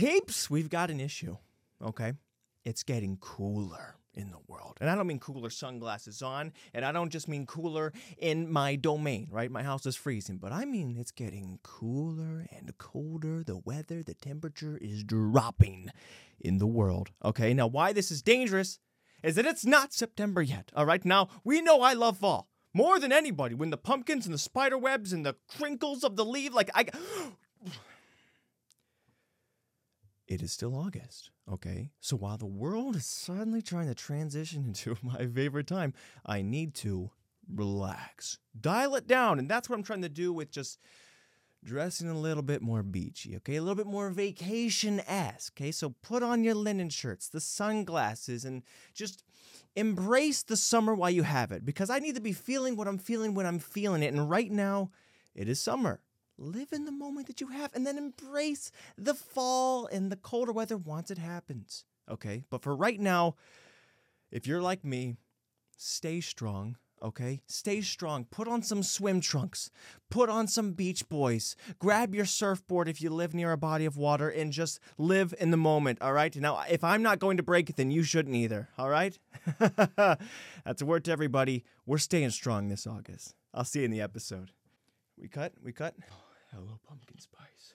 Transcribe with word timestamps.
Peeps, 0.00 0.48
we've 0.48 0.70
got 0.70 0.90
an 0.90 0.98
issue. 0.98 1.36
Okay? 1.84 2.14
It's 2.64 2.82
getting 2.82 3.18
cooler 3.18 3.96
in 4.14 4.30
the 4.30 4.38
world. 4.48 4.78
And 4.80 4.88
I 4.88 4.94
don't 4.94 5.06
mean 5.06 5.18
cooler 5.18 5.50
sunglasses 5.50 6.22
on, 6.22 6.54
and 6.72 6.86
I 6.86 6.92
don't 6.92 7.10
just 7.10 7.28
mean 7.28 7.44
cooler 7.44 7.92
in 8.16 8.50
my 8.50 8.76
domain, 8.76 9.28
right? 9.30 9.50
My 9.50 9.62
house 9.62 9.84
is 9.84 9.96
freezing, 9.96 10.38
but 10.38 10.52
I 10.52 10.64
mean 10.64 10.96
it's 10.98 11.10
getting 11.10 11.58
cooler 11.62 12.46
and 12.50 12.72
colder. 12.78 13.44
The 13.44 13.58
weather, 13.58 14.02
the 14.02 14.14
temperature 14.14 14.78
is 14.80 15.04
dropping 15.04 15.90
in 16.40 16.56
the 16.56 16.66
world. 16.66 17.10
Okay? 17.22 17.52
Now, 17.52 17.66
why 17.66 17.92
this 17.92 18.10
is 18.10 18.22
dangerous 18.22 18.78
is 19.22 19.34
that 19.34 19.44
it's 19.44 19.66
not 19.66 19.92
September 19.92 20.40
yet. 20.40 20.72
All 20.74 20.86
right? 20.86 21.04
Now, 21.04 21.28
we 21.44 21.60
know 21.60 21.82
I 21.82 21.92
love 21.92 22.16
fall 22.16 22.48
more 22.72 22.98
than 22.98 23.12
anybody 23.12 23.54
when 23.54 23.68
the 23.68 23.76
pumpkins 23.76 24.24
and 24.24 24.32
the 24.32 24.38
spider 24.38 24.78
webs 24.78 25.12
and 25.12 25.26
the 25.26 25.36
crinkles 25.46 26.04
of 26.04 26.16
the 26.16 26.24
leaf 26.24 26.54
like 26.54 26.70
I 26.74 26.86
it 30.30 30.42
is 30.42 30.52
still 30.52 30.76
August, 30.76 31.32
okay? 31.52 31.90
So 31.98 32.16
while 32.16 32.38
the 32.38 32.46
world 32.46 32.94
is 32.94 33.04
suddenly 33.04 33.60
trying 33.60 33.88
to 33.88 33.94
transition 33.94 34.64
into 34.68 34.96
my 35.02 35.26
favorite 35.26 35.66
time, 35.66 35.92
I 36.24 36.40
need 36.40 36.74
to 36.76 37.10
relax, 37.52 38.38
dial 38.58 38.94
it 38.94 39.08
down. 39.08 39.40
And 39.40 39.50
that's 39.50 39.68
what 39.68 39.76
I'm 39.76 39.82
trying 39.82 40.02
to 40.02 40.08
do 40.08 40.32
with 40.32 40.52
just 40.52 40.78
dressing 41.64 42.08
a 42.08 42.18
little 42.18 42.44
bit 42.44 42.62
more 42.62 42.84
beachy, 42.84 43.36
okay? 43.36 43.56
A 43.56 43.60
little 43.60 43.74
bit 43.74 43.88
more 43.88 44.08
vacation 44.10 45.00
esque, 45.00 45.60
okay? 45.60 45.72
So 45.72 45.96
put 46.00 46.22
on 46.22 46.44
your 46.44 46.54
linen 46.54 46.90
shirts, 46.90 47.28
the 47.28 47.40
sunglasses, 47.40 48.44
and 48.44 48.62
just 48.94 49.24
embrace 49.74 50.44
the 50.44 50.56
summer 50.56 50.94
while 50.94 51.10
you 51.10 51.24
have 51.24 51.50
it 51.50 51.64
because 51.64 51.90
I 51.90 51.98
need 51.98 52.14
to 52.14 52.20
be 52.20 52.32
feeling 52.32 52.76
what 52.76 52.86
I'm 52.86 52.98
feeling 52.98 53.34
when 53.34 53.46
I'm 53.46 53.58
feeling 53.58 54.04
it. 54.04 54.14
And 54.14 54.30
right 54.30 54.50
now, 54.50 54.92
it 55.34 55.48
is 55.48 55.60
summer 55.60 56.00
live 56.40 56.72
in 56.72 56.86
the 56.86 56.92
moment 56.92 57.26
that 57.26 57.40
you 57.40 57.48
have 57.48 57.74
and 57.74 57.86
then 57.86 57.98
embrace 57.98 58.72
the 58.96 59.14
fall 59.14 59.86
and 59.86 60.10
the 60.10 60.16
colder 60.16 60.52
weather 60.52 60.76
once 60.76 61.10
it 61.10 61.18
happens. 61.18 61.84
Okay? 62.10 62.42
But 62.50 62.62
for 62.62 62.74
right 62.74 62.98
now, 62.98 63.36
if 64.30 64.46
you're 64.46 64.62
like 64.62 64.84
me, 64.84 65.16
stay 65.76 66.20
strong. 66.20 66.76
Okay? 67.02 67.40
Stay 67.46 67.80
strong. 67.80 68.26
Put 68.26 68.46
on 68.46 68.62
some 68.62 68.82
swim 68.82 69.20
trunks. 69.20 69.70
Put 70.10 70.28
on 70.28 70.46
some 70.46 70.72
Beach 70.72 71.08
Boys. 71.08 71.56
Grab 71.78 72.14
your 72.14 72.26
surfboard 72.26 72.88
if 72.88 73.00
you 73.00 73.10
live 73.10 73.32
near 73.32 73.52
a 73.52 73.56
body 73.56 73.86
of 73.86 73.96
water 73.96 74.28
and 74.28 74.52
just 74.52 74.80
live 74.98 75.34
in 75.38 75.50
the 75.50 75.56
moment. 75.56 76.02
All 76.02 76.12
right? 76.12 76.34
Now, 76.36 76.62
if 76.68 76.84
I'm 76.84 77.02
not 77.02 77.18
going 77.18 77.38
to 77.38 77.42
break 77.42 77.70
it, 77.70 77.76
then 77.76 77.90
you 77.90 78.02
shouldn't 78.02 78.36
either. 78.36 78.68
All 78.76 78.90
right? 78.90 79.18
That's 79.58 80.82
a 80.82 80.86
word 80.86 81.04
to 81.04 81.12
everybody. 81.12 81.64
We're 81.86 81.98
staying 81.98 82.30
strong 82.30 82.68
this 82.68 82.86
August. 82.86 83.34
I'll 83.54 83.64
see 83.64 83.80
you 83.80 83.86
in 83.86 83.90
the 83.90 84.02
episode. 84.02 84.50
We 85.18 85.28
cut? 85.28 85.54
We 85.62 85.72
cut? 85.72 85.94
Hello, 86.52 86.80
pumpkin 86.84 87.16
spice. 87.20 87.74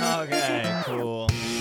okay, 0.00 0.82
cool. 0.86 1.28
Sweet. 1.28 1.58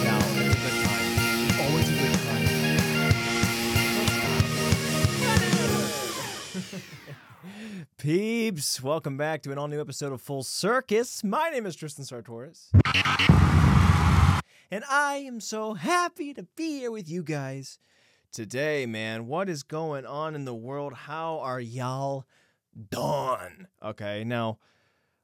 no, 0.00 0.16
it's 0.16 0.38
a 0.38 0.48
good 0.48 0.76
time. 0.82 1.08
Always 1.60 1.88
a 1.88 1.92
good 1.92 2.14
time. 6.72 7.82
Peeps, 7.98 8.82
welcome 8.82 9.18
back 9.18 9.42
to 9.42 9.52
an 9.52 9.58
all 9.58 9.68
new 9.68 9.78
episode 9.78 10.10
of 10.10 10.22
Full 10.22 10.42
Circus. 10.42 11.22
My 11.22 11.50
name 11.50 11.66
is 11.66 11.76
Tristan 11.76 12.06
Sartoris. 12.06 12.70
And 14.70 14.84
I 14.88 15.16
am 15.16 15.38
so 15.40 15.74
happy 15.74 16.32
to 16.32 16.44
be 16.56 16.78
here 16.78 16.90
with 16.90 17.10
you 17.10 17.22
guys 17.22 17.78
today, 18.32 18.86
man. 18.86 19.26
What 19.26 19.48
is 19.48 19.62
going 19.62 20.06
on 20.06 20.34
in 20.34 20.44
the 20.44 20.54
world? 20.54 20.94
How 20.94 21.38
are 21.40 21.60
y'all 21.60 22.26
done? 22.90 23.68
Okay, 23.82 24.24
now 24.24 24.58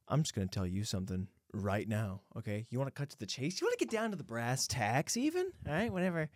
I'm 0.06 0.22
just 0.22 0.34
gonna 0.34 0.46
tell 0.46 0.66
you 0.66 0.84
something 0.84 1.28
right 1.52 1.88
now. 1.88 2.20
Okay, 2.36 2.66
you 2.70 2.78
want 2.78 2.94
to 2.94 2.98
cut 2.98 3.10
to 3.10 3.18
the 3.18 3.26
chase? 3.26 3.60
You 3.60 3.66
want 3.66 3.78
to 3.78 3.84
get 3.84 3.90
down 3.90 4.10
to 4.10 4.16
the 4.16 4.24
brass 4.24 4.66
tacks, 4.66 5.16
even? 5.16 5.50
All 5.66 5.72
right, 5.72 5.92
whatever 5.92 6.28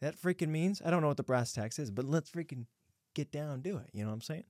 that 0.00 0.20
freaking 0.20 0.48
means. 0.48 0.82
I 0.84 0.90
don't 0.90 1.00
know 1.00 1.08
what 1.08 1.16
the 1.16 1.22
brass 1.22 1.52
tacks 1.52 1.78
is, 1.78 1.90
but 1.90 2.04
let's 2.04 2.30
freaking 2.30 2.66
get 3.14 3.32
down, 3.32 3.62
do 3.62 3.78
it. 3.78 3.88
You 3.92 4.02
know 4.02 4.10
what 4.10 4.14
I'm 4.14 4.20
saying? 4.20 4.44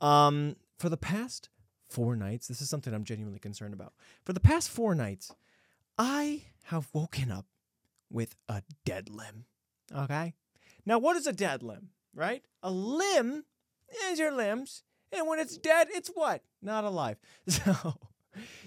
Um, 0.00 0.56
for 0.78 0.88
the 0.88 0.96
past 0.96 1.48
four 1.88 2.16
nights, 2.16 2.48
this 2.48 2.60
is 2.60 2.70
something 2.70 2.94
I'm 2.94 3.04
genuinely 3.04 3.40
concerned 3.40 3.74
about. 3.74 3.92
For 4.24 4.32
the 4.32 4.40
past 4.40 4.70
four 4.70 4.94
nights, 4.94 5.34
I 5.96 6.44
have 6.64 6.88
woken 6.92 7.32
up 7.32 7.46
with 8.10 8.36
a 8.48 8.62
dead 8.84 9.08
limb. 9.08 9.46
Okay? 9.94 10.34
Now, 10.88 10.98
what 10.98 11.18
is 11.18 11.26
a 11.26 11.34
dead 11.34 11.62
limb, 11.62 11.90
right? 12.14 12.42
A 12.62 12.70
limb 12.70 13.44
is 14.06 14.18
your 14.18 14.32
limbs, 14.32 14.84
and 15.12 15.28
when 15.28 15.38
it's 15.38 15.58
dead, 15.58 15.88
it's 15.90 16.08
what? 16.08 16.42
Not 16.62 16.84
alive. 16.84 17.18
So, 17.46 17.98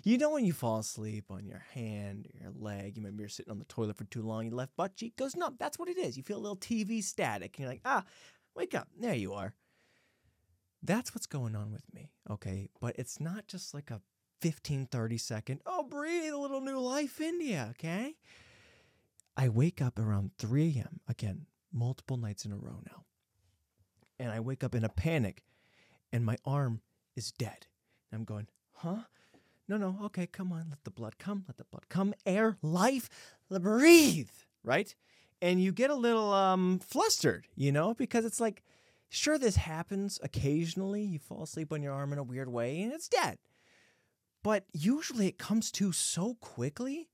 you 0.04 0.20
know 0.20 0.30
when 0.30 0.46
you 0.46 0.54
fall 0.54 0.78
asleep 0.80 1.26
on 1.32 1.48
your 1.48 1.64
hand 1.74 2.28
or 2.28 2.44
your 2.44 2.52
leg, 2.56 2.96
you 2.96 3.02
maybe 3.02 3.18
you're 3.18 3.28
sitting 3.28 3.50
on 3.50 3.58
the 3.58 3.66
toilet 3.66 3.98
for 3.98 4.04
too 4.04 4.22
long, 4.22 4.46
your 4.46 4.54
left 4.54 4.76
butt 4.76 4.96
cheek 4.96 5.16
goes 5.16 5.36
numb. 5.36 5.56
That's 5.58 5.80
what 5.80 5.90
it 5.90 5.98
is. 5.98 6.16
You 6.16 6.22
feel 6.22 6.38
a 6.38 6.46
little 6.46 6.58
TV 6.58 7.04
static, 7.04 7.56
and 7.56 7.64
you're 7.64 7.72
like, 7.72 7.82
ah, 7.86 8.04
wake 8.56 8.76
up. 8.76 8.88
There 9.00 9.16
you 9.16 9.34
are. 9.34 9.56
That's 10.84 11.16
what's 11.16 11.26
going 11.26 11.56
on 11.56 11.72
with 11.72 11.92
me, 11.92 12.12
okay? 12.30 12.70
But 12.80 12.98
it's 13.00 13.20
not 13.20 13.48
just 13.48 13.74
like 13.74 13.90
a 13.90 14.00
15, 14.42 14.86
30 14.92 15.18
second, 15.18 15.62
oh, 15.66 15.82
breathe 15.82 16.34
a 16.34 16.38
little 16.38 16.62
new 16.62 16.80
life 16.80 17.20
in 17.20 17.42
you, 17.42 17.62
okay? 17.72 18.14
I 19.36 19.50
wake 19.50 19.82
up 19.82 19.98
around 19.98 20.32
3 20.38 20.76
a.m. 20.78 21.00
again, 21.08 21.48
multiple 21.74 22.18
nights 22.18 22.46
in 22.46 22.52
a 22.52 22.58
row 22.58 22.80
now. 22.86 23.06
And 24.20 24.32
I 24.32 24.40
wake 24.40 24.64
up 24.64 24.76
in 24.76 24.84
a 24.84 24.90
panic 24.90 25.44
and 26.12 26.26
my 26.26 26.38
arm 26.46 26.82
is 27.16 27.32
dead. 27.32 27.68
And 28.12 28.20
I'm 28.20 28.26
going, 28.26 28.48
huh? 28.74 29.04
No, 29.68 29.78
no, 29.78 29.98
okay, 30.06 30.28
come 30.28 30.52
on, 30.52 30.66
let 30.70 30.84
the 30.84 30.92
blood 30.92 31.18
come, 31.18 31.46
let 31.48 31.58
the 31.58 31.64
blood 31.64 31.88
come, 31.88 32.14
air, 32.26 32.58
life, 32.62 33.10
breathe, 33.50 34.30
right? 34.64 34.94
And 35.42 35.64
you 35.64 35.72
get 35.72 35.90
a 35.90 35.96
little 35.96 36.34
um, 36.34 36.80
flustered, 36.80 37.48
you 37.56 37.72
know, 37.72 37.94
because 37.94 38.26
it's 38.26 38.42
like, 38.42 38.64
sure, 39.10 39.38
this 39.38 39.56
happens 39.56 40.20
occasionally. 40.22 41.04
You 41.04 41.20
fall 41.20 41.44
asleep 41.44 41.72
on 41.72 41.82
your 41.82 41.94
arm 41.94 42.12
in 42.14 42.20
a 42.20 42.24
weird 42.24 42.50
way 42.50 42.82
and 42.82 42.92
it's 42.92 43.08
dead. 43.08 43.38
But 44.44 44.66
usually 44.74 45.28
it 45.28 45.38
comes 45.38 45.72
to 45.74 45.92
so 45.92 46.36
quickly 46.42 47.10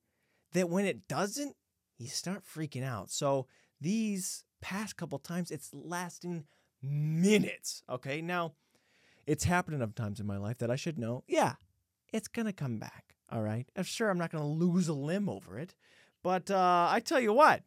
that 0.54 0.70
when 0.70 0.86
it 0.86 1.08
doesn't, 1.08 1.56
you 1.98 2.08
start 2.08 2.44
freaking 2.46 2.84
out. 2.84 3.10
So 3.12 3.48
these 3.82 4.44
past 4.62 4.98
couple 4.98 5.20
times, 5.20 5.52
it's 5.52 5.70
lasting 5.74 6.46
minutes. 6.82 7.84
Okay, 7.90 8.22
now 8.22 8.54
it's 9.26 9.44
happened 9.44 9.76
enough 9.76 9.96
times 9.96 10.20
in 10.20 10.28
my 10.28 10.38
life 10.38 10.58
that 10.60 10.72
I 10.72 10.76
should 10.76 10.98
know, 10.98 11.24
yeah, 11.28 11.54
it's 12.14 12.28
gonna 12.28 12.54
come 12.54 12.80
back. 12.80 13.16
All 13.30 13.42
right, 13.42 13.68
I'm 13.76 13.84
sure 13.84 14.10
I'm 14.10 14.18
not 14.18 14.32
gonna 14.32 14.48
lose 14.48 14.88
a 14.88 14.94
limb 14.94 15.28
over 15.28 15.60
it, 15.60 15.76
but 16.24 16.50
uh, 16.50 16.88
I 16.90 17.00
tell 17.00 17.20
you 17.20 17.34
what, 17.34 17.64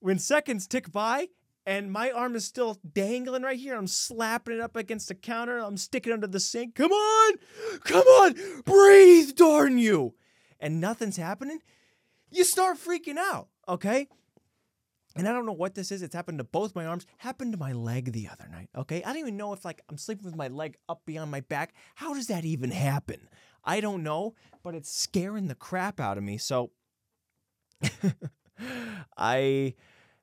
when 0.00 0.18
seconds 0.18 0.66
tick 0.66 0.90
by 0.90 1.28
and 1.66 1.92
my 1.92 2.10
arm 2.10 2.34
is 2.34 2.46
still 2.46 2.78
dangling 2.94 3.42
right 3.42 3.58
here. 3.58 3.76
I'm 3.76 3.86
slapping 3.86 4.54
it 4.54 4.60
up 4.60 4.74
against 4.74 5.08
the 5.08 5.14
counter. 5.14 5.58
I'm 5.58 5.76
sticking 5.76 6.14
under 6.14 6.26
the 6.26 6.40
sink. 6.40 6.74
Come 6.74 6.92
on, 6.92 7.34
come 7.84 8.06
on, 8.06 8.62
breathe, 8.64 9.36
darn 9.36 9.76
you. 9.78 10.14
And 10.58 10.80
nothing's 10.80 11.18
happening. 11.18 11.60
You 12.30 12.44
start 12.44 12.78
freaking 12.78 13.18
out, 13.18 13.48
okay? 13.68 14.08
And 15.18 15.28
I 15.28 15.32
don't 15.32 15.46
know 15.46 15.52
what 15.52 15.74
this 15.74 15.90
is. 15.90 16.00
It's 16.00 16.14
happened 16.14 16.38
to 16.38 16.44
both 16.44 16.76
my 16.76 16.86
arms. 16.86 17.04
Happened 17.18 17.52
to 17.52 17.58
my 17.58 17.72
leg 17.72 18.12
the 18.12 18.28
other 18.28 18.48
night. 18.48 18.68
Okay, 18.76 19.02
I 19.02 19.08
don't 19.08 19.18
even 19.18 19.36
know 19.36 19.52
if 19.52 19.64
like 19.64 19.82
I'm 19.88 19.98
sleeping 19.98 20.24
with 20.24 20.36
my 20.36 20.46
leg 20.46 20.76
up 20.88 21.02
beyond 21.04 21.32
my 21.32 21.40
back. 21.40 21.74
How 21.96 22.14
does 22.14 22.28
that 22.28 22.44
even 22.44 22.70
happen? 22.70 23.28
I 23.64 23.80
don't 23.80 24.04
know, 24.04 24.34
but 24.62 24.76
it's 24.76 24.92
scaring 24.92 25.48
the 25.48 25.56
crap 25.56 25.98
out 25.98 26.18
of 26.18 26.24
me. 26.24 26.38
So 26.38 26.70
I 29.18 29.74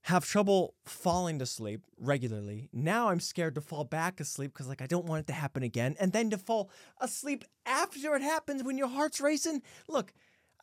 have 0.04 0.24
trouble 0.24 0.76
falling 0.86 1.40
to 1.40 1.46
sleep 1.46 1.82
regularly. 2.00 2.70
Now 2.72 3.10
I'm 3.10 3.20
scared 3.20 3.56
to 3.56 3.62
fall 3.62 3.84
back 3.84 4.22
asleep 4.22 4.54
because 4.54 4.70
like 4.70 4.82
I 4.82 4.88
don't 4.88 5.06
want 5.06 5.22
it 5.22 5.28
to 5.28 5.34
happen 5.34 5.62
again. 5.62 5.98
And 6.00 6.14
then 6.14 6.30
to 6.30 6.38
fall 6.38 6.70
asleep 7.02 7.44
after 7.66 8.16
it 8.16 8.22
happens 8.22 8.64
when 8.64 8.78
your 8.78 8.88
heart's 8.88 9.20
racing. 9.20 9.62
Look, 9.90 10.14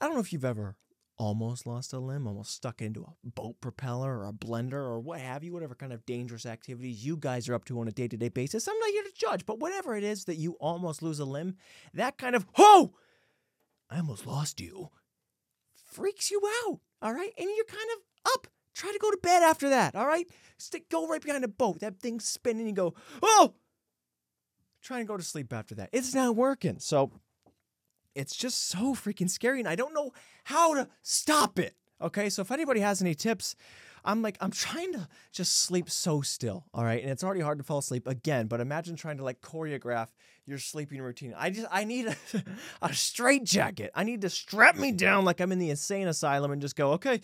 I 0.01 0.07
don't 0.07 0.15
know 0.15 0.21
if 0.21 0.33
you've 0.33 0.45
ever 0.45 0.77
almost 1.19 1.67
lost 1.67 1.93
a 1.93 1.99
limb, 1.99 2.27
almost 2.27 2.53
stuck 2.53 2.81
into 2.81 3.03
a 3.03 3.31
boat 3.31 3.61
propeller 3.61 4.19
or 4.19 4.27
a 4.27 4.33
blender 4.33 4.75
or 4.75 4.99
what 4.99 5.21
have 5.21 5.45
you, 5.45 5.53
whatever 5.53 5.75
kind 5.75 5.93
of 5.93 6.05
dangerous 6.07 6.47
activities 6.47 7.05
you 7.05 7.17
guys 7.17 7.49
are 7.49 7.55
up 7.55 7.65
to 7.67 7.79
on 7.79 7.89
a 7.89 7.93
day 7.93 8.09
to 8.09 8.17
day 8.17 8.29
basis. 8.29 8.67
I'm 8.67 8.79
not 8.79 8.91
here 8.91 9.03
to 9.03 9.13
judge, 9.15 9.47
but 9.47 9.61
whatever 9.61 9.95
it 9.97 10.05
is 10.05 10.25
that 10.25 10.37
you 10.37 10.53
almost 10.61 11.03
lose 11.03 11.21
a 11.21 11.25
limb, 11.25 11.57
that 11.95 12.19
kind 12.19 12.35
of, 12.35 12.47
oh, 12.57 12.95
I 13.91 13.99
almost 13.99 14.27
lost 14.27 14.61
you, 14.61 14.91
freaks 15.75 16.31
you 16.31 16.41
out. 16.67 16.81
All 17.03 17.13
right. 17.13 17.33
And 17.37 17.49
you're 17.55 17.65
kind 17.67 17.89
of 17.97 18.33
up. 18.33 18.47
Try 18.75 18.91
to 18.91 18.99
go 18.99 19.11
to 19.11 19.19
bed 19.19 19.43
after 19.43 19.69
that. 19.69 19.95
All 19.95 20.07
right. 20.07 20.27
Stick, 20.57 20.89
go 20.89 21.07
right 21.07 21.21
behind 21.21 21.45
a 21.45 21.49
boat. 21.49 21.81
That 21.81 22.01
thing's 22.01 22.25
spinning. 22.25 22.67
You 22.67 22.73
go, 22.73 22.95
oh, 23.21 23.55
try 24.83 24.99
and 25.01 25.09
go 25.09 25.17
to 25.17 25.23
sleep 25.23 25.53
after 25.53 25.75
that. 25.75 25.91
It's 25.93 26.15
not 26.15 26.37
working. 26.37 26.79
So 26.79 27.13
it's 28.15 28.37
just 28.37 28.69
so 28.69 28.95
freaking 28.95 29.31
scary 29.31 29.59
and 29.61 29.69
I 29.69 29.77
don't 29.77 29.95
know 29.95 30.13
how 30.45 30.75
to 30.75 30.89
stop 31.03 31.59
it. 31.59 31.75
Okay, 32.01 32.29
so 32.29 32.43
if 32.43 32.51
anybody 32.51 32.81
has 32.81 33.01
any 33.01 33.15
tips, 33.15 33.55
I'm 34.05 34.23
like, 34.23 34.37
I'm 34.41 34.51
trying 34.51 34.93
to 34.95 35.09
just 35.31 35.59
sleep 35.59 35.89
so 35.89 36.21
still, 36.21 36.65
all 36.75 36.85
right? 36.85 37.01
And 37.01 37.11
it's 37.11 37.23
already 37.23 37.41
hard 37.41 37.59
to 37.59 37.65
fall 37.65 37.79
asleep 37.79 38.09
again, 38.09 38.49
but 38.49 38.61
imagine 38.61 38.97
trying 38.97 39.19
to 39.19 39.25
like 39.25 39.41
choreograph 39.41 40.09
your 40.45 40.59
sleeping 40.59 41.01
routine. 41.01 41.35
I 41.37 41.51
just, 41.51 41.69
I 41.71 41.85
need 41.85 42.07
a, 42.07 42.17
a 42.83 42.93
straight 42.93 43.45
jacket. 43.45 43.93
I 43.95 44.03
need 44.03 44.23
to 44.23 44.31
strap 44.31 44.77
me 44.77 44.91
down 44.91 45.25
like 45.25 45.41
I'm 45.41 45.53
in 45.53 45.61
the 45.61 45.71
insane 45.71 46.09
asylum 46.09 46.51
and 46.51 46.61
just 46.61 46.75
go, 46.75 46.93
okay, 46.93 47.21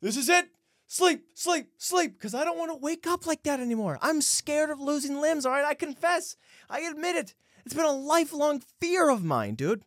this 0.00 0.16
is 0.16 0.28
it. 0.28 0.48
Sleep, 0.88 1.22
sleep, 1.34 1.68
sleep, 1.76 2.14
because 2.14 2.34
I 2.34 2.44
don't 2.44 2.58
want 2.58 2.70
to 2.70 2.76
wake 2.76 3.06
up 3.06 3.26
like 3.26 3.42
that 3.42 3.60
anymore. 3.60 3.98
I'm 4.00 4.22
scared 4.22 4.70
of 4.70 4.80
losing 4.80 5.20
limbs, 5.20 5.44
all 5.44 5.52
right? 5.52 5.64
I 5.64 5.74
confess. 5.74 6.36
I 6.68 6.80
admit 6.80 7.14
it. 7.14 7.34
It's 7.64 7.74
been 7.74 7.84
a 7.84 7.92
lifelong 7.92 8.62
fear 8.80 9.10
of 9.10 9.22
mine, 9.22 9.54
dude. 9.54 9.82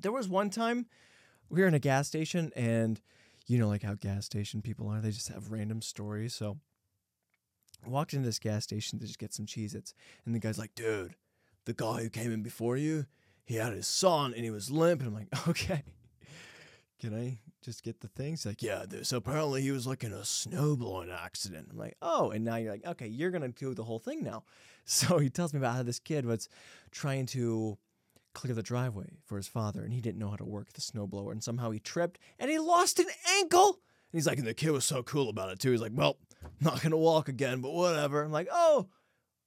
There 0.00 0.12
was 0.12 0.28
one 0.28 0.50
time 0.50 0.86
we 1.48 1.60
were 1.60 1.68
in 1.68 1.74
a 1.74 1.78
gas 1.78 2.08
station 2.08 2.50
and 2.56 3.00
you 3.46 3.58
know 3.58 3.68
like 3.68 3.82
how 3.82 3.94
gas 3.94 4.24
station 4.24 4.62
people 4.62 4.88
are 4.88 5.00
they 5.00 5.10
just 5.10 5.28
have 5.28 5.52
random 5.52 5.82
stories. 5.82 6.34
So 6.34 6.58
walked 7.86 8.14
into 8.14 8.26
this 8.26 8.38
gas 8.38 8.64
station 8.64 8.98
to 8.98 9.06
just 9.06 9.18
get 9.18 9.34
some 9.34 9.46
cheez 9.46 9.74
its 9.74 9.92
and 10.24 10.34
the 10.34 10.38
guy's 10.38 10.58
like 10.58 10.74
dude 10.74 11.16
the 11.64 11.72
guy 11.72 12.02
who 12.02 12.08
came 12.08 12.32
in 12.32 12.42
before 12.42 12.76
you 12.76 13.06
he 13.44 13.56
had 13.56 13.72
his 13.72 13.86
son 13.86 14.32
and 14.34 14.44
he 14.44 14.50
was 14.50 14.70
limp. 14.70 15.00
And 15.00 15.08
i'm 15.08 15.14
like 15.14 15.48
okay. 15.48 15.82
Can 17.00 17.14
i 17.14 17.38
just 17.62 17.82
get 17.82 18.00
the 18.00 18.08
things 18.08 18.46
like 18.46 18.62
yeah 18.62 18.84
so 19.02 19.16
apparently 19.18 19.62
he 19.62 19.70
was 19.70 19.86
like 19.86 20.04
in 20.04 20.12
a 20.12 20.20
snowblowing 20.20 21.14
accident. 21.14 21.68
I'm 21.70 21.78
like 21.78 21.96
oh. 22.00 22.30
And 22.30 22.44
now 22.44 22.56
you're 22.56 22.72
like 22.72 22.86
okay 22.86 23.08
you're 23.08 23.30
gonna 23.30 23.48
do 23.48 23.74
the 23.74 23.84
whole 23.84 23.98
thing 23.98 24.22
now. 24.22 24.44
So 24.84 25.18
he 25.18 25.30
tells 25.30 25.54
me 25.54 25.58
about 25.58 25.76
how 25.76 25.84
this 25.84 26.00
kid 26.00 26.26
was 26.26 26.48
trying 26.90 27.26
to 27.26 27.78
clear 28.34 28.54
the 28.54 28.62
driveway 28.62 29.18
for 29.24 29.36
his 29.36 29.48
father, 29.48 29.82
and 29.82 29.92
he 29.92 30.00
didn't 30.00 30.18
know 30.18 30.30
how 30.30 30.36
to 30.36 30.44
work 30.44 30.72
the 30.72 30.80
snowblower, 30.80 31.32
and 31.32 31.42
somehow 31.42 31.70
he 31.70 31.78
tripped 31.78 32.18
and 32.38 32.50
he 32.50 32.58
lost 32.58 32.98
an 32.98 33.06
ankle. 33.38 33.78
And 34.12 34.18
he's 34.18 34.26
like, 34.26 34.38
and 34.38 34.46
the 34.46 34.54
kid 34.54 34.70
was 34.70 34.84
so 34.84 35.02
cool 35.02 35.28
about 35.28 35.50
it 35.50 35.58
too. 35.58 35.70
He's 35.70 35.80
like, 35.80 35.92
well, 35.94 36.18
not 36.60 36.82
gonna 36.82 36.96
walk 36.96 37.28
again, 37.28 37.60
but 37.60 37.72
whatever. 37.72 38.22
I'm 38.22 38.32
like, 38.32 38.48
oh, 38.52 38.88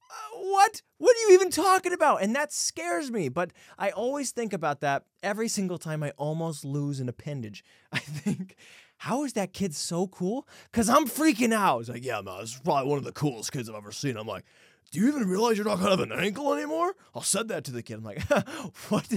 uh, 0.10 0.38
what? 0.38 0.82
What 0.98 1.16
are 1.16 1.20
you 1.28 1.34
even 1.34 1.50
talking 1.50 1.94
about? 1.94 2.22
And 2.22 2.36
that 2.36 2.54
scares 2.54 3.12
me. 3.12 3.30
But 3.30 3.52
I 3.78 3.90
always 3.90 4.32
think 4.32 4.54
about 4.54 4.82
that 4.82 5.04
every 5.24 5.48
single 5.48 5.78
time 5.78 6.04
I 6.04 6.12
almost 6.12 6.64
lose 6.64 7.00
an 7.00 7.10
appendage. 7.10 7.64
I 7.92 8.00
think, 8.00 8.56
how 8.98 9.24
is 9.24 9.34
that 9.34 9.54
kid 9.54 9.76
so 9.76 10.08
cool? 10.08 10.48
Because 10.72 10.90
I'm 10.90 11.08
freaking 11.08 11.54
out. 11.54 11.80
He's 11.80 11.90
like, 11.90 12.06
yeah, 12.06 12.22
man, 12.22 12.42
this 12.42 12.54
is 12.54 12.62
probably 12.64 12.90
one 12.90 12.98
of 12.98 13.04
the 13.04 13.12
coolest 13.12 13.52
kids 13.52 13.70
I've 13.70 13.76
ever 13.76 13.92
seen. 13.92 14.18
I'm 14.18 14.28
like, 14.28 14.46
do 14.92 15.00
you 15.00 15.08
even 15.08 15.28
realize 15.28 15.58
you're 15.58 15.66
not 15.66 15.80
gonna 15.80 15.90
have 15.90 16.00
an 16.00 16.12
ankle 16.12 16.54
anymore? 16.54 16.94
I 17.16 17.22
said 17.22 17.48
that 17.50 17.64
to 17.66 17.72
the 17.72 17.84
kid. 17.84 17.98
I'm 17.98 18.04
like, 18.04 18.22
what? 18.90 19.08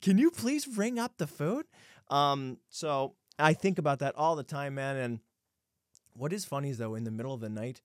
Can 0.00 0.18
you 0.18 0.30
please 0.30 0.66
ring 0.66 0.98
up 0.98 1.18
the 1.18 1.26
food? 1.26 1.66
Um, 2.10 2.58
so 2.70 3.14
I 3.38 3.52
think 3.54 3.78
about 3.78 4.00
that 4.00 4.14
all 4.16 4.36
the 4.36 4.42
time, 4.42 4.74
man. 4.74 4.96
And 4.96 5.20
what 6.14 6.32
is 6.32 6.44
funny 6.44 6.70
is 6.70 6.78
though, 6.78 6.94
in 6.94 7.04
the 7.04 7.10
middle 7.10 7.34
of 7.34 7.40
the 7.40 7.48
night, 7.48 7.82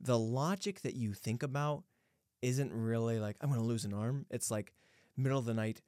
the 0.00 0.18
logic 0.18 0.82
that 0.82 0.94
you 0.94 1.14
think 1.14 1.42
about 1.42 1.84
isn't 2.42 2.72
really 2.72 3.18
like 3.20 3.36
I'm 3.40 3.50
gonna 3.50 3.62
lose 3.62 3.84
an 3.84 3.94
arm. 3.94 4.26
It's 4.30 4.50
like 4.50 4.72
middle 5.16 5.38
of 5.38 5.44
the 5.44 5.54
night, 5.54 5.80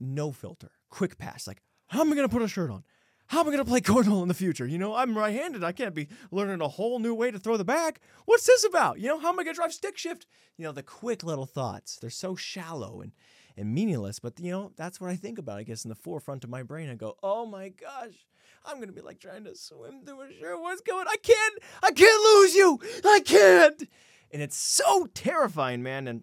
no 0.00 0.32
filter, 0.32 0.70
quick 0.88 1.18
pass. 1.18 1.46
Like, 1.46 1.62
how 1.88 2.00
am 2.00 2.12
I 2.12 2.16
gonna 2.16 2.28
put 2.28 2.42
a 2.42 2.48
shirt 2.48 2.70
on? 2.70 2.84
How 3.26 3.40
am 3.40 3.46
I 3.46 3.50
going 3.50 3.64
to 3.64 3.70
play 3.70 3.80
cornhole 3.80 4.22
in 4.22 4.28
the 4.28 4.34
future? 4.34 4.66
You 4.66 4.78
know, 4.78 4.94
I'm 4.94 5.16
right 5.16 5.34
handed. 5.34 5.64
I 5.64 5.72
can't 5.72 5.94
be 5.94 6.08
learning 6.30 6.60
a 6.60 6.68
whole 6.68 6.98
new 6.98 7.14
way 7.14 7.30
to 7.30 7.38
throw 7.38 7.56
the 7.56 7.64
bag. 7.64 7.98
What's 8.26 8.46
this 8.46 8.64
about? 8.64 9.00
You 9.00 9.08
know, 9.08 9.18
how 9.18 9.30
am 9.30 9.40
I 9.40 9.44
going 9.44 9.54
to 9.54 9.58
drive 9.58 9.72
stick 9.72 9.96
shift? 9.96 10.26
You 10.58 10.64
know, 10.64 10.72
the 10.72 10.82
quick 10.82 11.22
little 11.22 11.46
thoughts. 11.46 11.96
They're 11.96 12.10
so 12.10 12.36
shallow 12.36 13.00
and, 13.00 13.12
and 13.56 13.72
meaningless. 13.72 14.18
But, 14.18 14.38
you 14.38 14.50
know, 14.50 14.72
that's 14.76 15.00
what 15.00 15.10
I 15.10 15.16
think 15.16 15.38
about, 15.38 15.58
I 15.58 15.62
guess, 15.62 15.84
in 15.84 15.88
the 15.88 15.94
forefront 15.94 16.44
of 16.44 16.50
my 16.50 16.62
brain. 16.62 16.90
I 16.90 16.94
go, 16.94 17.16
oh 17.22 17.46
my 17.46 17.70
gosh, 17.70 18.26
I'm 18.66 18.76
going 18.76 18.88
to 18.88 18.94
be 18.94 19.00
like 19.00 19.18
trying 19.18 19.44
to 19.44 19.56
swim 19.56 20.04
through 20.04 20.22
a 20.22 20.32
shirt. 20.32 20.60
What's 20.60 20.82
going 20.82 21.06
I 21.08 21.16
can't, 21.22 21.54
I 21.82 21.90
can't 21.90 22.22
lose 22.22 22.54
you. 22.54 22.80
I 23.04 23.20
can't. 23.24 23.88
And 24.30 24.42
it's 24.42 24.56
so 24.56 25.06
terrifying, 25.14 25.82
man. 25.82 26.06
And 26.06 26.22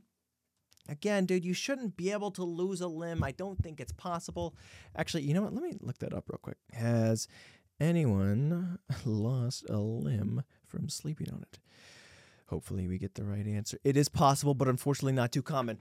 Again, 0.89 1.25
dude, 1.25 1.45
you 1.45 1.53
shouldn't 1.53 1.95
be 1.95 2.11
able 2.11 2.31
to 2.31 2.43
lose 2.43 2.81
a 2.81 2.87
limb. 2.87 3.23
I 3.23 3.31
don't 3.31 3.61
think 3.61 3.79
it's 3.79 3.91
possible. 3.91 4.55
Actually, 4.95 5.23
you 5.23 5.35
know 5.35 5.43
what? 5.43 5.53
Let 5.53 5.63
me 5.63 5.73
look 5.81 5.99
that 5.99 6.13
up 6.13 6.27
real 6.27 6.39
quick. 6.41 6.57
Has 6.73 7.27
anyone 7.79 8.79
lost 9.05 9.69
a 9.69 9.77
limb 9.77 10.43
from 10.65 10.89
sleeping 10.89 11.29
on 11.31 11.43
it? 11.43 11.59
Hopefully, 12.47 12.87
we 12.87 12.97
get 12.97 13.13
the 13.13 13.23
right 13.23 13.45
answer. 13.45 13.77
It 13.83 13.95
is 13.95 14.09
possible, 14.09 14.55
but 14.55 14.67
unfortunately, 14.67 15.13
not 15.13 15.31
too 15.31 15.43
common. 15.43 15.77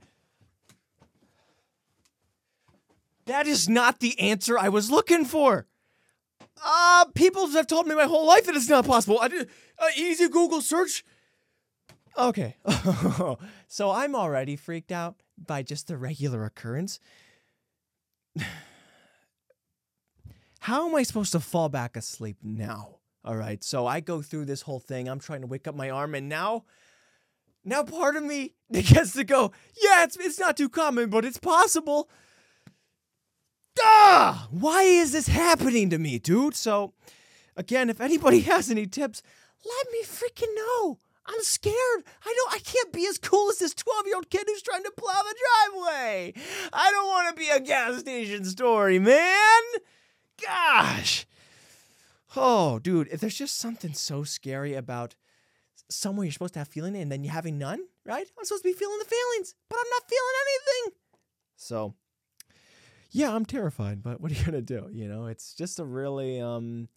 That 3.24 3.46
is 3.46 3.66
not 3.66 4.00
the 4.00 4.18
answer 4.20 4.58
I 4.58 4.68
was 4.68 4.90
looking 4.90 5.24
for. 5.24 5.66
Uh, 6.62 7.06
people 7.14 7.46
have 7.48 7.66
told 7.66 7.86
me 7.86 7.94
my 7.94 8.04
whole 8.04 8.26
life 8.26 8.44
that 8.44 8.54
it's 8.54 8.68
not 8.68 8.86
possible. 8.86 9.18
I 9.20 9.28
did 9.28 9.48
uh, 9.78 9.86
easy 9.96 10.28
Google 10.28 10.60
search 10.60 11.04
Okay. 12.18 12.56
so 13.68 13.90
I'm 13.90 14.16
already 14.16 14.56
freaked 14.56 14.90
out 14.90 15.22
by 15.38 15.62
just 15.62 15.86
the 15.86 15.96
regular 15.96 16.44
occurrence. 16.44 16.98
How 20.60 20.88
am 20.88 20.94
I 20.96 21.04
supposed 21.04 21.32
to 21.32 21.40
fall 21.40 21.68
back 21.68 21.96
asleep 21.96 22.38
now? 22.42 22.96
All 23.24 23.36
right. 23.36 23.62
So 23.62 23.86
I 23.86 24.00
go 24.00 24.20
through 24.20 24.46
this 24.46 24.62
whole 24.62 24.80
thing. 24.80 25.08
I'm 25.08 25.20
trying 25.20 25.42
to 25.42 25.46
wake 25.46 25.68
up 25.68 25.76
my 25.76 25.90
arm, 25.90 26.14
and 26.14 26.28
now, 26.28 26.64
now 27.64 27.84
part 27.84 28.16
of 28.16 28.24
me 28.24 28.54
gets 28.72 29.12
to 29.12 29.22
go, 29.22 29.52
yeah, 29.80 30.02
it's, 30.02 30.16
it's 30.16 30.40
not 30.40 30.56
too 30.56 30.68
common, 30.68 31.10
but 31.10 31.24
it's 31.24 31.38
possible. 31.38 32.10
Ah! 33.80 34.48
Why 34.50 34.82
is 34.82 35.12
this 35.12 35.28
happening 35.28 35.88
to 35.90 35.98
me, 35.98 36.18
dude? 36.18 36.56
So, 36.56 36.94
again, 37.56 37.88
if 37.88 38.00
anybody 38.00 38.40
has 38.52 38.70
any 38.70 38.86
tips, 38.86 39.22
let 39.64 39.86
me 39.92 40.02
freaking 40.02 40.54
know. 40.56 40.98
I'm 41.28 41.42
scared. 41.42 41.74
I 42.24 42.32
know 42.32 42.56
I 42.56 42.58
can't 42.60 42.92
be 42.92 43.06
as 43.06 43.18
cool 43.18 43.50
as 43.50 43.58
this 43.58 43.74
12 43.74 44.06
year 44.06 44.16
old 44.16 44.30
kid 44.30 44.44
who's 44.46 44.62
trying 44.62 44.84
to 44.84 44.92
plow 44.96 45.22
the 45.22 45.34
driveway. 45.74 46.32
I 46.72 46.90
don't 46.90 47.06
want 47.06 47.36
to 47.36 47.40
be 47.40 47.48
a 47.50 47.60
gas 47.60 48.00
station 48.00 48.44
story, 48.44 48.98
man. 48.98 49.62
Gosh. 50.42 51.26
Oh, 52.36 52.78
dude, 52.78 53.08
if 53.10 53.20
there's 53.20 53.36
just 53.36 53.58
something 53.58 53.92
so 53.92 54.22
scary 54.22 54.74
about 54.74 55.14
somewhere 55.90 56.24
you're 56.24 56.32
supposed 56.32 56.54
to 56.54 56.60
have 56.60 56.68
feeling 56.68 56.96
and 56.96 57.10
then 57.10 57.24
you 57.24 57.30
having 57.30 57.58
none, 57.58 57.80
right? 58.04 58.26
I'm 58.38 58.44
supposed 58.44 58.62
to 58.62 58.68
be 58.68 58.74
feeling 58.74 58.98
the 58.98 59.04
feelings, 59.04 59.54
but 59.68 59.78
I'm 59.78 59.90
not 59.90 60.08
feeling 60.08 60.34
anything. 60.42 60.98
So, 61.56 61.94
yeah, 63.10 63.34
I'm 63.34 63.46
terrified, 63.46 64.02
but 64.02 64.20
what 64.20 64.30
are 64.30 64.34
you 64.34 64.44
going 64.44 64.52
to 64.52 64.62
do? 64.62 64.88
You 64.92 65.08
know, 65.08 65.26
it's 65.26 65.54
just 65.54 65.78
a 65.78 65.84
really, 65.84 66.40
um, 66.40 66.88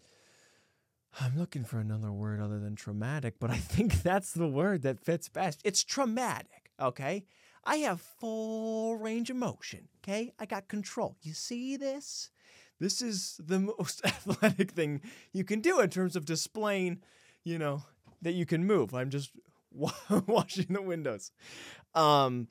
I'm 1.20 1.38
looking 1.38 1.66
for 1.66 1.80
another 1.80 2.12
word 2.12 2.40
other 2.40 2.60
than 2.60 2.76
traumatic, 2.76 3.36
but 3.40 3.50
I 3.50 3.58
think 3.58 4.02
that's 4.04 4.32
the 4.32 4.48
word 4.48 4.84
that 4.84 5.00
fits 5.00 5.30
best. 5.30 5.62
It's 5.64 5.84
traumatic, 5.84 6.72
okay? 6.80 7.26
I 7.64 7.78
have 7.78 8.02
full 8.02 8.96
range 8.96 9.30
of 9.30 9.36
motion, 9.36 9.88
okay? 10.04 10.34
I 10.40 10.46
got 10.46 10.68
control. 10.68 11.18
You 11.22 11.34
see 11.34 11.78
this? 11.78 12.32
This 12.80 13.02
is 13.02 13.40
the 13.40 13.60
most 13.80 14.02
athletic 14.06 14.72
thing 14.72 15.02
you 15.34 15.44
can 15.44 15.60
do 15.60 15.80
in 15.80 15.90
terms 15.90 16.16
of 16.16 16.26
displaying, 16.26 17.02
you 17.44 17.58
know, 17.58 17.84
that 18.22 18.34
you 18.34 18.46
can 18.46 18.66
move. 18.66 18.94
I'm 18.94 19.10
just 19.10 19.32
washing 20.10 20.68
the 20.70 20.82
windows. 20.82 21.32
Um 21.96 22.48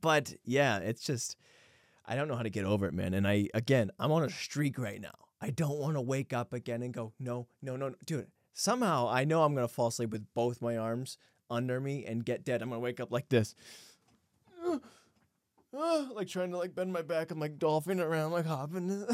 but 0.00 0.34
yeah, 0.44 0.78
it's 0.78 1.02
just 1.02 1.36
I 2.06 2.14
don't 2.14 2.28
know 2.28 2.36
how 2.36 2.42
to 2.42 2.50
get 2.50 2.64
over 2.64 2.86
it, 2.86 2.94
man. 2.94 3.14
And 3.14 3.26
I 3.26 3.48
again, 3.52 3.90
I'm 3.98 4.12
on 4.12 4.22
a 4.22 4.30
streak 4.30 4.78
right 4.78 5.00
now. 5.00 5.10
I 5.40 5.50
don't 5.50 5.78
want 5.78 5.96
to 5.96 6.00
wake 6.00 6.32
up 6.32 6.52
again 6.52 6.82
and 6.82 6.92
go, 6.92 7.12
no, 7.18 7.46
no, 7.62 7.76
no, 7.76 7.94
dude. 8.04 8.26
Somehow 8.52 9.08
I 9.08 9.24
know 9.24 9.42
I'm 9.42 9.54
gonna 9.54 9.68
fall 9.68 9.88
asleep 9.88 10.10
with 10.10 10.26
both 10.34 10.60
my 10.60 10.76
arms 10.76 11.16
under 11.48 11.80
me 11.80 12.04
and 12.04 12.24
get 12.24 12.44
dead. 12.44 12.62
I'm 12.62 12.68
gonna 12.68 12.80
wake 12.80 13.00
up 13.00 13.10
like 13.10 13.28
this. 13.28 13.54
like 15.72 16.28
trying 16.28 16.50
to 16.50 16.58
like 16.58 16.74
bend 16.74 16.92
my 16.92 17.02
back 17.02 17.30
and 17.30 17.40
like 17.40 17.58
dolphin 17.58 18.00
around, 18.00 18.32
like 18.32 18.46
hopping. 18.46 19.06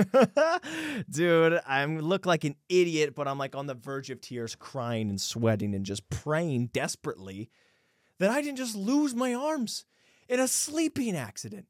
Dude, 1.10 1.60
I 1.66 1.84
look 1.86 2.26
like 2.26 2.44
an 2.44 2.56
idiot, 2.68 3.14
but 3.14 3.28
I'm 3.28 3.38
like 3.38 3.54
on 3.54 3.66
the 3.66 3.74
verge 3.74 4.10
of 4.10 4.20
tears, 4.20 4.54
crying 4.54 5.08
and 5.08 5.20
sweating 5.20 5.74
and 5.74 5.86
just 5.86 6.08
praying 6.10 6.70
desperately 6.72 7.50
that 8.18 8.30
I 8.30 8.42
didn't 8.42 8.58
just 8.58 8.76
lose 8.76 9.14
my 9.14 9.32
arms 9.34 9.84
in 10.28 10.40
a 10.40 10.48
sleeping 10.48 11.16
accident. 11.16 11.66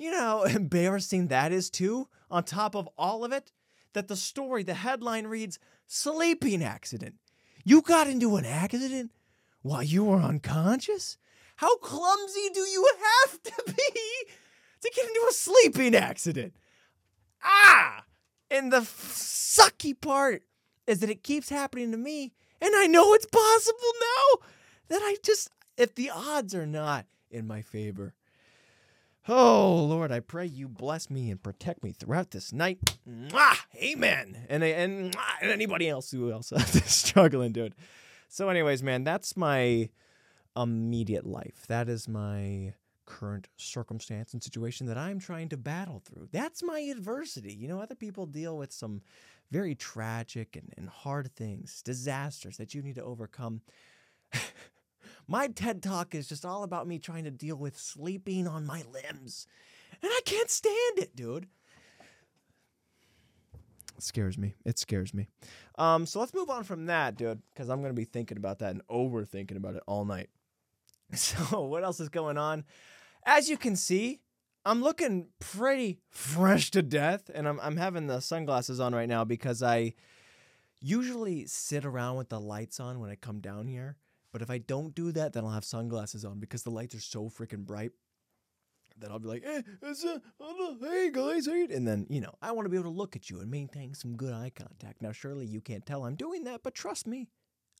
You 0.00 0.10
know 0.12 0.44
embarrassing 0.48 1.28
that 1.28 1.52
is, 1.52 1.68
too? 1.68 2.08
On 2.30 2.42
top 2.42 2.74
of 2.74 2.88
all 2.96 3.22
of 3.22 3.32
it, 3.32 3.52
that 3.92 4.08
the 4.08 4.16
story, 4.16 4.62
the 4.62 4.72
headline 4.72 5.26
reads 5.26 5.58
Sleeping 5.86 6.64
Accident. 6.64 7.16
You 7.64 7.82
got 7.82 8.08
into 8.08 8.36
an 8.36 8.46
accident 8.46 9.12
while 9.60 9.82
you 9.82 10.04
were 10.04 10.22
unconscious? 10.22 11.18
How 11.56 11.76
clumsy 11.76 12.48
do 12.54 12.60
you 12.60 12.90
have 13.26 13.42
to 13.42 13.62
be 13.66 14.00
to 14.80 14.90
get 14.94 15.06
into 15.06 15.26
a 15.28 15.32
sleeping 15.34 15.94
accident? 15.94 16.54
Ah! 17.44 18.04
And 18.50 18.72
the 18.72 18.80
sucky 18.80 20.00
part 20.00 20.44
is 20.86 21.00
that 21.00 21.10
it 21.10 21.22
keeps 21.22 21.50
happening 21.50 21.90
to 21.92 21.98
me, 21.98 22.32
and 22.62 22.70
I 22.74 22.86
know 22.86 23.12
it's 23.12 23.26
possible 23.26 23.78
now 24.00 24.46
that 24.88 25.02
I 25.02 25.16
just, 25.22 25.50
if 25.76 25.94
the 25.94 26.08
odds 26.08 26.54
are 26.54 26.66
not 26.66 27.04
in 27.30 27.46
my 27.46 27.60
favor, 27.60 28.14
Oh 29.32 29.84
Lord, 29.84 30.10
I 30.10 30.18
pray 30.18 30.46
you 30.46 30.66
bless 30.66 31.08
me 31.08 31.30
and 31.30 31.40
protect 31.40 31.84
me 31.84 31.92
throughout 31.92 32.32
this 32.32 32.52
night. 32.52 32.98
Mwah! 33.08 33.58
Amen. 33.76 34.44
And 34.48 34.64
and, 34.64 35.16
and 35.40 35.50
anybody 35.52 35.88
else 35.88 36.10
who 36.10 36.32
else 36.32 36.50
is 36.52 36.84
struggling, 36.86 37.52
dude. 37.52 37.76
So, 38.28 38.48
anyways, 38.48 38.82
man, 38.82 39.04
that's 39.04 39.36
my 39.36 39.88
immediate 40.56 41.26
life. 41.26 41.64
That 41.68 41.88
is 41.88 42.08
my 42.08 42.74
current 43.06 43.46
circumstance 43.56 44.32
and 44.32 44.42
situation 44.42 44.88
that 44.88 44.98
I'm 44.98 45.20
trying 45.20 45.48
to 45.50 45.56
battle 45.56 46.02
through. 46.04 46.28
That's 46.32 46.60
my 46.64 46.80
adversity. 46.80 47.54
You 47.54 47.68
know, 47.68 47.80
other 47.80 47.94
people 47.94 48.26
deal 48.26 48.58
with 48.58 48.72
some 48.72 49.00
very 49.52 49.76
tragic 49.76 50.56
and, 50.56 50.74
and 50.76 50.88
hard 50.88 51.30
things, 51.36 51.82
disasters 51.82 52.56
that 52.56 52.74
you 52.74 52.82
need 52.82 52.96
to 52.96 53.04
overcome. 53.04 53.60
my 55.30 55.46
TED 55.46 55.80
talk 55.80 56.14
is 56.14 56.28
just 56.28 56.44
all 56.44 56.64
about 56.64 56.88
me 56.88 56.98
trying 56.98 57.22
to 57.22 57.30
deal 57.30 57.54
with 57.54 57.78
sleeping 57.78 58.48
on 58.48 58.66
my 58.66 58.82
limbs. 58.92 59.46
And 60.02 60.10
I 60.10 60.20
can't 60.24 60.50
stand 60.50 60.98
it, 60.98 61.14
dude. 61.14 61.46
It 63.96 64.02
scares 64.02 64.36
me. 64.36 64.54
It 64.64 64.76
scares 64.76 65.14
me. 65.14 65.28
Um, 65.78 66.04
so 66.04 66.18
let's 66.18 66.34
move 66.34 66.50
on 66.50 66.64
from 66.64 66.86
that, 66.86 67.16
dude, 67.16 67.40
because 67.52 67.68
I'm 67.68 67.80
going 67.80 67.94
to 67.94 67.96
be 68.00 68.04
thinking 68.04 68.38
about 68.38 68.58
that 68.58 68.72
and 68.72 68.82
overthinking 68.88 69.56
about 69.56 69.76
it 69.76 69.82
all 69.86 70.04
night. 70.04 70.28
So, 71.12 71.62
what 71.62 71.82
else 71.82 71.98
is 71.98 72.08
going 72.08 72.38
on? 72.38 72.62
As 73.24 73.50
you 73.50 73.56
can 73.56 73.74
see, 73.74 74.20
I'm 74.64 74.80
looking 74.80 75.26
pretty 75.40 75.98
fresh 76.08 76.70
to 76.70 76.82
death, 76.82 77.28
and 77.34 77.48
I'm, 77.48 77.58
I'm 77.58 77.76
having 77.76 78.06
the 78.06 78.20
sunglasses 78.20 78.78
on 78.78 78.94
right 78.94 79.08
now 79.08 79.24
because 79.24 79.60
I 79.60 79.94
usually 80.80 81.46
sit 81.46 81.84
around 81.84 82.16
with 82.16 82.28
the 82.28 82.38
lights 82.38 82.78
on 82.78 83.00
when 83.00 83.10
I 83.10 83.16
come 83.16 83.40
down 83.40 83.66
here. 83.66 83.96
But 84.32 84.42
if 84.42 84.50
I 84.50 84.58
don't 84.58 84.94
do 84.94 85.12
that, 85.12 85.32
then 85.32 85.44
I'll 85.44 85.50
have 85.50 85.64
sunglasses 85.64 86.24
on 86.24 86.38
because 86.38 86.62
the 86.62 86.70
lights 86.70 86.94
are 86.94 87.00
so 87.00 87.28
freaking 87.28 87.66
bright 87.66 87.90
that 89.00 89.10
I'll 89.10 89.18
be 89.18 89.28
like, 89.28 89.44
hey, 89.44 89.62
a, 89.82 90.20
hey 90.80 91.10
guys, 91.12 91.46
hey. 91.46 91.66
and 91.70 91.86
then 91.86 92.06
you 92.08 92.20
know 92.20 92.34
I 92.40 92.52
want 92.52 92.66
to 92.66 92.70
be 92.70 92.76
able 92.76 92.90
to 92.90 92.96
look 92.96 93.16
at 93.16 93.30
you 93.30 93.40
and 93.40 93.50
maintain 93.50 93.94
some 93.94 94.16
good 94.16 94.32
eye 94.32 94.52
contact. 94.54 95.02
Now, 95.02 95.12
surely 95.12 95.46
you 95.46 95.60
can't 95.60 95.84
tell 95.84 96.04
I'm 96.04 96.16
doing 96.16 96.44
that, 96.44 96.62
but 96.62 96.74
trust 96.74 97.06
me, 97.06 97.28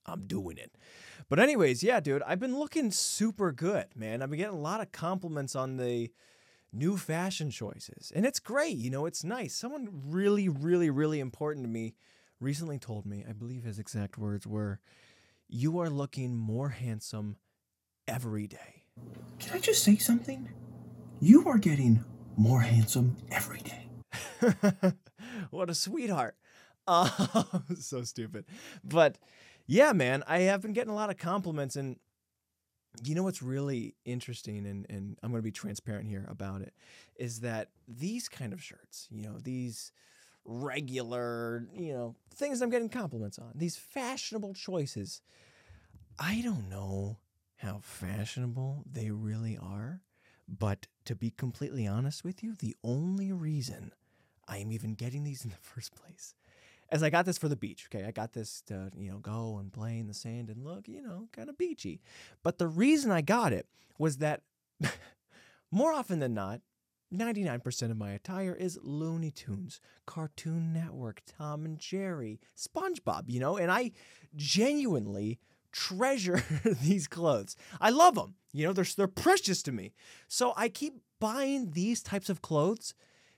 I'm 0.07 0.27
doing 0.27 0.59
it. 0.59 0.73
But 1.29 1.39
anyways, 1.39 1.83
yeah, 1.83 2.01
dude, 2.01 2.23
I've 2.23 2.41
been 2.41 2.59
looking 2.59 2.91
super 2.91 3.53
good, 3.53 3.87
man. 3.95 4.23
I've 4.23 4.31
been 4.31 4.39
getting 4.39 4.57
a 4.57 4.61
lot 4.61 4.81
of 4.81 4.93
compliments 4.93 5.55
on 5.55 5.77
the 5.77 6.11
new 6.73 6.97
fashion 6.97 7.51
choices, 7.51 8.13
and 8.15 8.25
it's 8.25 8.41
great. 8.41 8.77
You 8.77 8.91
know, 8.91 9.07
it's 9.07 9.25
nice. 9.25 9.55
Someone 9.55 9.89
really, 10.07 10.49
really, 10.49 10.91
really 10.91 11.21
important 11.21 11.65
to 11.65 11.71
me 11.71 11.95
recently 12.41 12.79
told 12.79 13.07
me. 13.07 13.25
I 13.29 13.33
believe 13.33 13.65
his 13.65 13.79
exact 13.79 14.17
words 14.19 14.47
were 14.47 14.81
you 15.53 15.81
are 15.81 15.91
looking 15.91 16.37
more 16.37 16.69
handsome 16.69 17.37
every 18.07 18.47
day. 18.47 18.85
Can 19.39 19.57
I 19.57 19.59
just 19.59 19.83
say 19.83 19.97
something? 19.97 20.49
You 21.21 21.49
are 21.49 21.59
getting 21.59 22.05
more 22.37 22.61
handsome 22.61 23.17
every 23.33 23.61
day. 23.61 23.89
what 25.51 25.69
a 25.69 25.75
sweetheart. 25.75 26.37
Uh, 26.87 27.43
so 27.81 28.03
stupid. 28.03 28.45
But 28.85 29.19
yeah, 29.67 29.93
man, 29.93 30.23
I 30.27 30.41
have 30.41 30.63
been 30.63 30.73
getting 30.73 30.93
a 30.93 30.95
lot 30.97 31.11
of 31.11 31.19
compliments. 31.19 31.75
And 31.75 31.97
you 33.03 33.15
know 33.15 33.25
what's 33.25 33.43
really 33.43 33.97
interesting, 34.05 34.67
and, 34.67 34.87
and 34.89 35.19
I'm 35.23 35.31
going 35.31 35.41
to 35.41 35.45
be 35.45 35.53
transparent 35.53 36.09
here 36.09 36.27
about 36.29 36.63
it, 36.63 36.75
is 37.17 37.41
that 37.41 37.69
these 37.89 38.29
kind 38.29 38.53
of 38.53 38.63
shirts, 38.63 39.09
you 39.11 39.23
know, 39.23 39.39
these 39.39 39.93
regular, 40.45 41.67
you 41.75 41.93
know, 41.93 42.15
things 42.35 42.61
I'm 42.61 42.71
getting 42.71 42.89
compliments 42.89 43.39
on, 43.39 43.53
these 43.55 43.77
fashionable 43.77 44.55
choices. 44.55 45.21
I 46.19 46.41
don't 46.43 46.69
know 46.69 47.19
how 47.57 47.81
fashionable 47.83 48.85
they 48.91 49.11
really 49.11 49.57
are, 49.57 50.01
but 50.49 50.87
to 51.05 51.15
be 51.15 51.31
completely 51.31 51.87
honest 51.87 52.25
with 52.25 52.43
you, 52.43 52.55
the 52.59 52.77
only 52.83 53.33
reason 53.33 53.93
I 54.49 54.59
am 54.59 54.73
even 54.73 54.95
getting 54.95 55.25
these 55.25 55.45
in 55.45 55.51
the 55.51 55.57
first 55.57 55.95
place 55.95 56.35
as 56.91 57.03
I 57.03 57.11
got 57.11 57.25
this 57.25 57.39
for 57.39 57.49
the 57.49 57.57
beach. 57.57 57.89
Okay, 57.93 58.05
I 58.05 58.11
got 58.11 58.33
this 58.33 58.63
to 58.67 58.91
you 58.97 59.11
know 59.11 59.19
go 59.19 59.59
and 59.59 59.73
play 59.73 59.99
in 59.99 60.07
the 60.07 60.15
sand 60.15 60.49
and 60.49 60.65
look, 60.65 60.89
you 60.89 61.03
know, 61.03 61.29
kind 61.33 61.49
of 61.49 61.57
beachy. 61.57 62.01
But 62.43 62.59
the 62.59 62.69
reason 62.69 63.11
I 63.11 63.21
got 63.21 63.53
it 63.53 63.67
was 63.99 64.19
that 64.19 64.43
more 65.71 65.93
often 65.93 66.19
than 66.19 66.35
not, 66.35 66.61
99% 67.13 67.91
of 67.91 67.97
my 67.97 68.13
attire 68.13 68.55
is 68.55 68.79
Looney 68.83 69.31
Tunes, 69.31 69.81
Cartoon 70.07 70.73
Network, 70.73 71.23
Tom 71.27 71.65
and 71.65 71.79
Jerry, 71.79 72.41
SpongeBob, 72.57 73.25
you 73.27 73.41
know, 73.41 73.57
and 73.57 73.71
I 73.71 73.93
genuinely 74.37 75.39
treasure 75.73 76.43
these 76.83 77.07
clothes. 77.07 77.57
I 77.81 77.91
love 77.91 78.15
them. 78.15 78.35
You 78.53 78.67
know, 78.67 78.73
they're 78.73 78.85
they're 78.97 79.07
precious 79.09 79.63
to 79.65 79.73
me. 79.73 79.93
So 80.29 80.53
I 80.57 80.69
keep 80.69 80.95
buying 81.21 81.73
these 81.73 82.03
types 82.03 82.29
of 82.29 82.43
clothes 82.43 82.95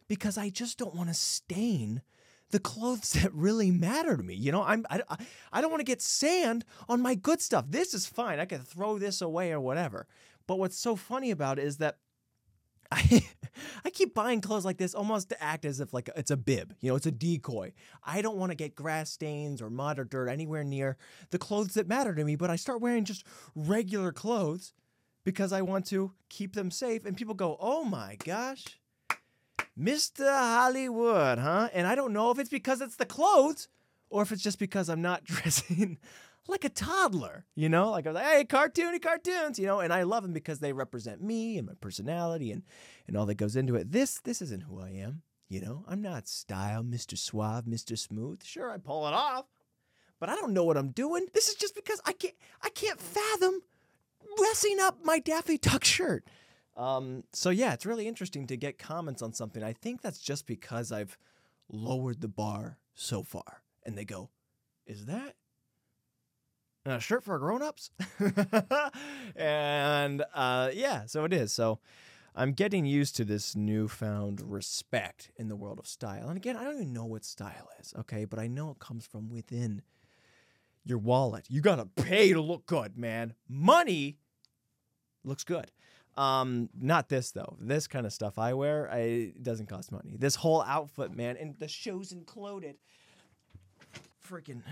because 0.09 0.38
I 0.38 0.49
just 0.49 0.79
don't 0.79 0.95
want 0.95 1.09
to 1.09 1.14
stain 1.14 2.02
the 2.50 2.59
clothes 2.59 3.12
that 3.23 3.33
really 3.35 3.71
matter 3.71 4.17
to 4.17 4.23
me. 4.23 4.35
You 4.35 4.52
know, 4.52 4.62
I'm 4.62 4.87
I, 4.91 5.02
I 5.52 5.61
don't 5.61 5.71
want 5.71 5.81
to 5.81 5.91
get 5.91 6.02
sand 6.02 6.64
on 6.88 7.00
my 7.00 7.14
good 7.14 7.41
stuff. 7.41 7.67
This 7.69 7.95
is 7.95 8.07
fine. 8.07 8.38
I 8.38 8.45
can 8.45 8.61
throw 8.61 8.99
this 8.99 9.21
away 9.21 9.52
or 9.52 9.61
whatever. 9.61 10.07
But 10.47 10.59
what's 10.59 10.79
so 10.79 10.97
funny 10.97 11.31
about 11.31 11.59
it 11.59 11.64
is 11.64 11.79
that 11.79 11.99
I 12.93 13.25
I 13.85 13.91
keep 13.91 14.15
buying 14.15 14.41
clothes 14.41 14.65
like 14.65 14.79
this 14.79 14.95
almost 14.95 15.29
to 15.31 15.43
act 15.43 15.65
as 15.65 15.81
if 15.81 15.93
like 15.93 16.09
it's 16.17 16.31
a 16.31 16.37
bib, 16.37 16.75
you 16.81 16.91
know, 16.91 16.97
it's 16.97 17.07
a 17.07 17.13
decoy. 17.13 17.73
I 18.05 18.23
don't 18.23 18.37
want 18.37 18.51
to 18.51 18.57
get 18.57 18.75
grass 18.75 19.11
stains 19.11 19.61
or 19.61 19.71
mud 19.71 19.99
or 19.99 20.05
dirt 20.05 20.29
anywhere 20.29 20.65
near 20.65 20.97
the 21.31 21.39
clothes 21.39 21.75
that 21.75 21.89
matter 21.89 22.15
to 22.15 22.25
me, 22.25 22.37
but 22.37 22.51
I 22.51 22.57
start 22.57 22.81
wearing 22.81 23.05
just 23.05 23.27
regular 23.55 24.13
clothes 24.13 24.73
because 25.25 25.53
I 25.53 25.63
want 25.63 25.87
to 25.87 26.13
keep 26.29 26.55
them 26.55 26.71
safe 26.71 27.05
and 27.05 27.17
people 27.17 27.35
go, 27.35 27.57
"Oh 27.61 27.85
my 27.85 28.17
gosh, 28.25 28.65
Mr. 29.79 30.29
Hollywood, 30.29 31.39
huh?" 31.39 31.69
And 31.73 31.87
I 31.87 31.95
don't 31.95 32.13
know 32.13 32.31
if 32.31 32.39
it's 32.39 32.51
because 32.51 32.81
it's 32.81 32.97
the 32.97 33.07
clothes 33.07 33.69
or 34.11 34.23
if 34.23 34.33
it's 34.33 34.43
just 34.43 34.59
because 34.59 34.89
I'm 34.89 35.03
not 35.03 35.25
dressing 35.25 35.99
like 36.49 36.65
a 36.65 36.69
toddler, 36.69 37.45
you 37.55 37.69
know? 37.69 37.91
Like 37.91 38.07
I 38.07 38.11
was 38.11 38.15
like, 38.17 38.27
hey, 38.27 38.45
cartoony 38.45 39.01
cartoons, 39.01 39.59
you 39.59 39.67
know, 39.67 39.81
and 39.81 39.93
I 39.93 40.03
love 40.03 40.23
them 40.23 40.33
because 40.33 40.59
they 40.59 40.73
represent 40.73 41.23
me 41.23 41.59
and 41.59 41.67
my 41.67 41.75
personality 41.81 42.51
and 42.51 42.63
and 43.07 43.17
all 43.17 43.27
that 43.27 43.35
goes 43.35 43.57
into 43.57 43.75
it. 43.77 43.93
This 43.93 44.21
this 44.21 44.43
isn't 44.43 44.65
who 44.65 44.81
I 44.81 44.91
am, 44.91 45.23
you 45.49 45.61
know. 45.61 45.85
I'm 45.89 46.03
not 46.03 46.29
style, 46.29 46.83
Mr. 46.83 47.17
Suave, 47.17 47.65
Mr. 47.65 47.97
Smooth. 47.97 48.43
Sure, 48.43 48.71
I 48.71 48.79
pull 48.79 49.07
it 49.07 49.15
off, 49.15 49.47
but 50.19 50.29
I 50.29 50.35
don't 50.35 50.53
know 50.53 50.65
what 50.65 50.77
I'm 50.77 50.91
doing. 50.91 51.27
This 51.33 51.49
is 51.49 51.55
just 51.55 51.75
because 51.75 52.01
I 52.05 52.13
can't 52.13 52.35
I 52.63 52.71
can't 52.71 53.01
fathom 53.01 53.61
dressing 54.37 54.79
up 54.81 55.05
my 55.05 55.19
Daffy 55.19 55.59
Duck 55.59 55.85
shirt. 55.85 56.25
Um, 56.77 57.25
so 57.33 57.51
yeah, 57.51 57.75
it's 57.75 57.87
really 57.87 58.09
interesting 58.09 58.47
to 58.47 58.57
get 58.57 58.79
comments 58.79 59.23
on 59.23 59.33
something. 59.33 59.63
I 59.63 59.75
think 59.75 60.01
that's 60.01 60.21
just 60.21 60.47
because 60.47 60.91
I've 60.91 61.19
lowered 61.69 62.21
the 62.21 62.29
bar 62.29 62.79
so 62.95 63.23
far, 63.23 63.63
and 63.85 63.97
they 63.97 64.05
go, 64.05 64.31
"Is 64.87 65.07
that 65.07 65.37
a 66.85 67.01
shirt 67.01 67.25
for 67.25 67.39
grown-ups? 67.39 67.91
And 69.37 70.25
uh, 70.35 70.71
yeah 70.75 71.07
so 71.07 71.25
it 71.25 71.33
is. 71.33 71.53
So 71.53 71.79
i'm 72.35 72.53
getting 72.53 72.87
used 72.87 73.15
to 73.17 73.25
this 73.27 73.55
newfound 73.55 74.41
respect 74.41 75.31
in 75.37 75.49
the 75.49 75.57
world 75.57 75.79
of 75.79 75.87
style. 75.87 76.29
And 76.29 76.37
again 76.37 76.57
i 76.57 76.65
don't 76.65 76.75
even 76.75 76.93
know 76.93 77.05
what 77.05 77.25
style 77.25 77.69
is 77.81 77.95
okay? 78.01 78.25
But 78.25 78.39
i 78.39 78.47
know 78.47 78.71
it 78.71 78.79
comes 78.79 79.07
from 79.07 79.29
within 79.29 79.83
your 80.85 80.99
wallet. 80.99 81.47
You 81.49 81.61
gotta 81.61 81.87
pay 81.87 82.33
to 82.33 82.41
look 82.41 82.67
good 82.67 82.97
man. 82.97 83.35
Money 83.49 84.19
looks 85.25 85.45
good. 85.45 85.71
Um 86.17 86.69
not 86.79 87.09
this 87.09 87.31
though. 87.33 87.57
This 87.61 87.87
kind 87.87 88.05
of 88.07 88.12
stuff 88.12 88.39
i 88.39 88.53
wear 88.53 88.91
I, 88.93 89.33
doesn't 89.41 89.69
cost 89.69 89.93
money. 89.93 90.17
This 90.19 90.35
whole 90.37 90.62
outfit 90.62 91.15
man 91.15 91.37
and 91.37 91.59
the 91.59 91.69
shoes 91.69 92.12
included. 92.12 92.77
Freaking 94.29 94.62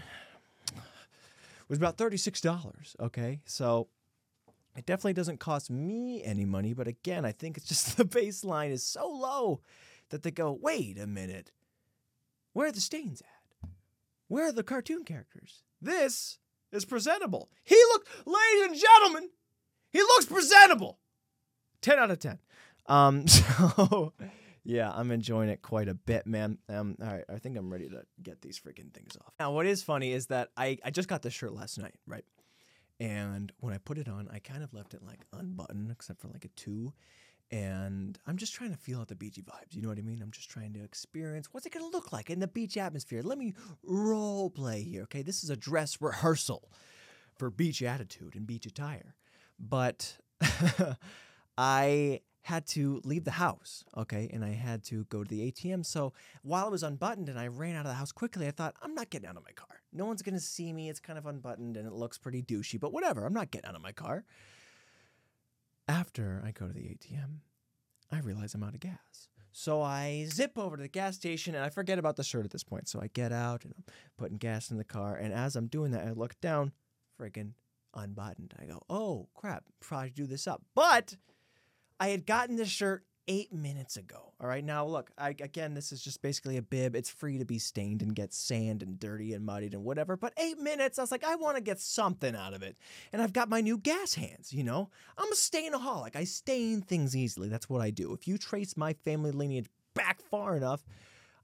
was 1.71 1.79
about 1.79 1.97
$36. 1.97 2.97
Okay. 3.01 3.41
So 3.47 3.89
it 4.77 4.87
definitely 4.87 5.15
doesn't 5.15 5.41
cost 5.41 5.71
me 5.71 6.23
any 6.25 6.45
money. 6.45 6.75
But 6.75 6.89
again, 6.89 7.25
I 7.25 7.33
think 7.33 7.57
it's 7.57 7.67
just 7.67 7.97
the 7.97 8.05
baseline 8.05 8.71
is 8.71 8.85
so 8.85 9.09
low 9.09 9.61
that 10.11 10.23
they 10.23 10.31
go, 10.31 10.59
wait 10.61 10.99
a 10.99 11.07
minute. 11.07 11.53
Where 12.53 12.69
are 12.69 12.73
the 12.73 12.81
stains 12.81 13.23
at? 13.23 13.69
Where 14.29 14.49
are 14.49 14.53
the 14.53 14.65
cartoon 14.65 15.05
characters? 15.05 15.63
This 15.81 16.39
is 16.73 16.85
presentable. 16.85 17.49
He 17.65 17.77
look, 17.93 18.07
ladies 18.27 18.67
and 18.67 18.77
gentlemen, 18.77 19.31
he 19.91 20.01
looks 20.01 20.27
presentable. 20.27 20.99
10 21.83 21.99
out 21.99 22.11
of 22.11 22.19
10. 22.19 22.39
Um, 22.87 23.27
so 23.29 24.13
yeah, 24.65 24.93
I'm 24.95 25.11
enjoying 25.11 25.49
it 25.49 25.63
quite 25.63 25.89
a 25.89 25.95
bit, 25.95 26.27
man. 26.27 26.59
Um, 26.69 26.97
all 27.03 27.09
right, 27.09 27.25
I 27.29 27.39
think 27.39 27.57
I'm 27.57 27.73
ready 27.73 27.89
to 27.89 28.03
get 28.23 28.43
these 28.43 28.59
freaking 28.59 28.93
things 28.93 29.17
off. 29.25 29.33
Now, 29.39 29.53
what 29.53 29.67
is 29.67 29.83
funny 29.83 30.13
is 30.13 30.27
that 30.27 30.51
I, 30.57 30.79
I 30.85 30.91
just 30.91 31.09
got 31.09 31.23
this 31.23 31.33
shirt 31.33 31.53
last 31.53 31.79
night, 31.79 31.95
right? 32.07 32.25
And 32.99 33.51
when 33.61 33.73
I 33.73 33.79
put 33.79 33.97
it 33.97 34.09
on, 34.09 34.29
I 34.31 34.39
kind 34.39 34.63
of 34.63 34.75
left 34.75 34.93
it 34.93 35.03
like 35.03 35.25
unbuttoned, 35.33 35.91
except 35.91 36.21
for 36.21 36.29
like 36.29 36.45
a 36.45 36.49
two. 36.49 36.93
And 37.51 38.19
I'm 38.27 38.37
just 38.37 38.55
trying 38.55 38.71
to 38.71 38.77
feel 38.77 39.01
out 39.01 39.09
the 39.09 39.17
beachy 39.17 39.43
vibes. 39.43 39.75
You 39.75 39.83
know 39.83 39.89
what 39.89 39.99
I 39.99 40.03
mean? 40.03 40.21
I'm 40.23 40.31
just 40.31 40.51
trying 40.51 40.73
to 40.75 40.85
experience 40.85 41.49
what's 41.51 41.67
it 41.67 41.73
going 41.73 41.91
to 41.91 41.97
look 41.97 42.13
like 42.13 42.31
in 42.31 42.39
the 42.39 42.47
beach 42.47 42.77
atmosphere. 42.77 43.23
Let 43.23 43.39
me 43.39 43.55
role 43.83 44.51
play 44.51 44.83
here, 44.83 45.03
okay? 45.05 45.23
This 45.23 45.43
is 45.43 45.51
a 45.51 45.57
dress 45.57 46.01
rehearsal 46.01 46.71
for 47.37 47.51
beach 47.51 47.83
attitude 47.83 48.37
and 48.37 48.47
beach 48.47 48.67
attire. 48.67 49.17
But 49.59 50.17
I 51.59 52.21
had 52.43 52.67
to 52.69 53.01
leave 53.05 53.25
the 53.25 53.33
house, 53.33 53.85
okay, 53.97 54.31
and 54.33 54.45
I 54.45 54.51
had 54.51 54.83
to 54.85 55.05
go 55.05 55.23
to 55.23 55.29
the 55.29 55.51
ATM. 55.51 55.85
So 55.85 56.13
while 56.43 56.67
I 56.67 56.69
was 56.69 56.83
unbuttoned 56.83 57.29
and 57.29 57.39
I 57.39 57.49
ran 57.49 57.77
out 57.77 57.85
of 57.85 57.93
the 57.93 57.95
house 57.95 58.13
quickly, 58.13 58.47
I 58.47 58.51
thought, 58.51 58.75
I'm 58.83 58.95
not 58.95 59.11
getting 59.11 59.29
out 59.29 59.37
of 59.37 59.45
my 59.45 59.53
car. 59.53 59.83
No 59.93 60.07
one's 60.07 60.23
gonna 60.23 60.41
see 60.41 60.73
me. 60.73 60.89
It's 60.89 61.01
kind 61.01 61.19
of 61.19 61.27
unbuttoned 61.27 61.77
and 61.77 61.87
it 61.87 61.93
looks 61.93 62.19
pretty 62.19 62.43
douchey, 62.43 62.81
but 62.81 62.93
whatever. 62.93 63.27
I'm 63.27 63.35
not 63.35 63.51
getting 63.51 63.69
out 63.69 63.77
of 63.77 63.83
my 63.83 63.93
car. 63.93 64.25
After 65.87 66.43
I 66.45 66.53
go 66.53 66.67
to 66.67 66.73
the 66.73 66.81
ATM, 66.81 67.41
I 68.11 68.21
realize 68.21 68.55
I'm 68.55 68.63
out 68.63 68.75
of 68.75 68.81
gas. 68.81 69.29
So 69.53 69.83
I 69.83 70.27
zip 70.29 70.57
over 70.57 70.77
to 70.77 70.83
the 70.83 70.89
gas 70.89 71.17
station 71.17 71.55
and 71.55 71.65
I 71.65 71.69
forget 71.71 71.99
about 71.99 72.17
the 72.17 72.23
shirt 72.23 72.45
at 72.45 72.53
this 72.53 72.65
point. 72.65 72.89
So 72.89 73.01
I 73.01 73.09
get 73.13 73.33
out 73.33 73.65
and 73.65 73.75
I'm 73.77 73.85
putting 74.17 74.39
gas 74.39 74.71
in 74.71 74.79
the 74.79 74.85
car. 74.85 75.17
And 75.17 75.35
as 75.35 75.57
I'm 75.57 75.67
doing 75.67 75.91
that, 75.91 76.07
I 76.07 76.13
look 76.13 76.41
down, 76.41 76.73
friggin' 77.21 77.53
unbuttoned. 77.95 78.55
I 78.61 78.67
go, 78.67 78.83
oh 78.89 79.29
crap, 79.35 79.65
probably 79.81 80.11
do 80.11 80.27
this 80.27 80.47
up. 80.47 80.63
But 80.75 81.17
I 82.01 82.09
had 82.09 82.27
gotten 82.27 82.57
this 82.57 82.69
shirt 82.69 83.05
eight 83.29 83.53
minutes 83.53 83.97
ago. 83.97 84.33
All 84.41 84.49
right, 84.49 84.65
now 84.65 84.87
look, 84.87 85.11
I, 85.19 85.29
again, 85.29 85.75
this 85.75 85.93
is 85.93 86.03
just 86.03 86.23
basically 86.23 86.57
a 86.57 86.63
bib. 86.63 86.97
It's 86.97 87.11
free 87.11 87.39
to 87.39 87.45
be 87.45 87.59
stained 87.59 88.01
and 88.03 88.15
get 88.15 88.33
sand 88.33 88.83
and 88.83 88.99
dirty 88.99 89.35
and 89.35 89.45
muddied 89.45 89.75
and 89.75 89.85
whatever. 89.85 90.17
But 90.17 90.33
eight 90.37 90.59
minutes, 90.59 90.99
I 90.99 91.03
was 91.03 91.13
like, 91.13 91.23
I 91.23 91.37
want 91.37 91.57
to 91.57 91.63
get 91.63 91.79
something 91.79 92.35
out 92.35 92.55
of 92.55 92.63
it. 92.63 92.77
And 93.13 93.21
I've 93.21 93.35
got 93.35 93.51
my 93.51 93.61
new 93.61 93.79
gas 93.79 94.15
hands, 94.15 94.53
you 94.53 94.65
know? 94.65 94.89
I'm 95.19 95.31
a 95.31 95.37
stainaholic. 95.37 96.17
I 96.17 96.25
stain 96.25 96.81
things 96.81 97.15
easily. 97.15 97.49
That's 97.49 97.69
what 97.69 97.83
I 97.83 97.91
do. 97.91 98.15
If 98.15 98.27
you 98.27 98.39
trace 98.39 98.77
my 98.77 98.95
family 98.95 99.31
lineage 99.31 99.69
back 99.95 100.21
far 100.23 100.57
enough, 100.57 100.83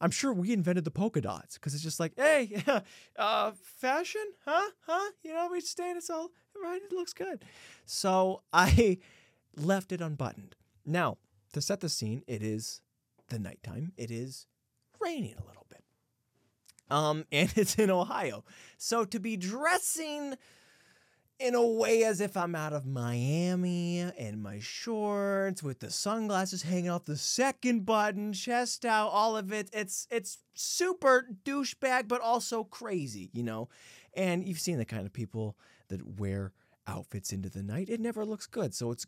I'm 0.01 0.11
sure 0.11 0.33
we 0.33 0.53
invented 0.53 0.85
the 0.85 0.91
polka 0.91 1.21
dots 1.21 1.55
because 1.55 1.75
it's 1.75 1.83
just 1.83 2.01
like, 2.01 2.15
hey, 2.17 2.63
uh, 3.19 3.53
fashion, 3.63 4.27
huh? 4.45 4.71
Huh? 4.87 5.11
You 5.23 5.35
know, 5.35 5.49
we 5.53 5.61
stain 5.61 5.97
it's 5.97 6.11
all 6.11 6.31
right. 6.61 6.81
It 6.83 6.93
looks 6.93 7.13
good. 7.13 7.45
So 7.85 8.43
I 8.53 8.99
left 9.57 9.93
it 9.93 10.01
unbuttoned. 10.01 10.57
Now, 10.85 11.19
to 11.53 11.61
set 11.61 11.81
the 11.81 11.89
scene, 11.89 12.23
it 12.27 12.43
is 12.43 12.81
the 13.29 13.39
nighttime. 13.39 13.93
It 13.97 14.11
is 14.11 14.47
raining 15.01 15.35
a 15.35 15.47
little 15.47 15.67
bit. 15.69 15.83
Um, 16.91 17.25
and 17.33 17.53
it's 17.57 17.77
in 17.77 17.91
Ohio. 17.91 18.45
So 18.79 19.05
to 19.05 19.19
be 19.19 19.37
dressing 19.37 20.37
in 21.39 21.55
a 21.55 21.67
way 21.67 22.03
as 22.05 22.21
if 22.21 22.37
I'm 22.37 22.55
out 22.55 22.73
of 22.73 22.87
Miami 22.87 24.01
and 24.01 24.43
my 24.43 24.59
shorts 24.59 25.63
with 25.63 25.81
the 25.81 25.91
sunglasses 25.91 26.63
hanging 26.63 26.89
off 26.89 27.05
the 27.05 27.17
second 27.17 27.85
button, 27.85 28.33
chest 28.33 28.87
out, 28.87 29.09
all 29.09 29.37
of 29.37 29.53
it. 29.53 29.69
It's 29.73 30.07
it's 30.11 30.39
super 30.55 31.29
douchebag, 31.45 32.09
but 32.09 32.21
also 32.23 32.65
crazy, 32.65 33.31
you 33.35 33.43
know. 33.43 33.69
And 34.15 34.47
you've 34.47 34.61
seen 34.61 34.79
the 34.79 34.87
kind 34.87 35.05
of 35.05 35.13
people 35.13 35.59
that 35.89 36.19
wear 36.19 36.53
outfits 36.87 37.33
into 37.33 37.51
the 37.51 37.63
night. 37.63 37.91
It 37.91 38.01
never 38.01 38.25
looks 38.25 38.47
good. 38.47 38.75
So 38.75 38.91
it's 38.91 39.07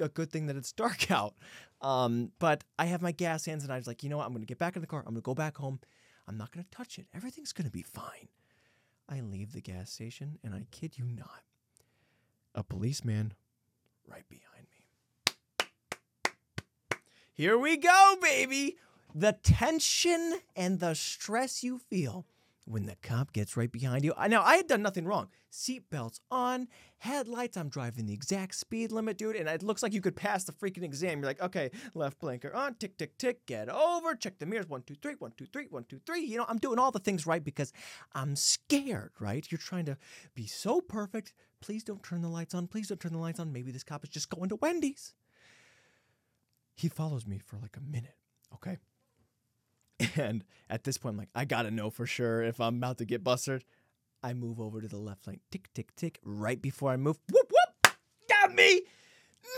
a 0.00 0.08
good 0.08 0.30
thing 0.30 0.46
that 0.46 0.56
it's 0.56 0.72
dark 0.84 1.10
out. 1.10 1.34
Um, 1.82 2.32
but 2.38 2.64
I 2.78 2.86
have 2.86 3.02
my 3.02 3.12
gas 3.12 3.44
hands 3.44 3.64
and 3.64 3.72
I 3.72 3.76
was 3.76 3.86
like, 3.86 4.02
you 4.02 4.08
know 4.08 4.18
what? 4.18 4.26
I'm 4.26 4.32
going 4.32 4.42
to 4.42 4.46
get 4.46 4.58
back 4.58 4.76
in 4.76 4.80
the 4.80 4.86
car. 4.86 5.00
I'm 5.00 5.12
going 5.12 5.16
to 5.16 5.20
go 5.22 5.34
back 5.34 5.56
home. 5.56 5.80
I'm 6.26 6.36
not 6.36 6.50
going 6.52 6.64
to 6.64 6.70
touch 6.70 6.98
it. 6.98 7.06
Everything's 7.14 7.52
going 7.52 7.66
to 7.66 7.72
be 7.72 7.82
fine. 7.82 8.28
I 9.08 9.20
leave 9.20 9.52
the 9.52 9.60
gas 9.60 9.90
station 9.90 10.38
and 10.42 10.54
I 10.54 10.66
kid 10.70 10.98
you 10.98 11.04
not, 11.04 11.42
a 12.54 12.64
policeman 12.64 13.34
right 14.08 14.28
behind 14.28 14.66
me. 14.72 15.68
Here 17.32 17.56
we 17.58 17.76
go, 17.76 18.16
baby. 18.20 18.78
The 19.14 19.32
tension 19.42 20.40
and 20.56 20.80
the 20.80 20.94
stress 20.94 21.62
you 21.62 21.78
feel 21.78 22.26
when 22.66 22.86
the 22.86 22.96
cop 23.00 23.32
gets 23.32 23.56
right 23.56 23.70
behind 23.70 24.04
you. 24.04 24.12
Now, 24.28 24.42
I 24.42 24.56
had 24.56 24.66
done 24.66 24.82
nothing 24.82 25.06
wrong. 25.06 25.28
Seatbelts 25.52 26.18
on, 26.30 26.66
headlights, 26.98 27.56
I'm 27.56 27.68
driving 27.68 28.06
the 28.06 28.12
exact 28.12 28.56
speed 28.56 28.90
limit, 28.90 29.16
dude, 29.16 29.36
and 29.36 29.48
it 29.48 29.62
looks 29.62 29.82
like 29.82 29.94
you 29.94 30.00
could 30.00 30.16
pass 30.16 30.44
the 30.44 30.52
freaking 30.52 30.82
exam. 30.82 31.20
You're 31.20 31.28
like, 31.28 31.40
okay, 31.40 31.70
left 31.94 32.18
blinker 32.18 32.52
on, 32.52 32.74
tick, 32.74 32.98
tick, 32.98 33.16
tick, 33.18 33.46
get 33.46 33.68
over, 33.68 34.14
check 34.16 34.38
the 34.38 34.46
mirrors, 34.46 34.68
one, 34.68 34.82
two, 34.82 34.96
three, 35.00 35.14
one, 35.18 35.32
two, 35.36 35.46
three, 35.46 35.66
one, 35.70 35.84
two, 35.84 36.00
three. 36.04 36.22
You 36.22 36.38
know, 36.38 36.46
I'm 36.48 36.58
doing 36.58 36.78
all 36.78 36.90
the 36.90 36.98
things 36.98 37.26
right 37.26 37.42
because 37.42 37.72
I'm 38.14 38.34
scared, 38.34 39.12
right? 39.20 39.46
You're 39.48 39.58
trying 39.58 39.86
to 39.86 39.96
be 40.34 40.46
so 40.46 40.80
perfect. 40.80 41.32
Please 41.62 41.84
don't 41.84 42.02
turn 42.02 42.20
the 42.20 42.28
lights 42.28 42.54
on. 42.54 42.66
Please 42.66 42.88
don't 42.88 43.00
turn 43.00 43.12
the 43.12 43.18
lights 43.18 43.40
on. 43.40 43.52
Maybe 43.52 43.70
this 43.70 43.84
cop 43.84 44.02
is 44.04 44.10
just 44.10 44.28
going 44.28 44.48
to 44.48 44.56
Wendy's. 44.56 45.14
He 46.74 46.88
follows 46.88 47.26
me 47.26 47.38
for 47.38 47.56
like 47.58 47.76
a 47.76 47.80
minute, 47.80 48.16
okay? 48.52 48.76
And 50.16 50.44
at 50.68 50.84
this 50.84 50.98
point, 50.98 51.14
I'm 51.14 51.18
like, 51.18 51.28
I 51.34 51.44
gotta 51.44 51.70
know 51.70 51.90
for 51.90 52.06
sure 52.06 52.42
if 52.42 52.60
I'm 52.60 52.76
about 52.76 52.98
to 52.98 53.04
get 53.04 53.24
busted. 53.24 53.64
I 54.22 54.34
move 54.34 54.60
over 54.60 54.80
to 54.80 54.88
the 54.88 54.96
left 54.96 55.26
lane, 55.26 55.40
tick, 55.50 55.68
tick, 55.74 55.94
tick. 55.94 56.18
Right 56.24 56.60
before 56.60 56.90
I 56.90 56.96
move, 56.96 57.18
whoop, 57.30 57.50
whoop, 57.50 57.94
got 58.28 58.54
me. 58.54 58.82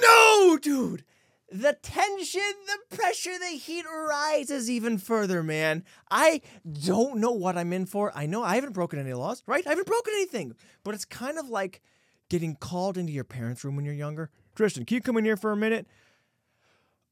No, 0.03 0.59
dude. 0.61 1.05
The 1.51 1.79
tension, 1.81 2.43
the 2.67 2.97
pressure, 2.97 3.39
the 3.39 3.57
heat 3.57 3.87
rises 3.87 4.69
even 4.69 4.99
further, 4.99 5.43
man. 5.43 5.83
I 6.11 6.43
don't 6.83 7.21
know 7.21 7.31
what 7.31 7.57
I'm 7.57 7.73
in 7.73 7.87
for. 7.87 8.13
I 8.15 8.27
know 8.27 8.43
I 8.43 8.57
haven't 8.57 8.75
broken 8.75 8.99
any 8.99 9.15
laws, 9.15 9.43
right? 9.47 9.67
I 9.67 9.71
haven't 9.71 9.87
broken 9.87 10.13
anything. 10.15 10.55
But 10.85 10.95
it's 10.95 11.07
kind 11.07 11.39
of 11.39 11.49
like 11.49 11.81
getting 12.29 12.55
called 12.55 12.99
into 12.99 13.13
your 13.13 13.25
parents' 13.25 13.65
room 13.65 13.77
when 13.77 13.87
you're 13.87 13.95
younger. 13.95 14.29
Tristan, 14.55 14.85
can 14.85 14.97
you 14.97 15.01
come 15.01 15.17
in 15.17 15.25
here 15.25 15.39
for 15.39 15.51
a 15.51 15.57
minute? 15.57 15.87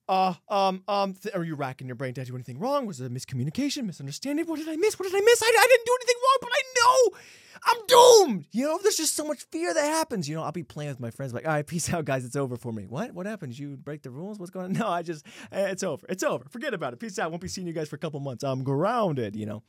Uh, 0.09 0.35
um, 0.49 0.83
um, 0.87 1.15
th- 1.15 1.35
are 1.35 1.45
you 1.45 1.55
racking 1.55 1.87
your 1.87 1.97
brain? 1.97 2.13
Did 2.13 2.23
I 2.23 2.25
do 2.25 2.35
anything 2.35 2.59
wrong? 2.59 2.87
Was 2.87 3.01
it 3.01 3.07
a 3.07 3.11
miscommunication, 3.11 3.85
misunderstanding? 3.85 4.47
What 4.47 4.59
did 4.59 4.69
I 4.69 4.77
miss? 4.77 4.99
What 4.99 5.11
did 5.11 5.17
I 5.17 5.25
miss? 5.25 5.43
I, 5.43 5.47
I 5.47 5.67
didn't 5.69 5.87
do 5.87 5.97
anything 6.01 6.17
wrong, 6.23 6.39
but 6.41 6.51
I 6.53 6.63
know 6.79 7.19
I'm 7.65 7.87
doomed. 8.29 8.47
You 8.53 8.67
know, 8.67 8.79
there's 8.83 8.97
just 8.97 9.17
so 9.17 9.27
much 9.27 9.43
fear 9.51 9.75
that 9.75 9.85
happens. 9.85 10.29
You 10.29 10.37
know, 10.37 10.43
I'll 10.43 10.53
be 10.53 10.63
playing 10.63 10.91
with 10.91 11.01
my 11.01 11.11
friends, 11.11 11.35
like, 11.35 11.47
all 11.47 11.53
right, 11.53 11.67
peace 11.67 11.93
out, 11.93 12.05
guys. 12.05 12.25
It's 12.25 12.37
over 12.37 12.57
for 12.57 12.73
me. 12.73 12.87
What? 12.87 13.13
What 13.13 13.27
happened? 13.27 13.59
You 13.59 13.77
break 13.77 14.03
the 14.03 14.11
rules? 14.11 14.39
What's 14.39 14.51
going 14.51 14.67
on? 14.67 14.73
No, 14.77 14.89
I 14.89 15.03
just, 15.03 15.27
eh, 15.51 15.69
it's 15.69 15.83
over. 15.83 16.07
It's 16.09 16.23
over. 16.23 16.45
Forget 16.51 16.75
about 16.75 16.93
it. 16.93 17.01
Peace 17.01 17.19
out. 17.19 17.31
Won't 17.31 17.43
be 17.43 17.49
seeing 17.49 17.67
you 17.67 17.73
guys 17.73 17.89
for 17.89 17.97
a 17.97 17.99
couple 17.99 18.21
months. 18.21 18.45
I'm 18.45 18.63
grounded, 18.63 19.35
you 19.35 19.47
know. 19.47 19.63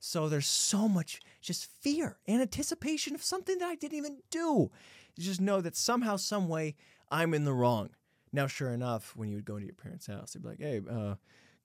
So 0.00 0.28
there's 0.28 0.46
so 0.46 0.88
much 0.88 1.20
just 1.40 1.66
fear 1.82 2.16
and 2.26 2.40
anticipation 2.40 3.14
of 3.14 3.22
something 3.22 3.58
that 3.58 3.68
I 3.68 3.74
didn't 3.74 3.98
even 3.98 4.18
do. 4.30 4.70
You 5.16 5.24
just 5.24 5.40
know 5.40 5.60
that 5.60 5.76
somehow, 5.76 6.16
some 6.16 6.48
way, 6.48 6.74
I'm 7.10 7.34
in 7.34 7.44
the 7.44 7.52
wrong. 7.52 7.90
Now, 8.32 8.46
sure 8.46 8.70
enough, 8.72 9.14
when 9.16 9.28
you 9.28 9.36
would 9.36 9.44
go 9.44 9.56
into 9.56 9.66
your 9.66 9.74
parents' 9.74 10.06
house, 10.06 10.32
they'd 10.32 10.42
be 10.42 10.48
like, 10.48 10.60
"Hey, 10.60 10.80
uh, 10.88 11.14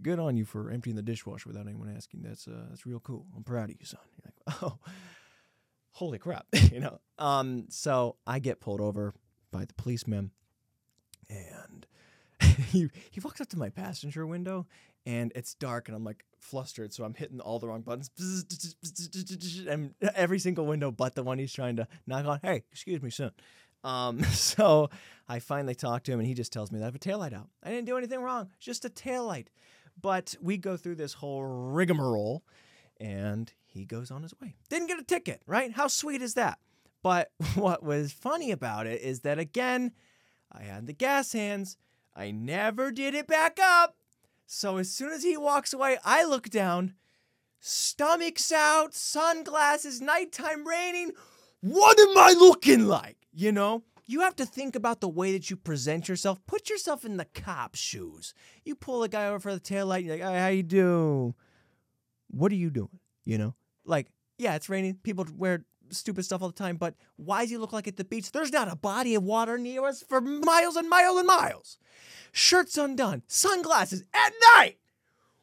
good 0.02 0.20
on 0.20 0.38
you 0.38 0.46
for 0.46 0.70
emptying 0.72 0.96
the 0.96 1.02
dishwasher 1.02 1.50
without 1.50 1.68
anyone 1.68 1.94
asking. 1.96 2.22
That's 2.24 2.48
uh, 2.48 2.66
that's 2.70 2.86
real 2.86 3.00
cool. 3.00 3.26
I'm 3.36 3.44
proud 3.44 3.70
of 3.70 3.76
you, 3.80 3.86
son." 3.86 4.00
You're 4.18 4.34
like, 4.34 4.64
"Oh, 4.64 4.78
holy 5.92 6.20
crap!" 6.20 6.46
you 6.72 6.80
know. 6.80 7.00
Um, 7.18 7.66
so 7.70 8.16
I 8.26 8.40
get 8.40 8.62
pulled 8.62 8.82
over 8.82 9.14
by 9.52 9.66
the 9.66 9.74
policeman, 9.74 10.32
and 11.30 11.86
he 12.70 12.90
he 13.10 13.20
walks 13.20 13.42
up 13.42 13.50
to 13.50 13.58
my 13.60 13.70
passenger 13.70 14.26
window, 14.26 14.68
and 15.06 15.32
it's 15.36 15.54
dark, 15.54 15.88
and 15.88 15.96
I'm 15.96 16.04
like 16.04 16.26
flustered, 16.40 16.94
so 16.94 17.04
I'm 17.04 17.14
hitting 17.14 17.40
all 17.40 17.60
the 17.60 17.68
wrong 17.68 17.82
buttons, 17.82 18.10
and 19.68 19.94
every 20.16 20.40
single 20.40 20.66
window 20.66 20.92
but 20.92 21.16
the 21.16 21.24
one 21.24 21.40
he's 21.40 21.54
trying 21.54 21.76
to 21.78 21.88
knock 22.08 22.26
on. 22.26 22.40
Hey, 22.42 22.64
excuse 22.72 23.02
me, 23.02 23.10
son. 23.10 23.32
Um, 23.84 24.24
so 24.32 24.90
I 25.28 25.40
finally 25.40 25.76
talk 25.76 26.04
to 26.04 26.12
him, 26.12 26.20
and 26.20 26.28
he 26.28 26.34
just 26.34 26.52
tells 26.52 26.72
me 26.72 26.80
that 26.80 26.86
I 26.86 26.88
have 26.88 26.96
a 26.96 27.00
taillight 27.00 27.34
out. 27.34 27.50
I 27.64 27.70
didn't 27.70 27.86
do 27.86 27.98
anything 27.98 28.20
wrong, 28.22 28.50
just 28.60 28.86
a 28.86 28.90
taillight. 28.90 29.48
But 30.02 30.36
we 30.42 30.58
go 30.58 30.78
through 30.78 30.96
this 30.96 31.14
whole 31.14 31.44
rigmarole, 31.44 32.44
and 33.00 33.52
he 33.66 33.86
goes 33.86 34.12
on 34.12 34.24
his 34.24 34.34
way. 34.40 34.56
Didn't 34.70 34.88
get 34.88 35.00
a 35.00 35.04
ticket, 35.04 35.42
right? 35.46 35.72
How 35.72 35.88
sweet 35.88 36.22
is 36.22 36.34
that? 36.36 36.60
But 37.04 37.32
what 37.56 37.84
was 37.84 38.12
funny 38.12 38.52
about 38.52 38.88
it 38.88 39.02
is 39.02 39.22
that 39.22 39.40
again, 39.40 39.92
I 40.52 40.64
had 40.64 40.88
the 40.88 40.94
gas 40.94 41.34
hands. 41.34 41.78
I 42.16 42.32
never 42.32 42.92
did 42.92 43.14
it 43.16 43.28
back 43.28 43.58
up. 43.62 43.96
So 44.46 44.78
as 44.78 44.92
soon 44.92 45.12
as 45.12 45.24
he 45.24 45.38
walks 45.38 45.72
away, 45.72 45.98
I 46.04 46.26
look 46.26 46.50
down, 46.50 46.96
stomachs 47.60 48.52
out, 48.52 48.94
sunglasses, 48.94 50.02
nighttime 50.02 50.68
raining. 50.68 51.14
What 51.62 51.98
am 51.98 52.18
I 52.18 52.34
looking 52.38 52.86
like? 52.86 53.21
You 53.34 53.52
know? 53.52 53.84
You 54.06 54.22
have 54.22 54.36
to 54.38 54.46
think 54.46 54.76
about 54.76 55.00
the 55.00 55.08
way 55.08 55.32
that 55.32 55.50
you 55.50 55.56
present 55.56 56.10
yourself. 56.10 56.40
Put 56.46 56.70
yourself 56.70 57.06
in 57.06 57.18
the 57.18 57.26
cop's 57.26 57.80
shoes. 57.80 58.34
You 58.66 58.76
pull 58.76 59.04
a 59.04 59.10
guy 59.10 59.28
over 59.28 59.40
for 59.40 59.54
the 59.54 59.60
taillight, 59.60 60.04
you're 60.04 60.18
like, 60.18 60.24
hey, 60.24 60.40
how 60.40 60.48
you 60.48 60.64
do? 60.64 61.36
What 62.30 62.52
are 62.52 62.56
you 62.56 62.70
doing? 62.70 63.00
You 63.24 63.38
know? 63.38 63.56
Like, 63.86 64.08
yeah, 64.38 64.56
it's 64.56 64.70
raining. 64.70 64.96
People 65.04 65.28
wear 65.38 65.64
stupid 65.92 66.26
stuff 66.26 66.42
all 66.42 66.50
the 66.50 66.54
time, 66.54 66.78
but 66.78 66.96
why 67.18 67.42
does 67.42 67.52
he 67.52 67.58
look 67.58 67.74
like 67.74 67.88
at 67.88 67.98
the 67.98 68.04
beach? 68.04 68.32
There's 68.32 68.52
not 68.52 68.72
a 68.72 68.76
body 68.76 69.16
of 69.16 69.24
water 69.24 69.58
near 69.58 69.86
us 69.86 70.04
for 70.08 70.22
miles 70.22 70.76
and 70.76 70.90
miles 70.90 71.18
and 71.18 71.28
miles. 71.28 71.78
Shirts 72.32 72.78
undone, 72.78 73.24
sunglasses 73.28 74.04
at 74.14 74.34
night. 74.56 74.78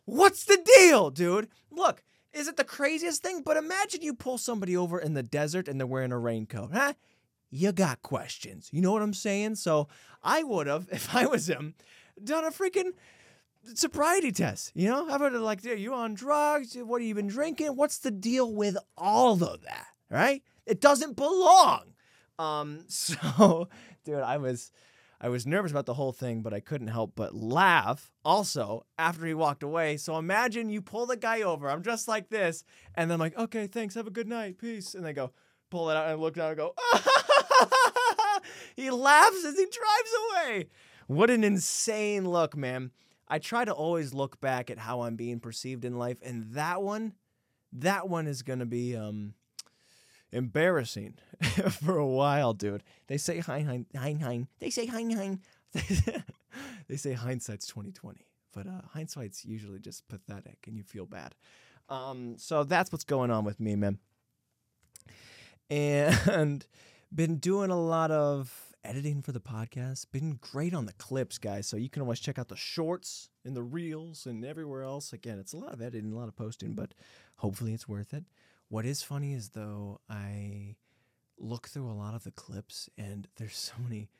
What's 0.05 0.45
the 0.45 0.59
deal, 0.77 1.11
dude? 1.11 1.49
Look, 1.71 2.03
is 2.33 2.49
it 2.49 2.57
the 2.57 2.65
craziest 2.65 3.23
thing? 3.23 3.43
But 3.43 3.57
imagine 3.57 4.03
you 4.03 4.15
pull 4.15 4.39
somebody 4.39 4.77
over 4.77 4.99
in 4.99 5.15
the 5.15 5.23
desert 5.23 5.69
and 5.69 5.79
they're 5.79 5.87
wearing 5.87 6.13
a 6.13 6.19
raincoat, 6.19 6.73
huh? 6.73 6.95
You 7.51 7.73
got 7.73 8.03
questions. 8.03 8.69
You 8.73 8.83
know 8.83 8.93
what 8.93 9.03
I'm 9.03 9.15
saying? 9.15 9.57
So 9.57 9.89
I 10.23 10.43
would 10.43 10.67
have, 10.67 10.89
if 10.93 11.15
I 11.15 11.27
was 11.27 11.49
him, 11.49 11.75
done 12.23 12.45
a 12.45 12.51
freaking 12.51 12.93
sobriety 13.75 14.33
test. 14.33 14.73
You 14.75 14.89
know, 14.89 15.09
I 15.09 15.17
would 15.17 15.33
have 15.33 15.43
like, 15.43 15.65
are 15.67 15.75
you 15.75 15.95
on 15.95 16.15
drugs? 16.15 16.77
What 16.77 17.01
have 17.01 17.09
you 17.09 17.15
been 17.15 17.29
drinking? 17.29 17.77
What's 17.77 17.99
the 17.99 18.11
deal 18.11 18.53
with 18.53 18.77
all 18.97 19.43
of 19.43 19.63
that? 19.63 19.87
Right? 20.11 20.43
It 20.67 20.81
doesn't 20.81 21.17
belong. 21.17 21.95
Um, 22.39 22.85
so, 22.89 23.69
dude, 24.05 24.17
I 24.17 24.37
was, 24.37 24.71
I 25.21 25.29
was 25.29 25.47
nervous 25.47 25.73
about 25.73 25.87
the 25.87 25.95
whole 25.95 26.13
thing, 26.13 26.43
but 26.43 26.55
I 26.55 26.61
couldn't 26.61 26.89
help 26.89 27.13
but 27.17 27.35
laugh 27.35 28.13
also 28.25 28.87
after 28.99 29.27
he 29.27 29.35
walked 29.35 29.63
away. 29.63 29.97
So 29.97 30.17
imagine 30.17 30.71
you 30.71 30.81
pull 30.81 31.07
the 31.07 31.17
guy 31.17 31.43
over. 31.43 31.69
I'm 31.69 31.83
just 31.83 32.07
like 32.07 32.29
this. 32.29 32.65
And 32.95 33.11
then 33.11 33.17
I'm 33.17 33.21
like, 33.21 33.37
okay, 33.37 33.67
thanks. 33.67 33.95
Have 33.97 34.07
a 34.07 34.13
good 34.13 34.29
night. 34.29 34.59
Peace. 34.59 34.95
And 34.95 35.05
they 35.05 35.13
go, 35.13 35.33
pull 35.71 35.91
it 35.91 35.97
out. 35.97 36.09
And 36.09 36.21
look 36.21 36.35
down 36.35 36.51
and 36.51 36.57
go, 36.57 36.75
he 38.77 38.91
laughs 38.91 39.45
as 39.45 39.57
he 39.57 39.67
drives 39.67 40.13
away. 40.31 40.67
What 41.07 41.31
an 41.31 41.45
insane 41.45 42.29
look, 42.29 42.57
man. 42.57 42.91
I 43.29 43.39
try 43.39 43.65
to 43.65 43.73
always 43.73 44.15
look 44.15 44.41
back 44.41 44.71
at 44.71 44.79
how 44.79 45.03
I'm 45.03 45.17
being 45.17 45.41
perceived 45.41 45.85
in 45.85 45.99
life. 45.99 46.19
And 46.23 46.53
that 46.53 46.83
one, 46.83 47.15
that 47.73 48.09
one 48.09 48.27
is 48.27 48.43
to 48.61 48.67
be, 48.67 48.97
um, 48.97 49.35
embarrassing 50.33 51.15
for 51.71 51.97
a 51.97 52.07
while, 52.07 52.53
dude. 52.53 52.83
They 53.07 53.19
say 53.19 53.41
hein 53.41 53.65
hein 53.65 53.87
hein 53.95 54.21
hein. 54.21 54.49
They 54.59 54.71
say 54.71 54.87
hein 54.87 55.11
hein. 55.11 55.41
they 56.89 56.97
say 56.97 57.13
hindsight's 57.13 57.67
twenty 57.67 57.93
twenty, 57.93 58.27
but 58.53 58.67
uh, 58.67 58.83
hindsight's 58.93 59.45
usually 59.45 59.79
just 59.79 60.09
pathetic, 60.09 60.59
and 60.67 60.77
you 60.77 60.83
feel 60.83 61.07
bad. 61.07 61.35
Um, 61.89 62.37
so 62.39 62.65
that's 62.65 62.93
what's 62.93 63.05
going 63.05 63.31
on 63.31 63.45
with 63.45 63.61
me, 63.61 63.77
man. 63.77 63.99
And 65.71 66.67
been 67.15 67.37
doing 67.37 67.71
a 67.71 67.81
lot 67.81 68.11
of 68.11 68.75
editing 68.85 69.23
for 69.23 69.33
the 69.33 69.41
podcast. 69.41 70.07
Been 70.13 70.39
great 70.41 70.75
on 70.75 70.87
the 70.87 70.93
clips, 70.95 71.39
guys. 71.39 71.67
So 71.67 71.77
you 71.77 71.89
can 71.89 72.03
always 72.03 72.21
check 72.21 72.39
out 72.39 72.49
the 72.49 72.57
shorts 72.57 73.31
and 73.45 73.57
the 73.57 73.63
reels 73.63 74.27
and 74.27 74.45
everywhere 74.45 74.83
else. 74.83 75.13
Again, 75.13 75.39
it's 75.39 75.53
a 75.53 75.57
lot 75.57 75.73
of 75.73 75.81
editing, 75.81 76.13
a 76.13 76.17
lot 76.17 76.29
of 76.29 76.37
posting, 76.37 76.75
but 76.75 76.95
hopefully 77.37 77.73
it's 77.75 77.89
worth 77.89 78.15
it. 78.15 78.25
What 78.69 78.85
is 78.85 79.03
funny 79.03 79.33
is 79.33 79.51
though 79.51 80.01
I 80.09 80.77
look 81.39 81.69
through 81.69 81.91
a 81.91 81.93
lot 81.93 82.15
of 82.15 82.25
the 82.25 82.31
clips 82.31 82.89
and 82.99 83.29
there's 83.37 83.57
so 83.57 83.75
many 83.83 84.11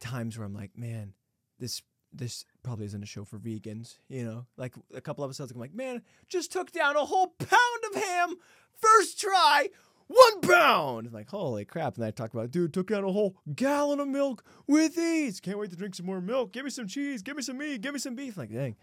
times 0.00 0.36
where 0.36 0.46
I'm 0.46 0.54
like, 0.54 0.76
man, 0.76 1.14
this 1.58 1.82
this 2.10 2.46
probably 2.62 2.86
isn't 2.86 3.02
a 3.02 3.06
show 3.06 3.24
for 3.24 3.38
vegans, 3.38 3.98
you 4.08 4.24
know? 4.24 4.46
Like 4.56 4.74
a 4.94 5.00
couple 5.00 5.24
episodes 5.24 5.52
I'm 5.52 5.60
like, 5.60 5.74
man, 5.74 6.02
just 6.26 6.50
took 6.50 6.72
down 6.72 6.96
a 6.96 7.04
whole 7.04 7.28
pound 7.38 7.94
of 7.94 8.02
ham 8.02 8.36
first 8.80 9.20
try. 9.20 9.68
One 10.08 10.40
pound! 10.40 11.06
I'm 11.06 11.12
like, 11.12 11.28
holy 11.28 11.64
crap. 11.64 11.96
And 11.96 12.04
I 12.04 12.10
talk 12.10 12.32
about, 12.32 12.50
dude, 12.50 12.72
took 12.72 12.88
down 12.88 13.04
a 13.04 13.12
whole 13.12 13.36
gallon 13.54 14.00
of 14.00 14.08
milk 14.08 14.42
with 14.66 14.98
ease. 14.98 15.38
Can't 15.38 15.58
wait 15.58 15.70
to 15.70 15.76
drink 15.76 15.94
some 15.94 16.06
more 16.06 16.20
milk. 16.20 16.52
Give 16.52 16.64
me 16.64 16.70
some 16.70 16.88
cheese. 16.88 17.22
Give 17.22 17.36
me 17.36 17.42
some 17.42 17.58
meat. 17.58 17.82
Give 17.82 17.92
me 17.92 18.00
some 18.00 18.14
beef. 18.14 18.36
Like, 18.36 18.50
dang. 18.52 18.76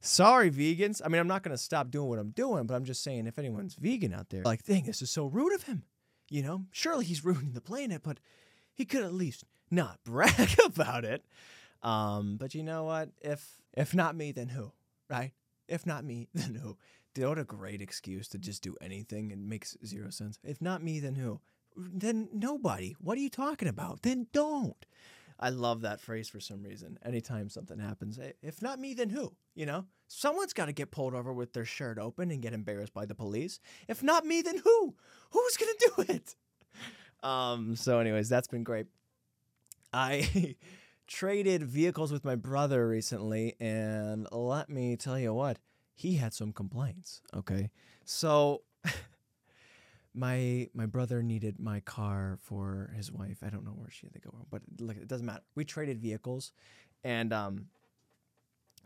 Sorry, 0.00 0.50
vegans. 0.50 1.00
I 1.02 1.08
mean, 1.08 1.20
I'm 1.20 1.28
not 1.28 1.42
going 1.42 1.56
to 1.56 1.62
stop 1.62 1.90
doing 1.90 2.08
what 2.08 2.18
I'm 2.18 2.30
doing, 2.30 2.66
but 2.66 2.74
I'm 2.74 2.84
just 2.84 3.02
saying 3.02 3.26
if 3.26 3.38
anyone's 3.38 3.74
vegan 3.74 4.12
out 4.12 4.28
there, 4.30 4.42
like, 4.42 4.64
dang, 4.64 4.84
this 4.84 5.00
is 5.00 5.10
so 5.10 5.26
rude 5.26 5.54
of 5.54 5.62
him. 5.62 5.84
You 6.28 6.42
know, 6.42 6.66
surely 6.72 7.04
he's 7.04 7.24
ruining 7.24 7.52
the 7.52 7.60
planet, 7.60 8.02
but 8.02 8.18
he 8.74 8.84
could 8.84 9.02
at 9.02 9.14
least 9.14 9.44
not 9.70 9.98
brag 10.04 10.58
about 10.64 11.04
it. 11.04 11.24
Um, 11.82 12.36
but 12.36 12.54
you 12.54 12.62
know 12.62 12.84
what? 12.84 13.10
If 13.20 13.58
if 13.74 13.94
not 13.94 14.16
me, 14.16 14.32
then 14.32 14.48
who? 14.48 14.72
Right? 15.08 15.32
If 15.68 15.86
not 15.86 16.04
me, 16.04 16.28
then 16.34 16.54
who? 16.54 16.76
What 17.16 17.38
a 17.38 17.44
great 17.44 17.80
excuse 17.80 18.28
to 18.28 18.38
just 18.38 18.62
do 18.62 18.76
anything. 18.80 19.30
It 19.30 19.38
makes 19.38 19.76
zero 19.84 20.10
sense. 20.10 20.38
If 20.42 20.60
not 20.60 20.82
me, 20.82 21.00
then 21.00 21.14
who? 21.14 21.40
Then 21.76 22.28
nobody. 22.32 22.94
What 23.00 23.18
are 23.18 23.20
you 23.20 23.30
talking 23.30 23.68
about? 23.68 24.02
Then 24.02 24.26
don't. 24.32 24.84
I 25.38 25.50
love 25.50 25.80
that 25.80 26.00
phrase 26.00 26.28
for 26.28 26.40
some 26.40 26.62
reason. 26.62 26.98
Anytime 27.04 27.48
something 27.48 27.78
happens, 27.78 28.18
eh, 28.18 28.32
if 28.42 28.62
not 28.62 28.78
me, 28.78 28.94
then 28.94 29.10
who? 29.10 29.34
You 29.54 29.66
know, 29.66 29.86
someone's 30.06 30.52
got 30.52 30.66
to 30.66 30.72
get 30.72 30.92
pulled 30.92 31.14
over 31.14 31.32
with 31.32 31.52
their 31.52 31.64
shirt 31.64 31.98
open 31.98 32.30
and 32.30 32.40
get 32.40 32.52
embarrassed 32.52 32.94
by 32.94 33.06
the 33.06 33.14
police. 33.14 33.58
If 33.88 34.02
not 34.02 34.24
me, 34.24 34.42
then 34.42 34.58
who? 34.58 34.94
Who's 35.30 35.56
gonna 35.56 35.72
do 36.06 36.14
it? 36.14 36.34
Um. 37.22 37.74
So, 37.74 37.98
anyways, 37.98 38.28
that's 38.28 38.48
been 38.48 38.64
great. 38.64 38.86
I 39.92 40.56
traded 41.06 41.64
vehicles 41.64 42.12
with 42.12 42.24
my 42.24 42.36
brother 42.36 42.86
recently, 42.86 43.54
and 43.58 44.28
let 44.30 44.68
me 44.68 44.96
tell 44.96 45.18
you 45.18 45.34
what, 45.34 45.58
he 45.94 46.16
had 46.16 46.34
some 46.34 46.52
complaints. 46.52 47.22
Okay, 47.34 47.70
so 48.04 48.62
my 50.14 50.68
my 50.74 50.86
brother 50.86 51.22
needed 51.22 51.58
my 51.58 51.80
car 51.80 52.38
for 52.42 52.92
his 52.96 53.10
wife. 53.10 53.38
I 53.42 53.50
don't 53.50 53.64
know 53.64 53.72
where 53.72 53.90
she 53.90 54.06
had 54.06 54.14
to 54.14 54.20
go, 54.20 54.46
but 54.50 54.62
look, 54.80 54.96
it 54.96 55.08
doesn't 55.08 55.26
matter. 55.26 55.42
We 55.54 55.64
traded 55.64 56.00
vehicles, 56.00 56.52
and 57.02 57.32
um, 57.32 57.66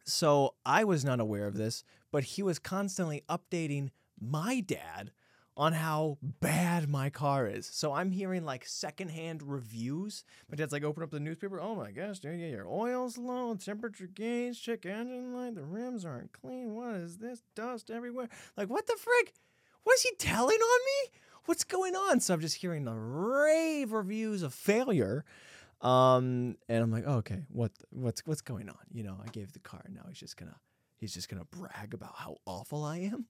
so 0.04 0.54
I 0.64 0.84
was 0.84 1.04
not 1.04 1.20
aware 1.20 1.46
of 1.46 1.56
this, 1.56 1.84
but 2.10 2.24
he 2.24 2.42
was 2.42 2.58
constantly 2.58 3.24
updating 3.28 3.90
my 4.20 4.60
dad 4.60 5.12
on 5.58 5.72
how 5.72 6.16
bad 6.22 6.88
my 6.88 7.10
car 7.10 7.48
is. 7.48 7.66
So 7.66 7.92
I'm 7.92 8.12
hearing 8.12 8.44
like 8.44 8.64
secondhand 8.64 9.42
reviews. 9.42 10.22
My 10.48 10.54
dad's 10.54 10.72
like, 10.72 10.84
open 10.84 11.02
up 11.02 11.10
the 11.10 11.18
newspaper. 11.18 11.60
Oh 11.60 11.74
my 11.74 11.90
gosh, 11.90 12.20
dude, 12.20 12.38
yeah, 12.38 12.46
your 12.46 12.68
oil's 12.68 13.18
low, 13.18 13.56
temperature 13.56 14.06
gauge, 14.06 14.62
check 14.62 14.86
engine 14.86 15.34
light, 15.34 15.56
the 15.56 15.64
rims 15.64 16.04
aren't 16.04 16.32
clean. 16.32 16.76
What 16.76 16.94
is 16.94 17.18
this? 17.18 17.42
Dust 17.56 17.90
everywhere. 17.90 18.28
Like, 18.56 18.70
what 18.70 18.86
the 18.86 18.96
frick? 18.96 19.34
What 19.82 19.94
is 19.94 20.02
he 20.02 20.12
telling 20.16 20.56
on 20.56 20.80
me? 20.86 21.18
What's 21.46 21.64
going 21.64 21.96
on? 21.96 22.20
So 22.20 22.34
I'm 22.34 22.40
just 22.40 22.56
hearing 22.56 22.84
the 22.84 22.94
rave 22.94 23.90
reviews 23.90 24.44
of 24.44 24.54
failure. 24.54 25.24
Um, 25.80 26.56
and 26.68 26.82
I'm 26.84 26.92
like, 26.92 27.04
oh, 27.06 27.16
okay, 27.16 27.46
what 27.48 27.72
what's 27.90 28.24
what's 28.26 28.42
going 28.42 28.68
on? 28.68 28.76
You 28.92 29.02
know, 29.02 29.16
I 29.24 29.28
gave 29.30 29.52
the 29.52 29.60
car, 29.60 29.80
and 29.84 29.94
now 29.94 30.02
he's 30.08 30.18
just 30.18 30.36
gonna 30.36 30.56
he's 30.96 31.14
just 31.14 31.28
gonna 31.28 31.44
brag 31.44 31.94
about 31.94 32.14
how 32.16 32.36
awful 32.46 32.84
I 32.84 32.98
am. 32.98 33.26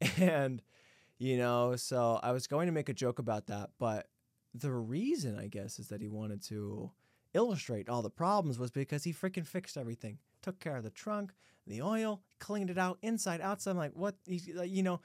And 0.20 0.62
you 1.18 1.36
know, 1.36 1.76
so 1.76 2.20
I 2.22 2.32
was 2.32 2.46
going 2.46 2.66
to 2.66 2.72
make 2.72 2.88
a 2.88 2.94
joke 2.94 3.18
about 3.18 3.46
that, 3.48 3.70
but 3.78 4.06
the 4.54 4.72
reason 4.72 5.38
I 5.38 5.48
guess 5.48 5.78
is 5.78 5.88
that 5.88 6.00
he 6.00 6.08
wanted 6.08 6.42
to 6.44 6.90
illustrate 7.34 7.88
all 7.88 8.02
the 8.02 8.10
problems 8.10 8.58
was 8.58 8.70
because 8.70 9.04
he 9.04 9.12
freaking 9.12 9.46
fixed 9.46 9.76
everything. 9.76 10.18
Took 10.42 10.60
care 10.60 10.76
of 10.76 10.84
the 10.84 10.90
trunk, 10.90 11.32
the 11.66 11.82
oil, 11.82 12.22
cleaned 12.38 12.70
it 12.70 12.78
out 12.78 12.98
inside, 13.02 13.40
outside. 13.40 13.72
I'm 13.72 13.76
like, 13.76 13.92
what? 13.94 14.14
He's 14.26 14.48
uh, 14.56 14.62
you 14.62 14.82
know, 14.82 15.00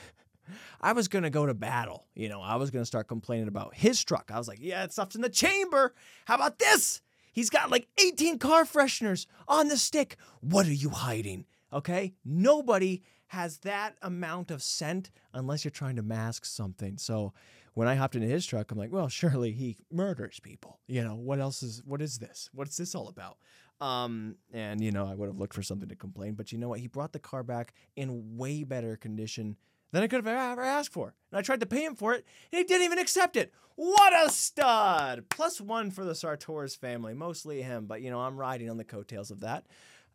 I 0.80 0.92
was 0.92 1.08
gonna 1.08 1.30
go 1.30 1.46
to 1.46 1.54
battle. 1.54 2.06
You 2.14 2.28
know, 2.28 2.40
I 2.40 2.56
was 2.56 2.70
gonna 2.70 2.84
start 2.86 3.08
complaining 3.08 3.48
about 3.48 3.74
his 3.74 4.02
truck. 4.02 4.30
I 4.32 4.38
was 4.38 4.48
like, 4.48 4.58
yeah, 4.60 4.84
it's 4.84 4.94
stuff's 4.94 5.14
in 5.14 5.20
the 5.20 5.28
chamber. 5.28 5.94
How 6.24 6.36
about 6.36 6.58
this? 6.58 7.02
He's 7.32 7.50
got 7.50 7.70
like 7.70 7.88
18 7.98 8.38
car 8.38 8.64
fresheners 8.64 9.26
on 9.48 9.68
the 9.68 9.76
stick. 9.76 10.16
What 10.40 10.66
are 10.66 10.72
you 10.72 10.90
hiding? 10.90 11.46
Okay, 11.72 12.14
nobody 12.24 13.02
has 13.34 13.58
that 13.58 13.96
amount 14.00 14.50
of 14.50 14.62
scent 14.62 15.10
unless 15.32 15.64
you're 15.64 15.70
trying 15.70 15.96
to 15.96 16.02
mask 16.02 16.44
something. 16.44 16.96
So 16.96 17.32
when 17.74 17.88
I 17.88 17.96
hopped 17.96 18.14
into 18.14 18.28
his 18.28 18.46
truck, 18.46 18.70
I'm 18.70 18.78
like, 18.78 18.92
well, 18.92 19.08
surely 19.08 19.52
he 19.52 19.76
murders 19.92 20.40
people. 20.40 20.78
You 20.86 21.02
know, 21.02 21.16
what 21.16 21.40
else 21.40 21.62
is 21.62 21.82
what 21.84 22.00
is 22.00 22.18
this? 22.18 22.48
What's 22.54 22.76
this 22.76 22.94
all 22.94 23.08
about? 23.08 23.38
Um, 23.80 24.36
and 24.52 24.80
you 24.80 24.92
know, 24.92 25.06
I 25.06 25.14
would 25.14 25.26
have 25.26 25.38
looked 25.38 25.54
for 25.54 25.62
something 25.62 25.88
to 25.88 25.96
complain, 25.96 26.34
but 26.34 26.52
you 26.52 26.58
know 26.58 26.68
what? 26.68 26.80
He 26.80 26.86
brought 26.86 27.12
the 27.12 27.18
car 27.18 27.42
back 27.42 27.74
in 27.96 28.36
way 28.36 28.62
better 28.62 28.96
condition 28.96 29.56
than 29.90 30.02
I 30.02 30.06
could 30.06 30.24
have 30.24 30.52
ever 30.52 30.62
asked 30.62 30.92
for. 30.92 31.14
And 31.30 31.38
I 31.38 31.42
tried 31.42 31.60
to 31.60 31.66
pay 31.66 31.84
him 31.84 31.96
for 31.96 32.14
it, 32.14 32.24
and 32.52 32.58
he 32.58 32.64
didn't 32.64 32.84
even 32.84 32.98
accept 32.98 33.36
it. 33.36 33.52
What 33.76 34.12
a 34.12 34.30
stud! 34.30 35.28
Plus 35.28 35.60
one 35.60 35.90
for 35.90 36.04
the 36.04 36.14
Sartoris 36.14 36.76
family, 36.76 37.14
mostly 37.14 37.62
him, 37.62 37.86
but 37.86 38.00
you 38.00 38.10
know, 38.10 38.20
I'm 38.20 38.36
riding 38.36 38.70
on 38.70 38.76
the 38.76 38.84
coattails 38.84 39.32
of 39.32 39.40
that. 39.40 39.66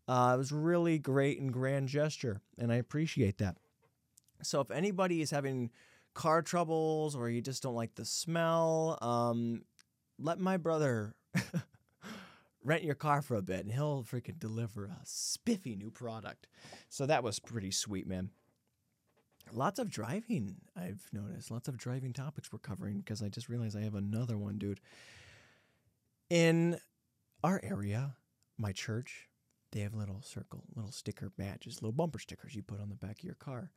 Uh, 0.09 0.33
it 0.33 0.37
was 0.39 0.51
really 0.51 0.97
great 0.97 1.39
and 1.39 1.53
grand 1.53 1.87
gesture, 1.87 2.41
and 2.57 2.73
I 2.73 2.77
appreciate 2.77 3.37
that. 3.37 3.57
So 4.41 4.59
if 4.59 4.71
anybody 4.71 5.21
is 5.21 5.29
having 5.29 5.69
car 6.15 6.41
troubles 6.41 7.15
or 7.15 7.29
you 7.29 7.41
just 7.41 7.61
don't 7.61 7.75
like 7.75 7.93
the 7.93 8.05
smell, 8.05 8.97
um, 9.03 9.61
let 10.17 10.39
my 10.39 10.57
brother 10.57 11.13
rent 12.63 12.83
your 12.83 12.95
car 12.95 13.21
for 13.21 13.35
a 13.35 13.43
bit, 13.43 13.59
and 13.59 13.71
he'll 13.71 14.03
freaking 14.03 14.39
deliver 14.39 14.85
a 14.85 14.97
spiffy 15.03 15.75
new 15.75 15.91
product. 15.91 16.47
So 16.89 17.05
that 17.05 17.23
was 17.23 17.37
pretty 17.37 17.69
sweet, 17.69 18.07
man. 18.07 18.31
Lots 19.53 19.77
of 19.77 19.91
driving, 19.91 20.55
I've 20.75 21.07
noticed. 21.13 21.51
Lots 21.51 21.67
of 21.67 21.77
driving 21.77 22.13
topics 22.13 22.51
we're 22.51 22.57
covering 22.57 22.97
because 22.97 23.21
I 23.21 23.29
just 23.29 23.47
realized 23.47 23.77
I 23.77 23.81
have 23.81 23.93
another 23.93 24.39
one, 24.39 24.57
dude. 24.57 24.79
In 26.31 26.79
our 27.43 27.59
area, 27.63 28.15
my 28.57 28.71
church, 28.71 29.28
they 29.71 29.81
have 29.81 29.93
little 29.93 30.21
circle, 30.21 30.63
little 30.75 30.91
sticker 30.91 31.31
badges, 31.37 31.81
little 31.81 31.91
bumper 31.91 32.19
stickers 32.19 32.55
you 32.55 32.63
put 32.63 32.81
on 32.81 32.89
the 32.89 32.95
back 32.95 33.19
of 33.19 33.23
your 33.23 33.35
car. 33.35 33.71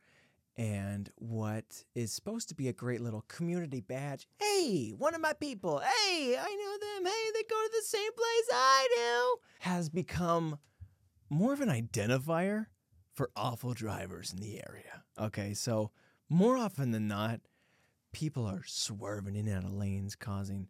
And 0.57 1.11
what 1.17 1.85
is 1.95 2.13
supposed 2.13 2.49
to 2.51 2.55
be 2.55 2.69
a 2.69 2.73
great 2.75 3.01
little 3.01 3.25
community 3.29 3.81
badge, 3.81 4.27
hey, 4.39 4.91
one 4.97 5.15
of 5.15 5.21
my 5.21 5.33
people, 5.33 5.79
hey, 5.79 6.37
I 6.39 6.57
know 6.57 6.79
them, 6.79 7.07
hey, 7.07 7.31
they 7.35 7.43
go 7.49 7.63
to 7.63 7.71
the 7.73 7.87
same 7.87 8.13
place 8.13 8.49
I 8.53 8.89
do, 8.97 9.37
has 9.61 9.89
become 9.89 10.59
more 11.31 11.55
of 11.55 11.63
an 11.63 11.71
identifier 11.71 12.67
for 13.15 13.31
awful 13.35 13.73
drivers 13.73 14.33
in 14.33 14.41
the 14.41 14.63
area. 14.69 15.05
Okay, 15.19 15.55
so 15.55 15.91
more 16.29 16.57
often 16.59 16.91
than 16.91 17.09
not, 17.09 17.41
people 18.13 18.45
are 18.45 18.63
swerving 18.67 19.37
in 19.37 19.49
and 19.49 19.57
out 19.57 19.65
of 19.65 19.73
lanes, 19.73 20.15
causing 20.15 20.69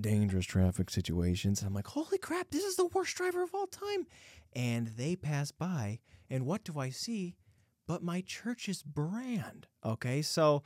dangerous 0.00 0.46
traffic 0.46 0.90
situations. 0.90 1.60
And 1.60 1.68
I'm 1.68 1.74
like, 1.74 1.86
holy 1.86 2.18
crap, 2.18 2.50
this 2.50 2.64
is 2.64 2.76
the 2.76 2.86
worst 2.86 3.16
driver 3.16 3.42
of 3.42 3.54
all 3.54 3.66
time. 3.66 4.06
And 4.56 4.88
they 4.88 5.16
pass 5.16 5.52
by, 5.52 6.00
and 6.30 6.46
what 6.46 6.64
do 6.64 6.80
I 6.80 6.88
see? 6.88 7.36
But 7.86 8.02
my 8.02 8.22
church's 8.22 8.82
brand. 8.82 9.66
Okay, 9.84 10.22
so 10.22 10.62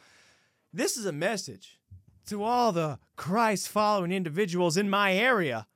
this 0.73 0.97
is 0.97 1.05
a 1.05 1.13
message 1.13 1.81
to 2.27 2.45
all 2.45 2.71
the 2.71 3.01
Christ 3.17 3.69
following 3.69 4.13
individuals 4.13 4.77
in 4.77 4.89
my 4.89 5.13
area. 5.15 5.67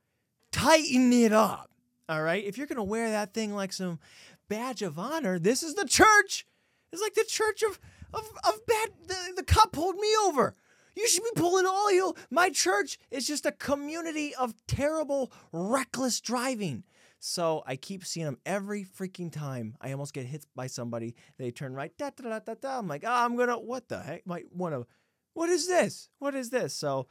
tighten 0.53 1.11
it 1.11 1.33
up. 1.33 1.71
All 2.07 2.23
right. 2.23 2.43
If 2.43 2.57
you're 2.57 2.67
going 2.67 2.77
to 2.77 2.83
wear 2.83 3.09
that 3.09 3.33
thing 3.33 3.53
like 3.53 3.73
some 3.73 3.99
badge 4.47 4.81
of 4.81 4.97
honor, 4.97 5.37
this 5.37 5.61
is 5.63 5.73
the 5.73 5.85
church. 5.85 6.47
It's 6.93 7.01
like 7.01 7.15
the 7.15 7.25
church 7.27 7.61
of, 7.63 7.77
of, 8.13 8.31
of 8.47 8.65
bad. 8.65 8.91
The, 9.05 9.33
the 9.35 9.43
cop 9.43 9.73
pulled 9.73 9.97
me 9.97 10.07
over. 10.23 10.55
You 10.95 11.09
should 11.09 11.23
be 11.23 11.41
pulling 11.41 11.65
all 11.65 11.91
you. 11.91 12.15
My 12.31 12.49
church 12.49 12.97
is 13.11 13.27
just 13.27 13.45
a 13.45 13.51
community 13.51 14.33
of 14.33 14.53
terrible, 14.65 15.33
reckless 15.51 16.21
driving. 16.21 16.85
So 17.27 17.63
I 17.65 17.75
keep 17.75 18.05
seeing 18.05 18.27
them 18.27 18.37
every 18.45 18.85
freaking 18.85 19.31
time. 19.31 19.75
I 19.81 19.91
almost 19.91 20.13
get 20.13 20.27
hit 20.27 20.45
by 20.55 20.67
somebody. 20.67 21.15
They 21.39 21.49
turn 21.49 21.73
right. 21.73 21.91
Da, 21.97 22.11
da, 22.15 22.29
da, 22.29 22.37
da, 22.37 22.53
da. 22.53 22.77
I'm 22.77 22.87
like, 22.87 23.03
oh, 23.03 23.11
I'm 23.11 23.35
gonna. 23.35 23.57
What 23.57 23.89
the 23.89 23.99
heck? 23.99 24.27
Might 24.27 24.53
want 24.53 24.75
to. 24.75 24.85
What 25.33 25.49
is 25.49 25.67
this? 25.67 26.09
What 26.19 26.35
is 26.35 26.51
this? 26.51 26.75
So, 26.75 27.07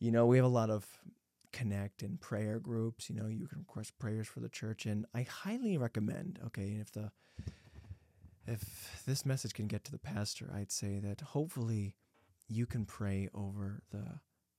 you 0.00 0.10
know, 0.10 0.26
we 0.26 0.38
have 0.38 0.44
a 0.44 0.48
lot 0.48 0.70
of 0.70 0.84
connect 1.52 2.02
and 2.02 2.20
prayer 2.20 2.58
groups. 2.58 3.08
You 3.08 3.14
know, 3.14 3.28
you 3.28 3.46
can 3.46 3.60
request 3.60 3.96
prayers 4.00 4.26
for 4.26 4.40
the 4.40 4.48
church, 4.48 4.86
and 4.86 5.06
I 5.14 5.22
highly 5.22 5.78
recommend. 5.78 6.40
Okay, 6.46 6.76
if 6.80 6.90
the 6.90 7.12
if 8.44 9.04
this 9.06 9.24
message 9.24 9.54
can 9.54 9.68
get 9.68 9.84
to 9.84 9.92
the 9.92 9.98
pastor, 9.98 10.50
I'd 10.52 10.72
say 10.72 10.98
that 10.98 11.20
hopefully 11.20 11.94
you 12.48 12.66
can 12.66 12.84
pray 12.84 13.28
over 13.32 13.84
the 13.92 14.18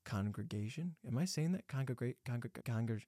congregation. 0.09 0.95
Am 1.07 1.17
I 1.17 1.25
saying 1.25 1.51
that? 1.53 1.67
Congregate, 1.67 2.17
congreg, 2.25 2.63
congreg, 2.63 3.01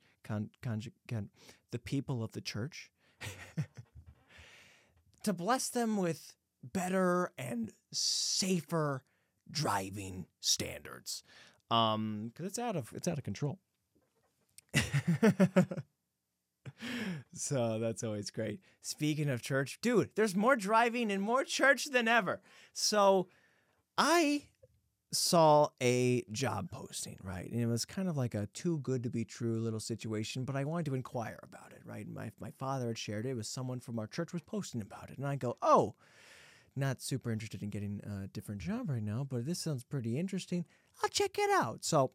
con, 1.08 1.30
the 1.72 1.80
people 1.80 2.24
of 2.24 2.34
the 2.34 2.42
church. 2.42 2.92
to 5.24 5.34
bless 5.34 5.70
them 5.70 5.98
with 5.98 6.36
better 6.64 7.32
and 7.38 7.72
safer 7.92 9.04
driving 9.50 10.28
standards. 10.40 11.24
Um, 11.70 12.32
because 12.34 12.48
it's 12.48 12.60
out 12.60 12.76
of 12.76 12.92
it's 12.94 13.08
out 13.08 13.18
of 13.18 13.24
control. 13.24 13.60
so 17.34 17.80
that's 17.80 18.04
always 18.04 18.30
great. 18.30 18.60
Speaking 18.82 19.30
of 19.30 19.42
church, 19.42 19.80
dude, 19.82 20.10
there's 20.16 20.36
more 20.36 20.56
driving 20.56 21.12
and 21.12 21.24
more 21.24 21.44
church 21.44 21.86
than 21.86 22.08
ever. 22.08 22.42
So 22.74 23.28
I 23.98 24.44
saw 25.12 25.69
a 25.82 26.24
job 26.32 26.71
posting, 26.71 27.17
right? 27.24 27.50
And 27.52 27.60
it 27.60 27.65
was 27.65 27.86
kind 27.86 28.08
of 28.08 28.15
like 28.17 28.34
a 28.34 28.47
too 28.47 28.80
good 28.80 29.04
to 29.04 29.10
be 29.10 29.26
true 29.26 29.60
little 29.60 29.80
situation, 29.80 30.45
but 30.45 30.56
I 30.56 30.63
wanted 30.63 30.86
to 30.88 30.95
inquire 30.95 31.39
about 31.43 31.71
it, 31.74 31.82
right? 31.86 32.08
My 32.08 32.32
my 32.39 32.52
father 32.52 32.88
had 32.88 32.97
shared 32.97 33.26
it. 33.26 33.32
It 33.32 33.36
was 33.36 33.47
someone 33.47 33.80
from 33.80 34.00
our 34.00 34.08
church 34.08 34.34
was 34.34 34.41
posting 34.41 34.82
about 34.82 35.10
it. 35.10 35.17
And 35.17 35.28
I 35.28 35.36
go, 35.36 35.58
"Oh, 35.62 35.95
not 36.76 37.02
super 37.02 37.32
interested 37.32 37.63
in 37.63 37.69
getting 37.69 38.02
a 38.04 38.28
different 38.28 38.62
job 38.62 38.89
right 38.89 39.04
now, 39.04 39.26
but 39.30 39.45
this 39.45 39.60
sounds 39.60 39.84
pretty 39.84 40.17
interesting. 40.17 40.65
I'll 41.04 41.10
check 41.10 41.38
it 41.38 41.52
out." 41.52 41.84
So 41.86 42.12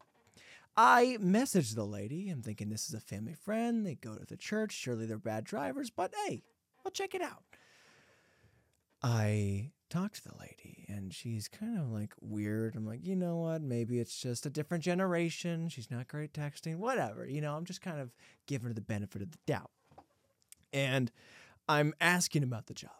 I 0.77 1.17
messaged 1.21 1.75
the 1.75 1.85
lady. 1.85 2.29
I'm 2.29 2.41
thinking 2.41 2.69
this 2.69 2.87
is 2.87 2.93
a 2.95 2.99
family 3.01 3.33
friend. 3.33 3.85
They 3.85 3.95
go 3.95 4.15
to 4.15 4.25
the 4.25 4.37
church. 4.37 4.73
Surely 4.73 5.05
they're 5.05 5.17
bad 5.19 5.43
drivers, 5.45 5.89
but 5.89 6.13
hey, 6.25 6.43
I'll 6.85 6.91
check 6.91 7.15
it 7.15 7.21
out. 7.21 7.43
I 9.01 9.71
talked 9.89 10.15
to 10.15 10.23
the 10.29 10.35
lady 10.39 10.85
and 10.87 11.13
she's 11.13 11.47
kind 11.47 11.77
of 11.79 11.91
like 11.91 12.13
weird. 12.21 12.75
I'm 12.75 12.85
like, 12.85 13.05
you 13.05 13.15
know 13.15 13.37
what? 13.37 13.61
Maybe 13.61 13.99
it's 13.99 14.19
just 14.19 14.45
a 14.45 14.49
different 14.49 14.83
generation. 14.83 15.69
She's 15.69 15.91
not 15.91 16.07
great 16.07 16.33
texting, 16.33 16.77
whatever. 16.77 17.25
You 17.25 17.41
know, 17.41 17.55
I'm 17.55 17.65
just 17.65 17.81
kind 17.81 17.99
of 17.99 18.11
giving 18.45 18.67
her 18.67 18.73
the 18.73 18.81
benefit 18.81 19.21
of 19.21 19.31
the 19.31 19.37
doubt. 19.45 19.71
And 20.73 21.11
I'm 21.69 21.93
asking 22.01 22.43
about 22.43 22.67
the 22.67 22.73
job. 22.73 22.91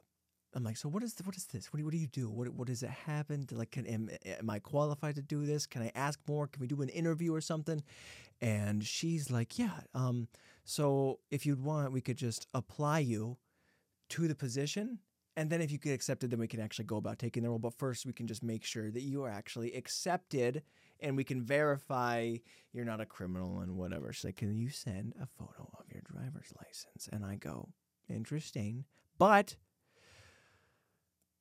I'm 0.54 0.64
like, 0.64 0.78
so 0.78 0.90
what 0.90 1.04
is 1.04 1.14
the, 1.14 1.24
what 1.24 1.36
is 1.36 1.46
this? 1.46 1.72
What 1.72 1.78
do, 1.78 1.86
what 1.86 1.92
do 1.92 1.98
you 1.98 2.08
do? 2.08 2.30
What 2.30 2.50
what 2.50 2.68
does 2.68 2.82
it 2.82 2.90
happen? 2.90 3.46
To 3.48 3.56
like, 3.56 3.72
can, 3.72 3.86
am, 3.86 4.10
am 4.26 4.50
I 4.50 4.60
qualified 4.60 5.16
to 5.16 5.22
do 5.22 5.46
this? 5.46 5.68
Can 5.68 5.84
I 5.84 5.92
ask 5.94 6.20
more? 6.28 6.48
Can 6.48 6.62
we 6.62 6.68
do 6.68 6.82
an 6.82 6.90
interview 6.90 7.34
or 7.34 7.42
something? 7.42 7.84
And 8.42 8.84
she's 8.84 9.30
like, 9.30 9.60
yeah. 9.60 9.82
Um, 9.94 10.28
so 10.64 11.20
if 11.30 11.46
you'd 11.46 11.64
want, 11.64 11.92
we 11.92 12.02
could 12.02 12.18
just 12.18 12.48
apply 12.54 13.00
you 13.00 13.38
to 14.10 14.28
the 14.28 14.36
position 14.36 15.00
and 15.38 15.52
then 15.52 15.62
if 15.62 15.72
you 15.72 15.78
get 15.78 15.94
accepted, 15.94 16.32
then 16.32 16.40
we 16.40 16.48
can 16.48 16.60
actually 16.60 16.86
go 16.86 16.98
about 16.98 17.20
taking 17.20 17.44
the 17.44 17.50
role. 17.50 17.60
But 17.60 17.78
first, 17.78 18.08
we 18.08 18.12
can 18.12 18.26
just 18.26 18.42
make 18.42 18.64
sure 18.66 18.90
that 18.90 19.04
you 19.04 19.24
are 19.24 19.30
actually 19.30 19.72
accepted 19.74 20.64
and 21.00 21.16
we 21.16 21.24
can 21.24 21.44
verify 21.44 22.38
you're 22.74 22.84
not 22.84 23.02
a 23.02 23.06
criminal 23.06 23.60
and 23.60 23.78
whatever. 23.78 24.12
She's 24.12 24.26
like, 24.26 24.38
Can 24.38 24.58
you 24.58 24.72
send 24.72 25.14
a 25.22 25.28
photo 25.28 25.70
of 25.80 25.86
your 25.92 26.02
driver's 26.12 26.52
license? 26.58 27.08
And 27.14 27.24
I 27.24 27.36
go, 27.36 27.70
Interesting. 28.10 28.86
But 29.20 29.58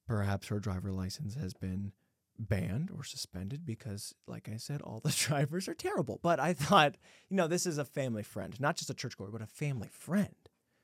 perhaps 0.07 0.49
her 0.49 0.61
driver 0.61 0.93
license 0.93 1.35
has 1.35 1.55
been 1.55 1.93
banned 2.39 2.91
or 2.95 3.03
suspended 3.03 3.65
because, 3.65 4.15
like 4.27 4.51
I 4.53 4.59
said, 4.59 4.83
all 4.83 5.01
the 5.03 5.11
drivers 5.17 5.69
are 5.69 5.75
terrible. 5.75 6.21
But 6.23 6.39
I 6.39 6.53
thought, 6.53 6.97
you 7.31 7.37
know, 7.39 7.49
this 7.49 7.65
is 7.65 7.79
a 7.79 7.85
family 7.87 8.23
friend, 8.23 8.61
not 8.61 8.77
just 8.77 8.91
a 8.91 8.95
churchgoer, 8.95 9.31
but 9.31 9.41
a 9.41 9.47
family 9.47 9.89
friend. 9.91 10.35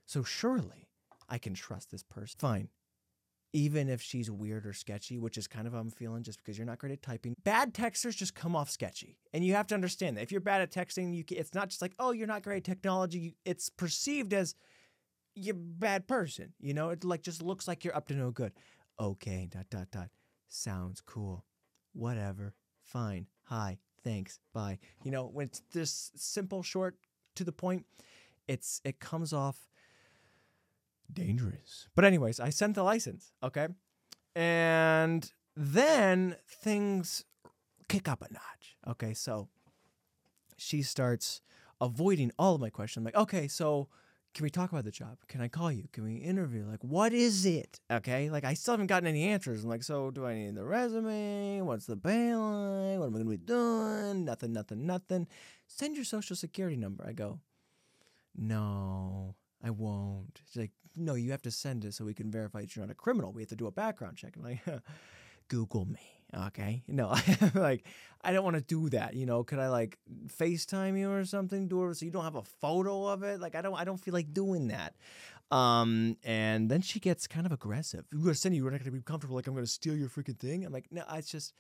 So 0.07 0.23
surely 0.23 0.89
I 1.29 1.37
can 1.37 1.53
trust 1.53 1.91
this 1.91 2.03
person. 2.03 2.39
Fine 2.39 2.69
even 3.53 3.89
if 3.89 4.01
she's 4.01 4.31
weird 4.31 4.67
or 4.67 4.73
sketchy, 4.73 5.19
which 5.19 5.37
is 5.37 5.47
kind 5.47 5.67
of 5.67 5.75
I'm 5.75 5.91
feeling 5.91 6.23
just 6.23 6.39
because 6.39 6.57
you're 6.57 6.67
not 6.67 6.79
great 6.79 6.93
at 6.93 7.03
typing. 7.03 7.35
Bad 7.45 7.75
texters 7.75 8.17
just 8.17 8.35
come 8.35 8.57
off 8.57 8.71
sketchy. 8.71 9.19
And 9.33 9.45
you 9.45 9.55
have 9.55 9.67
to 9.69 9.75
understand 9.75 10.17
that 10.17 10.23
if 10.23 10.33
you're 10.33 10.41
bad 10.41 10.63
at 10.63 10.73
texting, 10.73 11.15
you 11.15 11.25
can, 11.25 11.37
it's 11.37 11.55
not 11.55 11.69
just 11.69 11.83
like, 11.83 11.93
oh, 11.99 12.13
you're 12.13 12.27
not 12.27 12.43
great 12.43 12.59
at 12.59 12.65
technology. 12.65 13.37
It's 13.45 13.69
perceived 13.69 14.33
as 14.33 14.55
you're 15.35 15.55
a 15.55 15.59
bad 15.59 16.07
person. 16.07 16.55
You 16.61 16.75
know, 16.75 16.91
it 16.91 17.05
like 17.05 17.23
just 17.23 17.43
looks 17.43 17.69
like 17.69 17.85
you're 17.85 17.97
up 17.97 18.09
to 18.09 18.15
no 18.15 18.31
good. 18.31 18.53
Okay, 18.99 19.49
dot, 19.51 19.67
dot, 19.71 19.91
dot. 19.91 20.09
Sounds 20.49 21.01
cool. 21.01 21.45
Whatever. 21.93 22.55
Fine. 22.83 23.27
Hi. 23.45 23.79
Thanks. 24.03 24.41
Bye. 24.53 24.79
You 25.05 25.11
know, 25.11 25.27
when 25.27 25.47
it's 25.47 25.63
this 25.73 26.11
simple, 26.17 26.63
short, 26.63 26.97
to 27.37 27.45
the 27.45 27.53
point, 27.53 27.87
it's 28.49 28.81
it 28.85 28.99
comes 28.99 29.33
off 29.33 29.69
dangerous. 31.13 31.89
But 31.95 32.05
anyways, 32.05 32.41
I 32.41 32.51
sent 32.51 32.75
the 32.75 32.83
license, 32.83 33.33
okay? 33.43 33.69
And 34.35 35.31
then 35.57 36.37
things 36.49 37.25
kick 37.89 38.09
up 38.09 38.23
a 38.23 38.33
notch. 38.33 38.77
Okay, 38.89 39.15
so 39.15 39.49
she 40.57 40.83
starts 40.83 41.41
avoiding 41.81 42.33
all 42.39 42.55
of 42.55 42.61
my 42.61 42.71
questions. 42.71 43.03
I'm 43.03 43.05
like, 43.05 43.17
okay, 43.17 43.49
so 43.49 43.89
can 44.35 44.45
we 44.45 44.51
talk 44.51 44.73
about 44.73 44.85
the 44.85 44.91
job? 44.91 45.19
Can 45.29 45.43
I 45.43 45.49
call 45.49 45.71
you? 45.71 45.89
Can 45.93 46.05
we 46.05 46.17
interview? 46.17 46.65
Like, 46.65 46.83
what 46.83 47.13
is 47.13 47.45
it? 47.45 47.81
Okay, 47.91 48.31
like 48.31 48.45
I 48.45 48.55
still 48.55 48.73
haven't 48.73 48.87
gotten 48.87 49.07
any 49.07 49.25
answers. 49.25 49.63
I'm 49.63 49.69
like, 49.71 49.83
so 49.83 50.11
do 50.11 50.25
I 50.25 50.35
need 50.35 50.55
the 50.55 50.65
resume? 50.65 51.61
What's 51.61 51.87
the 51.87 51.97
pay 51.97 52.35
line? 52.35 52.99
What 52.99 53.07
am 53.07 53.15
I 53.15 53.19
gonna 53.19 53.31
be 53.31 53.37
doing? 53.37 54.25
Nothing, 54.25 54.53
nothing, 54.53 54.87
nothing. 54.87 55.27
Send 55.67 55.97
your 55.97 56.07
social 56.07 56.35
security 56.35 56.77
number. 56.77 57.05
I 57.07 57.13
go, 57.13 57.41
no, 58.35 59.35
I 59.65 59.71
won't. 59.71 60.41
She's 60.47 60.61
like, 60.61 60.73
no, 60.97 61.15
you 61.15 61.31
have 61.31 61.43
to 61.43 61.51
send 61.51 61.85
it 61.85 61.95
so 61.95 62.05
we 62.05 62.15
can 62.15 62.31
verify 62.31 62.61
that 62.61 62.75
you're 62.75 62.85
not 62.85 62.93
a 62.93 62.97
criminal. 62.97 63.33
We 63.33 63.43
have 63.43 63.49
to 63.51 63.57
do 63.57 63.67
a 63.67 63.73
background 63.73 64.17
check. 64.17 64.35
I'm 64.37 64.43
like, 64.43 64.61
Google 65.49 65.85
me. 65.85 66.01
Okay. 66.47 66.83
No, 66.89 67.15
like, 67.55 67.87
I 68.23 68.33
don't 68.33 68.45
want 68.45 68.57
to 68.57 68.63
do 68.63 68.89
that. 68.91 69.15
You 69.15 69.27
know, 69.27 69.45
could 69.45 69.59
I 69.59 69.69
like 69.69 69.99
FaceTime 70.39 70.99
you 70.99 71.11
or 71.11 71.25
something? 71.25 71.69
Do 71.69 71.89
it 71.89 71.95
so 71.97 72.05
you 72.05 72.11
don't 72.11 72.25
have 72.25 72.37
a 72.37 72.43
photo 72.43 73.07
of 73.07 73.23
it? 73.23 73.41
Like, 73.41 73.55
I 73.55 73.63
don't, 73.63 73.75
I 73.75 73.85
don't 73.85 73.99
feel 73.99 74.15
like 74.15 74.33
doing 74.33 74.69
that. 74.69 74.95
Um, 75.51 76.17
and 76.25 76.71
then 76.71 76.81
she 76.81 76.99
gets 77.01 77.27
kind 77.27 77.45
of 77.45 77.53
aggressive. 77.53 78.07
We're 78.13 78.21
gonna 78.21 78.35
send 78.35 78.55
you. 78.55 78.65
We're 78.65 78.71
not 78.71 78.81
gonna 78.81 78.93
be 78.93 79.03
comfortable. 79.03 79.37
Like, 79.37 79.47
I'm 79.47 79.55
gonna 79.55 79.67
steal 79.67 79.97
your 79.97 80.09
freaking 80.09 80.39
thing. 80.39 80.65
I'm 80.65 80.73
like, 80.73 80.87
no, 80.91 81.05
it's 81.13 81.31
just, 81.31 81.53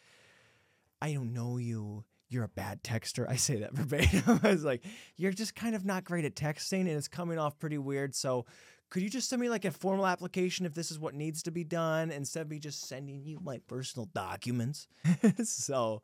I 1.03 1.13
don't 1.13 1.33
know 1.35 1.59
you 1.59 2.05
you're 2.33 2.45
a 2.45 2.49
bad 2.49 2.83
texter. 2.83 3.29
I 3.29 3.37
say 3.37 3.57
that 3.61 3.73
verbatim. 3.75 4.41
I 4.43 4.53
was 4.53 4.65
like, 4.65 4.85
you're 5.17 5.33
just 5.33 5.55
kind 5.55 5.75
of 5.75 5.85
not 5.85 6.05
great 6.05 6.25
at 6.25 6.35
texting 6.35 6.81
and 6.81 6.91
it's 6.91 7.09
coming 7.09 7.39
off 7.39 7.59
pretty 7.59 7.79
weird. 7.79 8.15
So 8.15 8.47
could 8.91 9.03
you 9.03 9.11
just 9.11 9.29
send 9.29 9.41
me 9.41 9.49
like 9.49 9.65
a 9.65 9.71
formal 9.71 10.07
application 10.07 10.67
if 10.67 10.75
this 10.75 10.91
is 10.91 10.99
what 10.99 11.15
needs 11.15 11.43
to 11.45 11.51
be 11.51 11.65
done 11.65 12.11
instead 12.11 12.43
of 12.43 12.51
me 12.51 12.59
just 12.59 12.87
sending 12.89 13.23
you 13.23 13.39
my 13.43 13.59
personal 13.67 14.07
documents? 14.15 14.87
so 15.45 16.03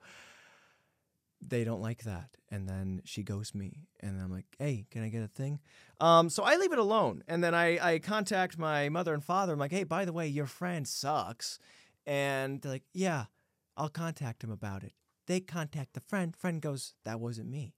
they 1.46 1.64
don't 1.64 1.82
like 1.82 2.04
that. 2.04 2.30
And 2.50 2.68
then 2.68 3.02
she 3.04 3.22
ghosts 3.22 3.54
me. 3.54 3.86
And 4.00 4.20
I'm 4.20 4.32
like, 4.32 4.46
hey, 4.58 4.86
can 4.90 5.02
I 5.02 5.08
get 5.08 5.22
a 5.22 5.28
thing? 5.28 5.60
Um, 6.00 6.30
so 6.30 6.42
I 6.42 6.56
leave 6.56 6.72
it 6.72 6.78
alone. 6.78 7.22
And 7.28 7.44
then 7.44 7.54
I, 7.54 7.94
I 7.94 7.98
contact 7.98 8.58
my 8.58 8.88
mother 8.88 9.14
and 9.14 9.22
father. 9.24 9.52
I'm 9.52 9.58
like, 9.58 9.72
hey, 9.72 9.84
by 9.84 10.04
the 10.04 10.12
way, 10.12 10.26
your 10.26 10.46
friend 10.46 10.88
sucks. 10.88 11.58
And 12.06 12.62
they're 12.62 12.72
like, 12.72 12.84
yeah, 12.92 13.26
I'll 13.76 13.88
contact 13.88 14.42
him 14.42 14.50
about 14.50 14.82
it. 14.82 14.92
They 15.28 15.40
contact 15.40 15.92
the 15.92 16.00
friend. 16.00 16.34
Friend 16.34 16.60
goes, 16.60 16.94
That 17.04 17.20
wasn't 17.20 17.50
me. 17.50 17.74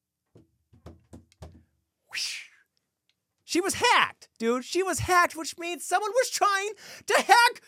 She 3.44 3.60
was 3.60 3.74
hacked, 3.74 4.28
dude. 4.38 4.64
She 4.64 4.80
was 4.84 5.00
hacked, 5.00 5.34
which 5.34 5.58
means 5.58 5.84
someone 5.84 6.12
was 6.12 6.30
trying 6.30 6.70
to 7.06 7.14
hack 7.14 7.60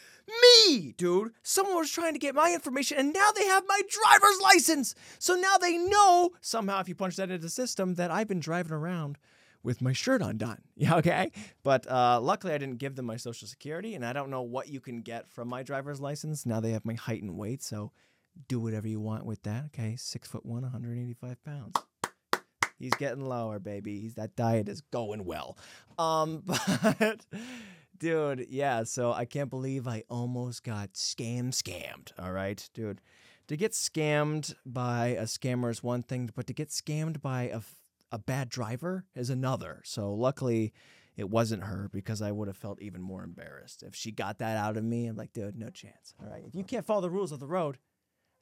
me, 0.69 0.93
dude. 0.97 1.33
Someone 1.43 1.75
was 1.75 1.91
trying 1.91 2.13
to 2.13 2.21
get 2.21 2.37
my 2.37 2.53
information, 2.55 2.99
and 2.99 3.13
now 3.13 3.33
they 3.33 3.45
have 3.47 3.65
my 3.67 3.81
driver's 3.91 4.41
license. 4.41 4.95
So 5.19 5.35
now 5.35 5.59
they 5.59 5.77
know 5.77 6.31
somehow, 6.41 6.79
if 6.79 6.89
you 6.89 6.95
punch 6.95 7.17
that 7.17 7.33
into 7.33 7.39
the 7.39 7.51
system, 7.51 7.97
that 7.97 8.13
I've 8.13 8.29
been 8.29 8.39
driving 8.39 8.75
around 8.75 9.19
with 9.65 9.83
my 9.83 9.93
shirt 9.93 10.23
undone. 10.23 10.63
Yeah, 10.77 10.99
okay. 10.99 11.33
But 11.65 11.91
uh, 11.91 12.21
luckily, 12.21 12.53
I 12.53 12.59
didn't 12.59 12.79
give 12.79 12.95
them 12.95 13.07
my 13.07 13.17
social 13.17 13.49
security, 13.49 13.97
and 13.97 14.07
I 14.07 14.13
don't 14.13 14.31
know 14.31 14.43
what 14.43 14.69
you 14.69 14.79
can 14.79 15.01
get 15.01 15.29
from 15.29 15.49
my 15.49 15.65
driver's 15.65 16.01
license. 16.01 16.47
Now 16.47 16.61
they 16.61 16.71
have 16.71 16.85
my 16.85 16.95
height 16.95 17.23
and 17.23 17.37
weight, 17.37 17.61
so 17.61 17.91
do 18.49 18.61
whatever 18.61 18.89
you 18.89 19.01
want 19.01 19.25
with 19.25 19.43
that. 19.45 19.67
Okay, 19.67 19.97
six 19.97 20.29
foot 20.29 20.45
one, 20.45 20.63
185 20.63 21.43
pounds. 21.45 21.77
He's 22.79 22.95
getting 22.95 23.25
lower, 23.25 23.59
baby. 23.59 24.01
He's 24.01 24.15
that 24.15 24.35
diet 24.35 24.69
is 24.69 24.81
going 24.81 25.25
well. 25.25 25.57
Um, 25.99 26.43
but 26.47 27.25
dude, 27.99 28.47
yeah. 28.49 28.83
So 28.83 29.13
I 29.13 29.25
can't 29.25 29.51
believe 29.51 29.87
I 29.87 30.03
almost 30.09 30.65
got 30.65 30.95
scam 30.95 31.51
scammed. 31.51 32.11
All 32.19 32.33
right, 32.33 32.69
dude. 32.75 33.01
To 33.49 33.57
get 33.57 33.73
scammed 33.73 34.55
by 34.65 35.09
a 35.09 35.25
scammer 35.25 35.71
is 35.71 35.83
one 35.83 36.03
thing, 36.03 36.31
but 36.35 36.47
to 36.49 36.53
get 36.53 36.71
scammed 36.71 37.21
by 37.21 37.45
a 37.45 37.61
a 38.13 38.19
bad 38.19 38.51
driver 38.51 39.07
is 39.15 39.31
another. 39.31 39.81
So 39.85 40.13
luckily, 40.13 40.73
it 41.17 41.31
wasn't 41.31 41.65
her 41.65 41.89
because 41.93 42.23
I 42.23 42.31
would 42.31 42.49
have 42.49 42.57
felt 42.57 42.81
even 42.81 43.01
more 43.01 43.25
embarrassed 43.25 43.83
if 43.83 43.95
she 43.95 44.13
got 44.13 44.39
that 44.39 44.57
out 44.57 44.77
of 44.77 44.85
me. 44.85 45.07
I'm 45.07 45.17
like, 45.17 45.33
dude, 45.33 45.59
no 45.59 45.71
chance. 45.71 46.15
All 46.21 46.31
right, 46.31 46.45
if 46.47 46.55
you 46.55 46.63
can't 46.63 46.85
follow 46.85 47.01
the 47.01 47.11
rules 47.11 47.33
of 47.33 47.41
the 47.41 47.47
road, 47.47 47.79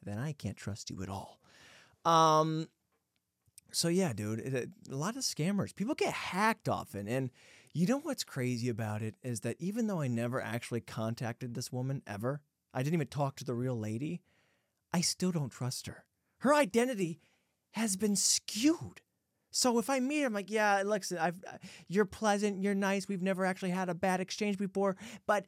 then 0.05 0.19
I 0.19 0.33
can't 0.33 0.57
trust 0.57 0.91
you 0.91 1.03
at 1.03 1.09
all. 1.09 1.41
Um, 2.05 2.69
so 3.73 3.89
yeah, 3.89 4.13
dude, 4.13 4.41
it, 4.41 4.71
a 4.91 4.97
lot 4.97 5.17
of 5.17 5.23
scammers. 5.23 5.75
People 5.75 5.95
get 5.95 6.13
hacked 6.13 6.69
often, 6.69 7.07
and 7.09 7.31
you 7.73 7.87
know 7.87 7.99
what's 7.99 8.25
crazy 8.25 8.69
about 8.69 9.03
it 9.03 9.15
is 9.23 9.41
that 9.41 9.57
even 9.61 9.87
though 9.87 10.01
I 10.01 10.09
never 10.09 10.41
actually 10.41 10.81
contacted 10.81 11.55
this 11.55 11.71
woman 11.71 12.03
ever, 12.07 12.41
I 12.75 12.83
didn't 12.83 12.95
even 12.95 13.07
talk 13.09 13.37
to 13.37 13.45
the 13.45 13.55
real 13.55 13.79
lady. 13.79 14.23
I 14.93 15.03
still 15.03 15.31
don't 15.31 15.53
trust 15.53 15.87
her. 15.87 16.05
Her 16.39 16.55
identity 16.55 17.21
has 17.73 17.97
been 17.97 18.17
skewed. 18.17 19.01
So 19.53 19.79
if 19.79 19.91
I 19.91 20.01
meet 20.01 20.21
her, 20.21 20.27
I'm 20.27 20.33
like, 20.33 20.51
yeah, 20.51 20.83
listen, 20.85 21.19
I've, 21.19 21.43
you're 21.89 22.05
pleasant, 22.05 22.63
you're 22.63 22.75
nice. 22.75 23.09
We've 23.09 23.23
never 23.23 23.45
actually 23.45 23.71
had 23.71 23.89
a 23.89 23.95
bad 23.95 24.21
exchange 24.21 24.59
before, 24.59 24.97
but 25.27 25.45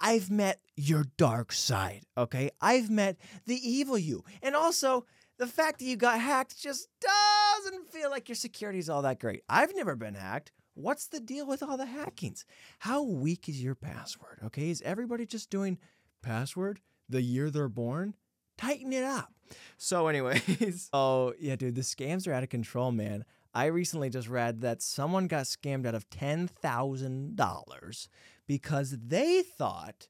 I've 0.00 0.30
met 0.30 0.60
your 0.76 1.04
dark 1.16 1.52
side. 1.52 2.02
Okay, 2.16 2.50
I've 2.60 2.90
met 2.90 3.16
the 3.46 3.56
evil 3.56 3.98
you, 3.98 4.24
and 4.42 4.54
also 4.54 5.06
the 5.38 5.46
fact 5.46 5.78
that 5.78 5.84
you 5.84 5.96
got 5.96 6.20
hacked 6.20 6.60
just 6.60 6.88
doesn't 7.00 7.88
feel 7.88 8.10
like 8.10 8.28
your 8.28 8.36
security 8.36 8.78
is 8.78 8.88
all 8.88 9.02
that 9.02 9.20
great. 9.20 9.42
I've 9.48 9.74
never 9.74 9.96
been 9.96 10.14
hacked. 10.14 10.52
What's 10.74 11.08
the 11.08 11.20
deal 11.20 11.46
with 11.46 11.62
all 11.62 11.76
the 11.76 11.86
hackings? 11.86 12.44
How 12.80 13.02
weak 13.02 13.48
is 13.48 13.62
your 13.62 13.74
password? 13.74 14.38
Okay, 14.44 14.70
is 14.70 14.82
everybody 14.82 15.26
just 15.26 15.50
doing 15.50 15.78
password 16.22 16.80
the 17.08 17.22
year 17.22 17.50
they're 17.50 17.68
born? 17.68 18.14
Tighten 18.56 18.92
it 18.92 19.04
up. 19.04 19.32
So, 19.76 20.06
anyways, 20.08 20.90
oh 20.92 21.34
yeah, 21.40 21.56
dude, 21.56 21.74
the 21.74 21.80
scams 21.80 22.28
are 22.28 22.32
out 22.32 22.42
of 22.42 22.48
control, 22.48 22.92
man. 22.92 23.24
I 23.54 23.66
recently 23.66 24.10
just 24.10 24.28
read 24.28 24.60
that 24.60 24.82
someone 24.82 25.26
got 25.26 25.44
scammed 25.46 25.86
out 25.86 25.94
of 25.94 26.08
ten 26.10 26.46
thousand 26.46 27.34
dollars 27.34 28.08
because 28.48 28.96
they 29.06 29.42
thought 29.42 30.08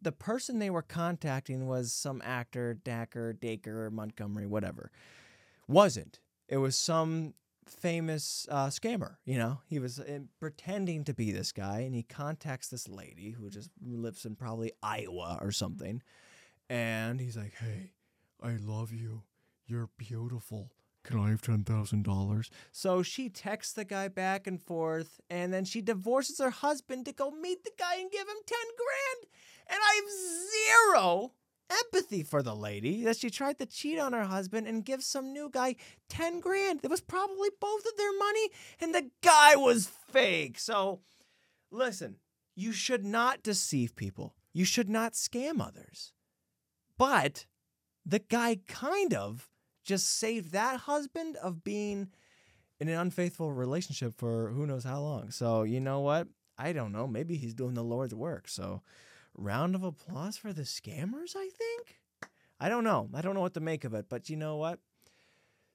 the 0.00 0.12
person 0.12 0.60
they 0.60 0.70
were 0.70 0.82
contacting 0.82 1.66
was 1.66 1.92
some 1.92 2.22
actor, 2.24 2.78
Dacker, 2.84 3.38
Daker, 3.38 3.90
Montgomery, 3.90 4.46
whatever. 4.46 4.92
Wasn't. 5.66 6.20
It 6.48 6.58
was 6.58 6.76
some 6.76 7.34
famous 7.66 8.46
uh, 8.50 8.68
scammer. 8.68 9.16
You 9.24 9.38
know, 9.38 9.60
he 9.66 9.80
was 9.80 9.98
uh, 9.98 10.20
pretending 10.38 11.02
to 11.04 11.14
be 11.14 11.32
this 11.32 11.50
guy, 11.50 11.80
and 11.80 11.94
he 11.94 12.04
contacts 12.04 12.68
this 12.68 12.88
lady 12.88 13.30
who 13.32 13.50
just 13.50 13.70
lives 13.84 14.24
in 14.24 14.36
probably 14.36 14.70
Iowa 14.82 15.38
or 15.40 15.50
something. 15.50 16.02
And 16.70 17.20
he's 17.20 17.36
like, 17.36 17.54
"Hey, 17.54 17.92
I 18.42 18.56
love 18.56 18.92
you. 18.92 19.22
You're 19.66 19.90
beautiful. 19.96 20.70
Can 21.04 21.20
I 21.20 21.30
have 21.30 21.42
ten 21.42 21.64
thousand 21.64 22.04
dollars?" 22.04 22.50
So 22.72 23.02
she 23.02 23.28
texts 23.28 23.72
the 23.72 23.84
guy 23.84 24.08
back 24.08 24.46
and 24.46 24.60
forth, 24.60 25.20
and 25.30 25.52
then 25.52 25.64
she 25.64 25.80
divorces 25.80 26.38
her 26.38 26.50
husband 26.50 27.06
to 27.06 27.12
go 27.12 27.30
meet 27.30 27.64
the 27.64 27.72
guy 27.78 27.96
and 27.96 28.10
give 28.10 28.28
him 28.28 28.42
ten 28.46 28.58
grand. 28.76 29.32
And 29.68 29.78
I 29.82 29.94
have 29.96 30.96
zero 30.96 31.32
empathy 31.70 32.22
for 32.22 32.42
the 32.42 32.56
lady 32.56 33.04
that 33.04 33.16
she 33.16 33.30
tried 33.30 33.58
to 33.58 33.66
cheat 33.66 33.98
on 33.98 34.12
her 34.12 34.24
husband 34.24 34.66
and 34.66 34.84
give 34.84 35.02
some 35.02 35.32
new 35.32 35.50
guy 35.52 35.76
10 36.08 36.40
grand. 36.40 36.80
It 36.82 36.90
was 36.90 37.00
probably 37.00 37.50
both 37.60 37.84
of 37.86 37.96
their 37.96 38.16
money, 38.18 38.48
and 38.80 38.94
the 38.94 39.10
guy 39.22 39.56
was 39.56 39.86
fake. 39.86 40.58
So, 40.58 41.00
listen, 41.70 42.16
you 42.54 42.72
should 42.72 43.04
not 43.04 43.42
deceive 43.42 43.96
people, 43.96 44.34
you 44.52 44.64
should 44.64 44.88
not 44.88 45.12
scam 45.12 45.60
others. 45.64 46.12
But 46.96 47.46
the 48.04 48.18
guy 48.18 48.60
kind 48.66 49.14
of 49.14 49.48
just 49.88 50.18
saved 50.18 50.52
that 50.52 50.80
husband 50.80 51.36
of 51.36 51.64
being 51.64 52.10
in 52.78 52.88
an 52.88 52.98
unfaithful 52.98 53.50
relationship 53.50 54.14
for 54.18 54.50
who 54.50 54.66
knows 54.66 54.84
how 54.84 55.00
long. 55.00 55.30
So, 55.30 55.62
you 55.62 55.80
know 55.80 56.00
what? 56.00 56.28
I 56.58 56.72
don't 56.72 56.92
know. 56.92 57.06
Maybe 57.06 57.36
he's 57.36 57.54
doing 57.54 57.72
the 57.74 57.82
Lord's 57.82 58.14
work. 58.14 58.48
So, 58.48 58.82
round 59.34 59.74
of 59.74 59.82
applause 59.82 60.36
for 60.36 60.52
the 60.52 60.62
scammers, 60.62 61.34
I 61.34 61.48
think. 61.48 62.00
I 62.60 62.68
don't 62.68 62.84
know. 62.84 63.08
I 63.14 63.22
don't 63.22 63.34
know 63.34 63.40
what 63.40 63.54
to 63.54 63.60
make 63.60 63.84
of 63.84 63.94
it, 63.94 64.06
but 64.10 64.28
you 64.28 64.36
know 64.36 64.56
what? 64.56 64.78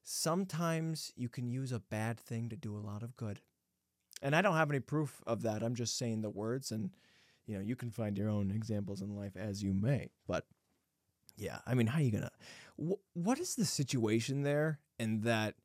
Sometimes 0.04 1.12
you 1.16 1.28
can 1.28 1.50
use 1.50 1.72
a 1.72 1.80
bad 1.80 2.20
thing 2.20 2.50
to 2.50 2.56
do 2.56 2.78
a 2.78 2.86
lot 2.86 3.02
of 3.02 3.18
good. 3.18 3.40
And 4.22 4.36
I 4.36 4.42
don't 4.42 4.56
have 4.56 4.70
any 4.70 4.80
proof 4.80 5.24
of 5.26 5.42
that. 5.42 5.64
I'm 5.64 5.76
just 5.76 5.98
saying 5.98 6.22
the 6.22 6.30
words 6.30 6.72
and 6.72 6.92
you 7.46 7.56
know, 7.56 7.62
you 7.62 7.76
can 7.76 7.92
find 7.92 8.18
your 8.18 8.30
own 8.30 8.52
examples 8.52 9.02
in 9.02 9.16
life 9.16 9.36
as 9.36 9.62
you 9.62 9.74
may. 9.74 10.12
But 10.28 10.46
yeah, 11.36 11.60
I 11.66 11.74
mean, 11.74 11.88
how 11.88 12.00
are 12.00 12.02
you 12.02 12.12
to 12.12 12.32
wh- 12.78 13.18
what 13.18 13.40
is 13.40 13.56
the 13.56 13.66
situation 13.66 14.44
there 14.44 14.80
and 15.00 15.24
that 15.24 15.56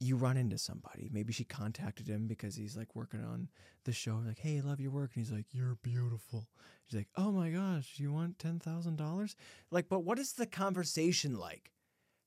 you 0.00 0.16
run 0.16 0.38
into 0.38 0.56
somebody. 0.56 1.10
Maybe 1.12 1.32
she 1.32 1.44
contacted 1.44 2.08
him 2.08 2.26
because 2.26 2.56
he's 2.56 2.74
like 2.74 2.96
working 2.96 3.22
on 3.22 3.48
the 3.84 3.92
show. 3.92 4.20
Like, 4.26 4.38
hey, 4.38 4.58
I 4.58 4.66
love 4.66 4.80
your 4.80 4.90
work. 4.90 5.10
And 5.14 5.24
he's 5.24 5.32
like, 5.32 5.44
you're 5.52 5.76
beautiful. 5.82 6.48
She's 6.86 6.96
like, 6.96 7.08
oh 7.16 7.30
my 7.30 7.50
gosh, 7.50 7.94
you 7.98 8.10
want 8.10 8.38
$10,000? 8.38 9.34
Like, 9.70 9.90
but 9.90 10.00
what 10.00 10.18
is 10.18 10.32
the 10.32 10.46
conversation 10.46 11.38
like? 11.38 11.72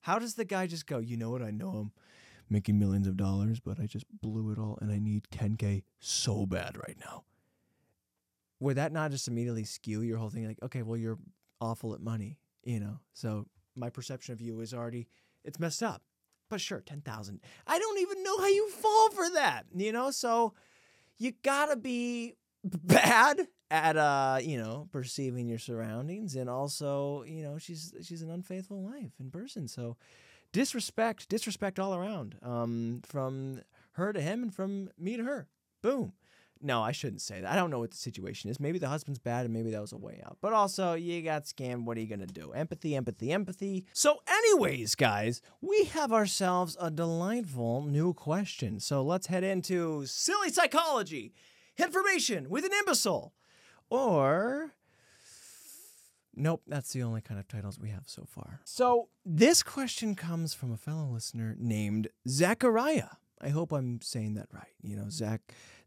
How 0.02 0.20
does 0.20 0.36
the 0.36 0.46
guy 0.46 0.68
just 0.68 0.86
go, 0.86 1.00
you 1.00 1.18
know 1.18 1.32
what? 1.32 1.42
I 1.42 1.50
know 1.50 1.70
I'm 1.70 1.92
making 2.48 2.78
millions 2.78 3.08
of 3.08 3.18
dollars, 3.18 3.60
but 3.60 3.80
I 3.80 3.88
just 3.88 4.06
blew 4.22 4.52
it 4.52 4.60
all 4.60 4.78
and 4.80 4.92
I 4.92 5.00
need 5.00 5.24
10K 5.32 5.84
so 6.00 6.46
bad 6.46 6.78
right 6.78 6.98
now. 7.00 7.24
Would 8.60 8.78
that 8.78 8.92
not 8.92 9.10
just 9.10 9.28
immediately 9.28 9.64
skew 9.64 10.02
your 10.02 10.20
whole 10.20 10.30
thing? 10.30 10.48
Like, 10.48 10.62
okay, 10.62 10.84
well, 10.84 10.98
you're 10.98 11.18
awful 11.64 11.94
at 11.94 12.02
money, 12.02 12.38
you 12.64 12.80
know? 12.80 13.00
So 13.14 13.48
my 13.76 13.90
perception 13.90 14.34
of 14.34 14.42
you 14.42 14.60
is 14.60 14.74
already, 14.74 15.08
it's 15.44 15.60
messed 15.60 15.82
up. 15.82 16.02
But 16.50 16.62
sure, 16.62 16.82
10,000. 16.82 17.40
I 17.66 17.80
don't 17.80 18.00
even 18.00 18.22
know 18.24 18.38
how 18.38 18.48
you 18.48 18.70
fall 18.70 19.10
for 19.12 19.30
that, 19.32 19.66
you 19.74 19.92
know? 19.92 20.12
So 20.12 20.54
you 21.18 21.32
gotta 21.44 21.76
be 21.76 22.36
bad 22.64 23.48
at 23.72 23.98
uh, 23.98 24.38
you 24.42 24.58
know, 24.58 24.88
perceiving 24.92 25.48
your 25.48 25.58
surroundings 25.58 26.36
and 26.36 26.50
also, 26.50 27.24
you 27.24 27.42
know, 27.44 27.58
she's 27.58 27.94
she's 28.04 28.22
an 28.22 28.30
unfaithful 28.30 28.84
wife 28.84 29.14
in 29.20 29.32
person. 29.32 29.68
So 29.68 29.98
disrespect, 30.52 31.28
disrespect 31.30 31.80
all 31.80 31.96
around. 31.96 32.36
Um 32.44 33.02
from 33.04 33.62
her 33.94 34.14
to 34.14 34.22
him 34.22 34.44
and 34.44 34.54
from 34.54 34.90
me 34.98 35.18
to 35.18 35.24
her. 35.24 35.48
Boom. 35.82 36.14
No, 36.66 36.82
I 36.82 36.94
shouldn't 36.94 37.22
say 37.22 37.42
that. 37.42 37.52
I 37.52 37.58
don't 37.58 37.70
know 37.70 37.80
what 37.80 37.92
the 37.92 37.98
situation 37.98 38.50
is. 38.50 38.58
Maybe 38.58 38.80
the 38.80 38.88
husband's 38.88 39.20
bad 39.20 39.44
and 39.44 39.54
maybe 39.54 39.70
that 39.72 39.82
was 39.82 39.92
a 39.92 39.98
way 39.98 40.22
out. 40.26 40.38
But 40.40 40.54
also, 40.54 40.94
you 40.94 41.22
got 41.22 41.44
scammed. 41.44 41.84
What 41.84 41.98
are 41.98 42.00
you 42.00 42.08
going 42.08 42.26
to 42.26 42.26
do? 42.26 42.54
Empathy, 42.54 42.96
empathy, 42.96 43.34
empathy. 43.34 43.86
So, 43.92 44.22
anyways, 44.26 44.96
guys, 44.96 45.42
we 45.60 45.84
have 45.86 46.14
ourselves 46.14 46.78
a 46.80 46.90
delightful 46.90 47.82
new 47.84 48.14
question. 48.14 48.80
So, 48.80 49.04
let's 49.04 49.28
head 49.28 49.44
into 49.44 50.06
silly 50.06 50.50
psychology, 50.50 51.34
information 51.78 52.50
with 52.50 52.64
an 52.64 52.72
imbecile, 52.72 53.34
or. 53.90 54.72
Nope, 56.36 56.64
that's 56.66 56.94
the 56.94 57.04
only 57.04 57.22
kind 57.22 57.40
of 57.40 57.48
titles 57.48 57.78
we 57.78 57.90
have 57.90 58.04
so 58.06 58.26
far. 58.26 58.62
So, 58.64 59.10
this 59.26 59.62
question 59.64 60.16
comes 60.16 60.54
from 60.54 60.72
a 60.72 60.78
fellow 60.78 61.06
listener 61.12 61.56
named 61.60 62.08
Zachariah. 62.28 63.10
I 63.44 63.50
hope 63.50 63.72
I'm 63.72 64.00
saying 64.02 64.36
that 64.36 64.48
right. 64.54 64.74
You 64.82 64.96
know, 64.96 65.10
Zach, 65.10 65.42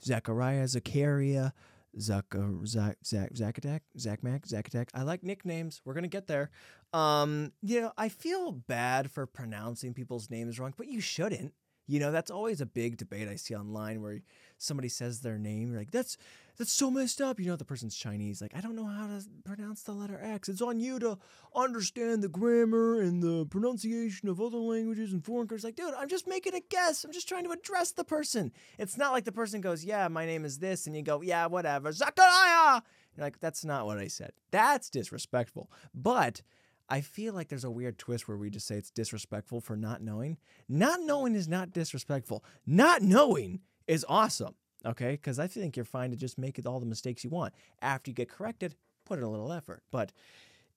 Zachariah, 0.04 0.68
Zacharia, 0.68 1.52
Zach, 1.98 2.34
Zach, 2.66 2.98
Zach, 3.04 3.30
Zach 3.34 3.58
Attack, 3.58 3.82
Zach 3.98 4.22
Mac, 4.22 4.46
Zachmac, 4.46 4.70
Zachadak. 4.70 4.88
I 4.94 5.02
like 5.02 5.22
nicknames. 5.22 5.80
We're 5.84 5.94
gonna 5.94 6.08
get 6.08 6.26
there. 6.26 6.50
Um, 6.92 7.52
you 7.62 7.80
know, 7.80 7.92
I 7.96 8.08
feel 8.08 8.52
bad 8.52 9.10
for 9.10 9.26
pronouncing 9.26 9.94
people's 9.94 10.30
names 10.30 10.58
wrong, 10.58 10.74
but 10.76 10.88
you 10.88 11.00
shouldn't. 11.00 11.54
You 11.86 12.00
know, 12.00 12.10
that's 12.10 12.30
always 12.30 12.60
a 12.60 12.66
big 12.66 12.96
debate 12.96 13.28
I 13.28 13.36
see 13.36 13.54
online 13.54 14.02
where 14.02 14.20
somebody 14.58 14.88
says 14.88 15.20
their 15.20 15.38
name, 15.38 15.70
you're 15.70 15.78
like, 15.78 15.90
that's 15.90 16.16
that's 16.56 16.72
so 16.72 16.90
messed 16.90 17.20
up. 17.20 17.38
You 17.38 17.46
know, 17.46 17.56
the 17.56 17.64
person's 17.64 17.96
Chinese. 17.96 18.40
Like, 18.40 18.56
I 18.56 18.60
don't 18.60 18.76
know 18.76 18.86
how 18.86 19.06
to 19.06 19.22
pronounce 19.44 19.82
the 19.82 19.92
letter 19.92 20.18
X. 20.22 20.48
It's 20.48 20.62
on 20.62 20.80
you 20.80 20.98
to 21.00 21.18
understand 21.54 22.22
the 22.22 22.28
grammar 22.28 23.00
and 23.00 23.22
the 23.22 23.46
pronunciation 23.46 24.28
of 24.28 24.40
other 24.40 24.56
languages 24.56 25.12
and 25.12 25.24
foreign 25.24 25.46
countries. 25.48 25.64
Like, 25.64 25.76
dude, 25.76 25.94
I'm 25.94 26.08
just 26.08 26.26
making 26.26 26.54
a 26.54 26.60
guess. 26.70 27.04
I'm 27.04 27.12
just 27.12 27.28
trying 27.28 27.44
to 27.44 27.50
address 27.50 27.92
the 27.92 28.04
person. 28.04 28.52
It's 28.78 28.96
not 28.96 29.12
like 29.12 29.24
the 29.24 29.32
person 29.32 29.60
goes, 29.60 29.84
yeah, 29.84 30.08
my 30.08 30.24
name 30.24 30.44
is 30.44 30.58
this. 30.58 30.86
And 30.86 30.96
you 30.96 31.02
go, 31.02 31.20
yeah, 31.20 31.46
whatever. 31.46 31.92
Zachariah. 31.92 32.80
You're 33.16 33.26
like, 33.26 33.40
that's 33.40 33.64
not 33.64 33.86
what 33.86 33.98
I 33.98 34.08
said. 34.08 34.32
That's 34.50 34.90
disrespectful. 34.90 35.70
But 35.94 36.42
I 36.88 37.00
feel 37.00 37.34
like 37.34 37.48
there's 37.48 37.64
a 37.64 37.70
weird 37.70 37.98
twist 37.98 38.28
where 38.28 38.36
we 38.36 38.48
just 38.48 38.66
say 38.66 38.76
it's 38.76 38.90
disrespectful 38.90 39.60
for 39.60 39.76
not 39.76 40.02
knowing. 40.02 40.38
Not 40.68 41.00
knowing 41.00 41.34
is 41.34 41.48
not 41.48 41.72
disrespectful. 41.72 42.44
Not 42.66 43.02
knowing 43.02 43.60
is 43.86 44.04
awesome. 44.08 44.54
Okay, 44.84 45.12
because 45.12 45.38
I 45.38 45.46
think 45.48 45.76
you're 45.76 45.84
fine 45.84 46.10
to 46.10 46.16
just 46.16 46.38
make 46.38 46.60
all 46.64 46.78
the 46.78 46.86
mistakes 46.86 47.24
you 47.24 47.30
want. 47.30 47.54
After 47.82 48.10
you 48.10 48.14
get 48.14 48.28
corrected, 48.28 48.74
put 49.04 49.18
in 49.18 49.24
a 49.24 49.30
little 49.30 49.52
effort. 49.52 49.82
But 49.90 50.12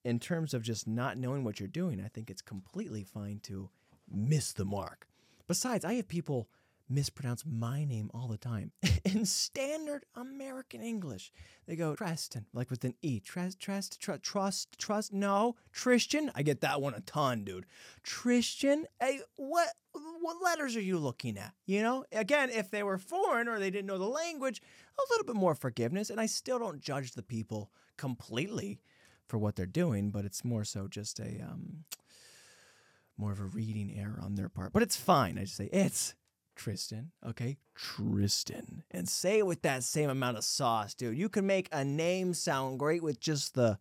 in 0.04 0.20
terms 0.20 0.54
of 0.54 0.64
just 0.64 0.88
not 0.88 1.18
knowing 1.18 1.44
what 1.44 1.60
you're 1.60 1.68
doing, 1.68 2.02
I 2.04 2.08
think 2.08 2.30
it's 2.30 2.42
completely 2.42 3.04
fine 3.04 3.40
to 3.44 3.70
miss 4.10 4.54
the 4.54 4.66
mark. 4.66 5.08
Besides, 5.48 5.86
I 5.86 5.94
have 5.96 6.08
people 6.08 6.48
mispronounce 6.90 7.44
my 7.46 7.86
name 7.86 8.10
all 8.14 8.28
the 8.28 8.38
time 8.38 8.72
in 9.06 9.26
standard 9.26 10.06
American 10.16 10.82
English. 10.82 11.32
They 11.68 11.76
go 11.76 11.96
Treston, 11.96 12.46
like 12.54 12.70
with 12.70 12.84
an 12.84 12.96
E. 13.02 13.20
Trust, 13.20 13.60
trust, 13.60 14.02
trust, 14.22 14.78
trust. 14.78 15.14
No, 15.14 15.56
Tristan. 15.72 16.32
I 16.36 16.42
get 16.42 16.62
that 16.62 16.82
one 16.82 16.94
a 16.94 17.02
ton, 17.02 17.44
dude. 17.44 17.66
Tristan. 18.04 18.86
Hey, 19.00 19.20
what 19.36 19.70
what 19.94 20.44
letters 20.44 20.76
are 20.76 20.82
you 20.82 20.98
looking 20.98 21.38
at? 21.38 21.54
You 21.66 21.82
know, 21.82 22.06
again, 22.12 22.50
if 22.50 22.70
they 22.70 22.84
were 22.84 22.98
foreign 22.98 23.48
or 23.48 23.60
they 23.60 23.70
didn't 23.70 23.88
know 23.88 23.98
the 23.98 24.06
language, 24.06 24.62
a 24.98 25.02
little 25.12 25.26
bit 25.26 25.36
more 25.36 25.56
forgiveness. 25.56 26.10
And 26.10 26.20
I 26.20 26.26
still 26.26 26.60
don't 26.60 26.82
judge 26.82 27.14
the 27.14 27.24
people 27.24 27.72
completely 27.98 28.80
for 29.28 29.38
what 29.38 29.56
they're 29.56 29.66
doing, 29.66 30.10
but 30.10 30.26
it's 30.26 30.44
more 30.44 30.64
so 30.64 30.88
just 30.88 31.20
a 31.20 31.42
um 31.42 31.86
more 33.18 33.32
of 33.34 33.40
a 33.40 33.46
reading 33.46 33.94
error 33.98 34.20
on 34.24 34.36
their 34.36 34.50
part. 34.50 34.72
But 34.72 34.82
it's 34.82 34.96
fine. 34.96 35.38
I 35.38 35.42
just 35.42 35.58
say 35.58 35.70
it's 35.74 36.16
Tristan, 36.60 37.12
okay? 37.26 37.58
Tristan. 37.74 38.84
And 38.92 39.08
say 39.08 39.38
it 39.40 39.46
with 39.46 39.62
that 39.62 39.84
same 39.84 40.10
amount 40.10 40.38
of 40.38 40.44
sauce, 40.44 40.94
dude. 40.94 41.18
You 41.18 41.30
can 41.30 41.48
make 41.48 41.70
a 41.72 41.86
name 41.86 42.34
sound 42.34 42.80
great 42.80 43.02
with 43.02 43.22
just 43.22 43.56
the 43.56 43.80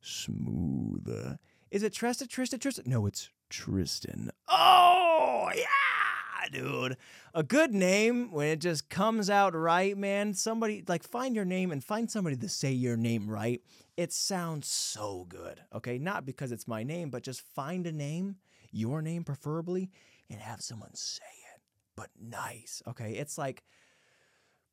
smooth. 0.00 1.36
Is 1.72 1.82
it 1.82 1.92
Tristan, 1.92 2.28
Tristan, 2.28 2.60
Tristan? 2.60 2.84
No, 2.86 3.06
it's 3.06 3.28
Tristan. 3.50 4.30
Oh, 4.46 5.50
yeah, 5.52 6.48
dude. 6.52 6.96
A 7.34 7.42
good 7.42 7.74
name, 7.74 8.30
when 8.30 8.46
it 8.46 8.60
just 8.60 8.88
comes 8.88 9.28
out 9.28 9.56
right, 9.56 9.98
man, 9.98 10.32
somebody, 10.32 10.84
like, 10.86 11.02
find 11.02 11.34
your 11.34 11.44
name 11.44 11.72
and 11.72 11.82
find 11.82 12.08
somebody 12.08 12.36
to 12.36 12.48
say 12.48 12.70
your 12.70 12.96
name 12.96 13.28
right. 13.28 13.60
It 13.96 14.12
sounds 14.12 14.68
so 14.68 15.26
good, 15.28 15.60
okay? 15.74 15.98
Not 15.98 16.24
because 16.24 16.52
it's 16.52 16.68
my 16.68 16.84
name, 16.84 17.10
but 17.10 17.24
just 17.24 17.40
find 17.40 17.84
a 17.84 17.92
name, 17.92 18.36
your 18.70 19.02
name 19.02 19.24
preferably, 19.24 19.90
and 20.30 20.40
have 20.40 20.60
someone 20.60 20.94
say 20.94 21.24
it, 21.24 21.41
but 22.02 22.10
nice, 22.20 22.82
okay? 22.88 23.12
It's 23.12 23.38
like 23.38 23.62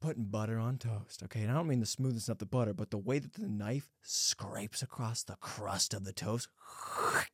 putting 0.02 0.24
butter 0.26 0.58
on 0.58 0.80
toast, 0.80 1.22
okay? 1.24 1.42
And 1.42 1.52
I 1.52 1.54
don't 1.54 1.68
mean 1.68 1.80
the 1.80 1.86
smoothness 1.86 2.28
of 2.28 2.40
the 2.40 2.46
butter, 2.48 2.74
but 2.74 2.90
the 2.90 2.98
way 2.98 3.20
that 3.20 3.34
the 3.34 3.48
knife 3.48 3.88
scrapes 4.02 4.82
across 4.82 5.22
the 5.22 5.36
crust 5.36 5.94
of 5.94 6.06
the 6.06 6.14
toast. 6.14 6.48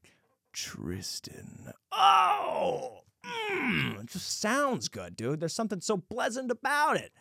Tristan. 0.54 1.72
Oh, 1.94 3.04
mm, 3.26 4.02
it 4.02 4.08
just 4.08 4.42
sounds 4.42 4.90
good, 4.90 5.16
dude. 5.16 5.40
There's 5.40 5.54
something 5.54 5.80
so 5.80 5.96
pleasant 5.98 6.52
about 6.52 6.98
it. 6.98 7.14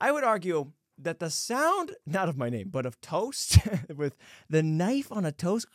I 0.00 0.10
would 0.10 0.24
argue 0.24 0.72
that 0.98 1.20
the 1.20 1.30
sound, 1.30 1.94
not 2.06 2.28
of 2.28 2.36
my 2.36 2.50
name, 2.50 2.70
but 2.70 2.86
of 2.86 3.00
toast, 3.00 3.58
with 3.96 4.16
the 4.48 4.64
knife 4.64 5.12
on 5.12 5.24
a 5.24 5.30
toast, 5.30 5.68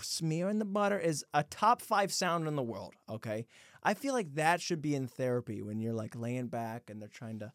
smearing 0.00 0.58
the 0.58 0.64
butter, 0.64 0.98
is 0.98 1.22
a 1.34 1.42
top 1.42 1.82
five 1.82 2.14
sound 2.14 2.48
in 2.48 2.56
the 2.56 2.62
world, 2.62 2.94
okay? 3.10 3.46
I 3.82 3.94
feel 3.94 4.14
like 4.14 4.34
that 4.34 4.60
should 4.60 4.82
be 4.82 4.94
in 4.94 5.06
therapy 5.06 5.62
when 5.62 5.80
you're 5.80 5.94
like 5.94 6.14
laying 6.14 6.48
back 6.48 6.90
and 6.90 7.00
they're 7.00 7.08
trying 7.08 7.38
to 7.40 7.52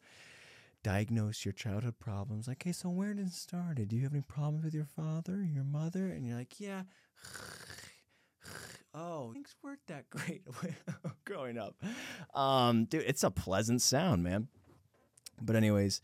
diagnose 0.83 1.45
your 1.45 1.51
childhood 1.51 1.99
problems. 1.99 2.47
Like, 2.47 2.63
hey, 2.63 2.71
so 2.71 2.89
where 2.89 3.13
did 3.13 3.27
it 3.27 3.33
start? 3.33 3.87
Do 3.87 3.95
you 3.95 4.03
have 4.03 4.13
any 4.13 4.21
problems 4.21 4.65
with 4.65 4.73
your 4.73 4.85
father, 4.85 5.43
your 5.43 5.63
mother? 5.63 6.07
And 6.07 6.25
you're 6.25 6.37
like, 6.37 6.59
yeah. 6.59 6.83
Oh, 8.97 9.33
things 9.33 9.53
weren't 9.61 9.85
that 9.87 10.09
great 10.09 10.43
growing 11.25 11.57
up. 11.57 11.75
Um, 12.33 12.85
dude, 12.85 13.03
it's 13.05 13.25
a 13.25 13.29
pleasant 13.29 13.81
sound, 13.81 14.23
man. 14.23 14.47
But 15.41 15.57
anyways, 15.57 15.99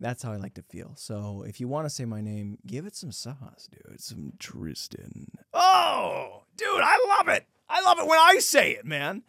that's 0.00 0.24
how 0.24 0.32
I 0.32 0.36
like 0.38 0.54
to 0.54 0.62
feel. 0.62 0.94
So 0.96 1.44
if 1.46 1.60
you 1.60 1.68
want 1.68 1.86
to 1.86 1.90
say 1.90 2.04
my 2.04 2.20
name, 2.20 2.58
give 2.66 2.84
it 2.84 2.96
some 2.96 3.12
sauce, 3.12 3.68
dude. 3.70 4.00
Some 4.00 4.32
Tristan. 4.40 5.28
Oh, 5.54 6.42
dude, 6.56 6.68
I 6.68 7.16
love 7.16 7.28
it. 7.28 7.46
I 7.68 7.80
love 7.82 8.00
it 8.00 8.08
when 8.08 8.18
I 8.18 8.38
say 8.40 8.72
it, 8.72 8.84
man. 8.84 9.22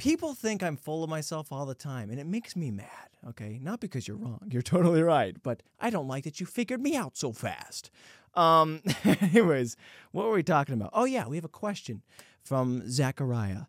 People 0.00 0.32
think 0.32 0.62
I'm 0.62 0.78
full 0.78 1.04
of 1.04 1.10
myself 1.10 1.52
all 1.52 1.66
the 1.66 1.74
time, 1.74 2.08
and 2.08 2.18
it 2.18 2.26
makes 2.26 2.56
me 2.56 2.70
mad. 2.70 3.10
Okay, 3.28 3.58
not 3.62 3.80
because 3.80 4.08
you're 4.08 4.16
wrong. 4.16 4.40
You're 4.50 4.62
totally 4.62 5.02
right, 5.02 5.36
but 5.42 5.62
I 5.78 5.90
don't 5.90 6.08
like 6.08 6.24
that 6.24 6.40
you 6.40 6.46
figured 6.46 6.80
me 6.80 6.96
out 6.96 7.18
so 7.18 7.34
fast. 7.34 7.90
Um, 8.32 8.80
anyways, 9.04 9.76
what 10.12 10.24
were 10.24 10.32
we 10.32 10.42
talking 10.42 10.74
about? 10.74 10.88
Oh 10.94 11.04
yeah, 11.04 11.28
we 11.28 11.36
have 11.36 11.44
a 11.44 11.48
question 11.48 12.00
from 12.42 12.88
Zachariah, 12.88 13.64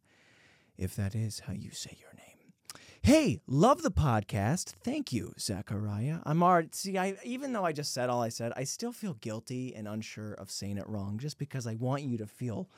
if 0.77 0.95
that 0.95 1.15
is 1.15 1.41
how 1.41 1.53
you 1.53 1.71
say 1.71 1.97
your 1.99 2.13
name. 2.13 2.53
Hey, 3.01 3.41
love 3.45 3.81
the 3.81 3.91
podcast. 3.91 4.75
Thank 4.85 5.11
you, 5.11 5.33
Zachariah. 5.37 6.19
I'm 6.23 6.41
already 6.41 6.69
see. 6.71 6.97
I 6.97 7.17
even 7.25 7.51
though 7.51 7.65
I 7.65 7.73
just 7.73 7.93
said 7.93 8.09
all 8.09 8.21
I 8.21 8.29
said, 8.29 8.53
I 8.55 8.63
still 8.63 8.93
feel 8.93 9.15
guilty 9.15 9.75
and 9.75 9.85
unsure 9.85 10.35
of 10.35 10.49
saying 10.49 10.77
it 10.77 10.87
wrong, 10.87 11.17
just 11.17 11.37
because 11.37 11.67
I 11.67 11.75
want 11.75 12.03
you 12.03 12.17
to 12.19 12.25
feel 12.25 12.69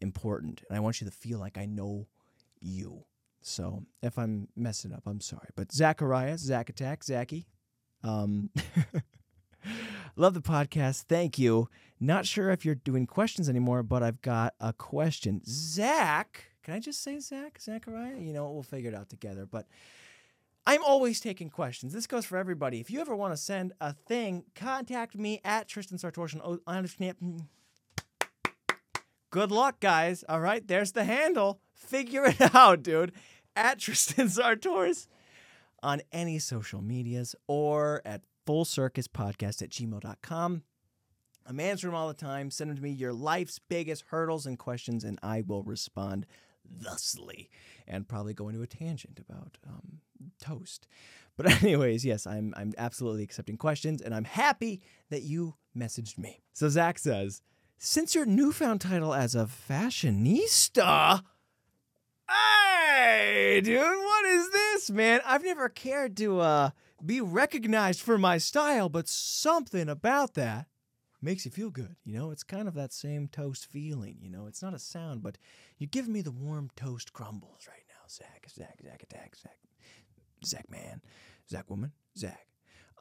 important 0.00 0.64
and 0.68 0.76
I 0.76 0.80
want 0.80 1.00
you 1.00 1.04
to 1.04 1.12
feel 1.12 1.38
like 1.38 1.56
I 1.56 1.66
know 1.66 2.08
you. 2.64 3.04
So 3.40 3.84
if 4.02 4.18
I'm 4.18 4.48
messing 4.56 4.92
up, 4.92 5.02
I'm 5.06 5.20
sorry. 5.20 5.48
But 5.54 5.72
Zachariah, 5.72 6.38
Zach 6.38 6.70
Attack, 6.70 7.04
Zachy, 7.04 7.46
um, 8.02 8.50
love 10.16 10.34
the 10.34 10.40
podcast. 10.40 11.04
Thank 11.08 11.38
you. 11.38 11.68
Not 12.00 12.26
sure 12.26 12.50
if 12.50 12.64
you're 12.64 12.74
doing 12.74 13.06
questions 13.06 13.48
anymore, 13.48 13.82
but 13.82 14.02
I've 14.02 14.22
got 14.22 14.54
a 14.60 14.72
question. 14.72 15.42
Zach, 15.46 16.44
can 16.62 16.74
I 16.74 16.80
just 16.80 17.02
say 17.02 17.18
Zach, 17.18 17.60
Zachariah? 17.60 18.18
You 18.18 18.32
know, 18.32 18.50
we'll 18.50 18.62
figure 18.62 18.90
it 18.90 18.96
out 18.96 19.10
together. 19.10 19.46
But 19.46 19.66
I'm 20.66 20.82
always 20.82 21.20
taking 21.20 21.50
questions. 21.50 21.92
This 21.92 22.06
goes 22.06 22.24
for 22.24 22.38
everybody. 22.38 22.80
If 22.80 22.90
you 22.90 23.00
ever 23.00 23.14
want 23.14 23.34
to 23.34 23.36
send 23.36 23.74
a 23.80 23.92
thing, 23.92 24.44
contact 24.54 25.16
me 25.16 25.40
at 25.44 25.68
Tristan 25.68 25.98
Sartortian. 25.98 26.40
Oh, 26.42 26.60
understand. 26.66 27.46
Good 29.30 29.50
luck, 29.50 29.80
guys. 29.80 30.24
All 30.28 30.40
right, 30.40 30.66
there's 30.66 30.92
the 30.92 31.04
handle. 31.04 31.60
Figure 31.86 32.24
it 32.26 32.40
out, 32.54 32.82
dude. 32.82 33.12
At 33.56 33.78
Tristan 33.80 34.26
Sartoris 34.28 35.06
on 35.82 36.00
any 36.12 36.38
social 36.38 36.82
medias 36.82 37.34
or 37.46 38.02
at 38.04 38.22
fullcircuspodcast 38.46 39.62
at 39.62 39.70
gmail.com. 39.70 40.62
I'm 41.46 41.60
answering 41.60 41.94
all 41.94 42.08
the 42.08 42.14
time. 42.14 42.50
Send 42.50 42.70
them 42.70 42.76
to 42.76 42.82
me 42.82 42.90
your 42.90 43.12
life's 43.12 43.58
biggest 43.58 44.04
hurdles 44.08 44.46
and 44.46 44.58
questions, 44.58 45.04
and 45.04 45.18
I 45.22 45.42
will 45.46 45.62
respond 45.62 46.26
thusly 46.80 47.50
and 47.86 48.08
probably 48.08 48.32
go 48.32 48.48
into 48.48 48.62
a 48.62 48.66
tangent 48.66 49.20
about 49.20 49.58
um, 49.66 50.00
toast. 50.40 50.88
But 51.36 51.50
anyways, 51.62 52.04
yes, 52.04 52.26
I'm 52.26 52.54
I'm 52.56 52.72
absolutely 52.78 53.24
accepting 53.24 53.58
questions, 53.58 54.00
and 54.00 54.14
I'm 54.14 54.24
happy 54.24 54.80
that 55.10 55.22
you 55.22 55.56
messaged 55.76 56.16
me. 56.16 56.42
So 56.54 56.68
Zach 56.68 56.98
says, 56.98 57.42
since 57.76 58.14
your 58.14 58.24
newfound 58.24 58.80
title 58.80 59.12
as 59.12 59.34
a 59.34 59.46
fashionista, 59.46 61.22
hey, 62.34 63.60
dude, 63.62 63.80
what 63.80 64.24
is 64.26 64.50
this, 64.50 64.90
man? 64.90 65.20
I've 65.24 65.44
never 65.44 65.68
cared 65.68 66.16
to 66.18 66.40
uh, 66.40 66.70
be 67.04 67.20
recognized 67.20 68.00
for 68.00 68.18
my 68.18 68.38
style, 68.38 68.88
but 68.88 69.08
something 69.08 69.88
about 69.88 70.34
that 70.34 70.66
makes 71.20 71.44
you 71.44 71.50
feel 71.50 71.70
good. 71.70 71.96
You 72.04 72.14
know, 72.14 72.30
it's 72.30 72.42
kind 72.42 72.68
of 72.68 72.74
that 72.74 72.92
same 72.92 73.28
toast 73.28 73.66
feeling. 73.66 74.18
You 74.20 74.30
know, 74.30 74.46
it's 74.46 74.62
not 74.62 74.74
a 74.74 74.78
sound, 74.78 75.22
but 75.22 75.38
you're 75.78 75.88
giving 75.88 76.12
me 76.12 76.20
the 76.20 76.30
warm 76.30 76.70
toast 76.76 77.12
crumbles 77.12 77.66
right 77.68 77.84
now, 77.88 78.06
Zach. 78.08 78.46
Zach, 78.50 78.78
Zach, 78.82 79.02
attack, 79.02 79.36
Zach, 79.36 79.58
Zach, 80.44 80.70
man, 80.70 81.00
Zach, 81.50 81.68
woman, 81.68 81.92
Zach. 82.16 82.46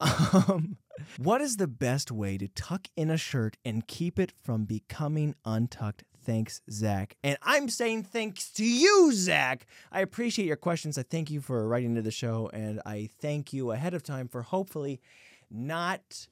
Um, 0.01 0.77
what 1.17 1.39
is 1.39 1.57
the 1.57 1.67
best 1.67 2.11
way 2.11 2.37
to 2.37 2.47
tuck 2.47 2.87
in 2.97 3.11
a 3.11 3.17
shirt 3.17 3.57
and 3.63 3.87
keep 3.87 4.17
it 4.19 4.33
from 4.43 4.65
becoming 4.65 5.35
untucked? 5.45 6.03
Thanks, 6.23 6.61
Zach. 6.69 7.15
And 7.23 7.37
I'm 7.41 7.69
saying 7.69 8.03
thanks 8.03 8.49
to 8.51 8.65
you, 8.65 9.11
Zach. 9.13 9.65
I 9.91 10.01
appreciate 10.01 10.45
your 10.45 10.55
questions. 10.55 10.97
I 10.97 11.03
thank 11.03 11.29
you 11.29 11.41
for 11.41 11.67
writing 11.67 11.91
into 11.91 12.01
the 12.01 12.11
show, 12.11 12.49
and 12.53 12.81
I 12.85 13.09
thank 13.19 13.53
you 13.53 13.71
ahead 13.71 13.93
of 13.93 14.03
time 14.03 14.27
for 14.27 14.41
hopefully 14.41 15.01
not 15.51 16.27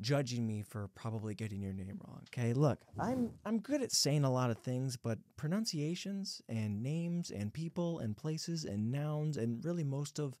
judging 0.00 0.46
me 0.46 0.62
for 0.62 0.88
probably 0.94 1.34
getting 1.34 1.60
your 1.60 1.72
name 1.72 2.00
wrong. 2.06 2.22
Okay, 2.32 2.52
look, 2.52 2.80
I'm 2.98 3.32
I'm 3.44 3.58
good 3.58 3.82
at 3.82 3.92
saying 3.92 4.24
a 4.24 4.32
lot 4.32 4.50
of 4.50 4.58
things, 4.58 4.96
but 4.96 5.18
pronunciations 5.36 6.40
and 6.48 6.82
names 6.82 7.30
and 7.30 7.52
people 7.52 7.98
and 7.98 8.16
places 8.16 8.64
and 8.64 8.92
nouns 8.92 9.36
and 9.36 9.64
really 9.64 9.84
most 9.84 10.18
of 10.18 10.38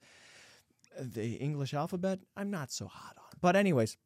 the 0.98 1.34
English 1.34 1.74
alphabet, 1.74 2.20
I'm 2.36 2.50
not 2.50 2.70
so 2.70 2.86
hot 2.86 3.16
on. 3.16 3.38
But 3.40 3.56
anyways, 3.56 3.96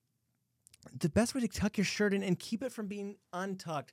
the 0.98 1.08
best 1.08 1.34
way 1.34 1.40
to 1.40 1.48
tuck 1.48 1.78
your 1.78 1.84
shirt 1.84 2.12
in 2.14 2.22
and 2.22 2.38
keep 2.38 2.62
it 2.62 2.72
from 2.72 2.86
being 2.86 3.16
untucked. 3.32 3.92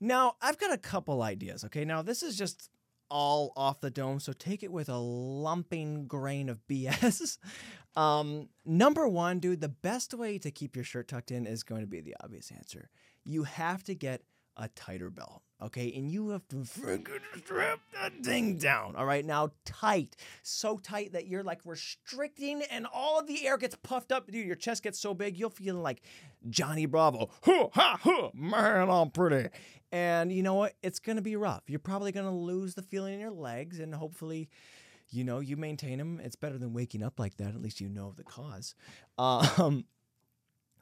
Now, 0.00 0.36
I've 0.40 0.58
got 0.58 0.72
a 0.72 0.78
couple 0.78 1.22
ideas, 1.22 1.64
okay? 1.64 1.84
Now, 1.84 2.02
this 2.02 2.22
is 2.22 2.36
just 2.36 2.70
all 3.10 3.52
off 3.56 3.80
the 3.80 3.90
dome, 3.90 4.20
so 4.20 4.32
take 4.32 4.62
it 4.62 4.70
with 4.70 4.88
a 4.88 4.98
lumping 4.98 6.06
grain 6.06 6.48
of 6.48 6.60
BS. 6.68 7.38
um, 7.96 8.48
number 8.64 9.08
one, 9.08 9.38
dude, 9.38 9.60
the 9.60 9.68
best 9.68 10.14
way 10.14 10.38
to 10.38 10.50
keep 10.50 10.76
your 10.76 10.84
shirt 10.84 11.08
tucked 11.08 11.30
in 11.30 11.46
is 11.46 11.62
going 11.62 11.80
to 11.80 11.86
be 11.86 12.00
the 12.00 12.16
obvious 12.22 12.50
answer. 12.50 12.90
You 13.24 13.44
have 13.44 13.82
to 13.84 13.94
get 13.94 14.22
a 14.56 14.68
tighter 14.68 15.10
belt. 15.10 15.42
Okay, 15.60 15.92
and 15.96 16.08
you 16.08 16.28
have 16.30 16.46
to 16.48 16.64
strap 16.64 17.80
that 17.94 18.12
thing 18.22 18.58
down. 18.58 18.94
All 18.94 19.04
right, 19.04 19.24
now 19.24 19.50
tight, 19.64 20.14
so 20.44 20.78
tight 20.78 21.12
that 21.14 21.26
you're 21.26 21.42
like 21.42 21.60
restricting, 21.64 22.62
and 22.70 22.86
all 22.92 23.18
of 23.18 23.26
the 23.26 23.44
air 23.44 23.58
gets 23.58 23.74
puffed 23.74 24.12
up. 24.12 24.30
Dude, 24.30 24.46
your 24.46 24.54
chest 24.54 24.84
gets 24.84 25.00
so 25.00 25.14
big, 25.14 25.36
you'll 25.36 25.50
feel 25.50 25.74
like 25.74 26.02
Johnny 26.48 26.86
Bravo. 26.86 27.30
Huh, 27.42 27.68
ha, 27.72 27.98
huh, 28.00 28.30
man, 28.34 28.88
I'm 28.88 29.10
pretty. 29.10 29.48
And 29.90 30.30
you 30.32 30.44
know 30.44 30.54
what? 30.54 30.74
It's 30.80 31.00
gonna 31.00 31.22
be 31.22 31.34
rough. 31.34 31.64
You're 31.66 31.80
probably 31.80 32.12
gonna 32.12 32.36
lose 32.36 32.74
the 32.74 32.82
feeling 32.82 33.14
in 33.14 33.20
your 33.20 33.32
legs, 33.32 33.80
and 33.80 33.92
hopefully, 33.92 34.48
you 35.10 35.24
know, 35.24 35.40
you 35.40 35.56
maintain 35.56 35.98
them. 35.98 36.20
It's 36.22 36.36
better 36.36 36.58
than 36.58 36.72
waking 36.72 37.02
up 37.02 37.18
like 37.18 37.36
that. 37.38 37.48
At 37.48 37.60
least 37.60 37.80
you 37.80 37.88
know 37.88 38.12
the 38.16 38.24
cause. 38.24 38.76
Um, 39.18 39.86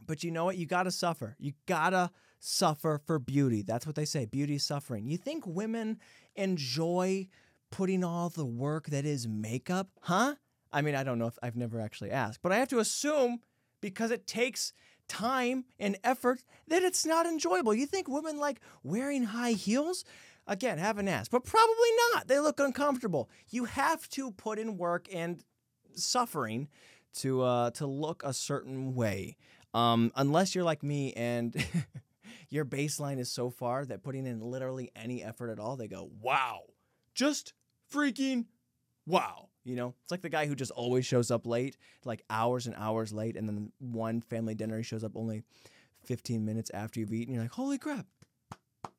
but 0.07 0.23
you 0.23 0.31
know 0.31 0.45
what? 0.45 0.59
You 0.59 0.67
gotta 0.67 0.91
suffer. 0.91 1.35
You 1.39 1.53
gotta 1.65 2.11
suffer 2.47 3.01
for 3.05 3.19
beauty. 3.19 3.63
That's 3.63 3.87
what 3.87 3.97
they 3.97 4.05
say. 4.05 4.25
Beauty 4.25 4.59
suffering. 4.59 5.07
You 5.07 5.17
think 5.17 5.45
women 5.47 5.99
enjoy 6.37 7.27
putting 7.73 8.05
all 8.05 8.29
the 8.29 8.47
work 8.47 8.87
that 8.87 9.05
is 9.05 9.27
makeup? 9.27 9.89
Huh? 10.03 10.37
I 10.73 10.81
mean, 10.83 10.95
I 10.95 11.03
don't 11.03 11.19
know 11.19 11.27
if 11.27 11.39
I've 11.43 11.57
never 11.57 11.81
actually 11.81 12.13
asked, 12.13 12.41
but 12.43 12.53
I 12.53 12.59
have 12.59 12.69
to 12.69 12.79
assume 12.79 13.41
because 13.81 14.13
it 14.13 14.29
takes 14.29 14.73
time 15.09 15.65
and 15.81 15.99
effort 16.05 16.45
that 16.69 16.85
it's 16.85 17.05
not 17.05 17.27
enjoyable. 17.27 17.75
You 17.75 17.87
think 17.87 18.07
women 18.07 18.39
like 18.39 18.61
wearing 18.85 19.25
high 19.25 19.53
heels? 19.53 20.05
Again, 20.47 20.79
haven't 20.79 21.09
asked, 21.09 21.33
but 21.33 21.43
probably 21.43 21.91
not. 22.15 22.29
They 22.29 22.39
look 22.39 22.61
uncomfortable. 22.61 23.29
You 23.51 23.65
have 23.65 24.09
to 24.11 24.31
put 24.31 24.61
in 24.61 24.77
work 24.79 25.09
and 25.13 25.43
suffering 25.95 26.69
to 27.15 27.43
uh, 27.43 27.71
to 27.73 27.87
look 27.89 28.23
a 28.25 28.33
certain 28.33 28.95
way. 28.95 29.37
Um, 29.75 30.13
unless 30.15 30.55
you're 30.55 30.65
like 30.65 30.85
me 30.85 31.13
and 31.15 31.53
your 32.51 32.65
baseline 32.65 33.19
is 33.19 33.31
so 33.31 33.51
far 33.51 33.85
that 33.85 34.03
putting 34.03 34.27
in 34.27 34.41
literally 34.41 34.91
any 34.95 35.23
effort 35.23 35.51
at 35.51 35.59
all, 35.59 35.77
they 35.77 35.89
go, 35.89 36.11
wow, 36.21 36.63
just 37.15 37.53
freaking 37.93 38.47
wow. 39.07 39.49
You 39.65 39.75
know, 39.75 39.95
it's 40.05 40.13
like 40.13 40.23
the 40.23 40.29
guy 40.29 40.47
who 40.47 40.55
just 40.55 40.71
always 40.71 41.05
shows 41.05 41.31
up 41.33 41.45
late, 41.45 41.77
like 42.05 42.23
hours 42.31 42.67
and 42.67 42.77
hours 42.77 43.13
late, 43.13 43.37
and 43.37 43.49
then 43.49 43.73
one 43.79 44.21
family 44.21 44.55
dinner 44.55 44.77
he 44.77 44.85
shows 44.85 45.03
up 45.03 45.13
only 45.17 45.43
15 46.05 46.45
minutes 46.45 46.71
after 46.73 47.01
you've 47.01 47.13
eaten. 47.13 47.35
You're 47.35 47.43
like, 47.43 47.53
holy 47.53 47.77
crap, 47.77 48.07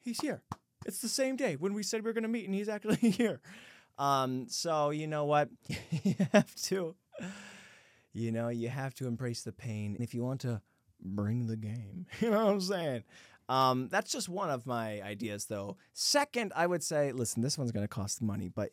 he's 0.03 0.19
here. 0.19 0.41
It's 0.85 0.99
the 0.99 1.07
same 1.07 1.37
day 1.37 1.55
when 1.55 1.73
we 1.73 1.83
said 1.83 2.03
we 2.03 2.09
are 2.09 2.13
going 2.13 2.23
to 2.23 2.29
meet, 2.29 2.45
and 2.45 2.53
he's 2.53 2.67
actually 2.67 2.95
here. 3.11 3.39
Um, 3.97 4.47
so 4.49 4.89
you 4.89 5.07
know 5.07 5.25
what? 5.25 5.49
you 6.03 6.15
have 6.33 6.53
to, 6.55 6.95
you 8.13 8.31
know, 8.31 8.49
you 8.49 8.69
have 8.69 8.93
to 8.95 9.07
embrace 9.07 9.43
the 9.43 9.53
pain. 9.53 9.95
If 9.99 10.13
you 10.13 10.23
want 10.23 10.41
to 10.41 10.61
bring 11.01 11.47
the 11.47 11.57
game, 11.57 12.07
you 12.19 12.29
know 12.29 12.45
what 12.45 12.53
I'm 12.53 12.61
saying? 12.61 13.03
Um, 13.49 13.87
that's 13.89 14.11
just 14.11 14.27
one 14.29 14.49
of 14.49 14.65
my 14.65 15.01
ideas, 15.01 15.45
though. 15.45 15.77
Second, 15.93 16.51
I 16.55 16.67
would 16.67 16.83
say, 16.83 17.11
listen, 17.11 17.41
this 17.41 17.57
one's 17.57 17.71
going 17.71 17.83
to 17.83 17.87
cost 17.87 18.21
money, 18.21 18.49
but 18.49 18.71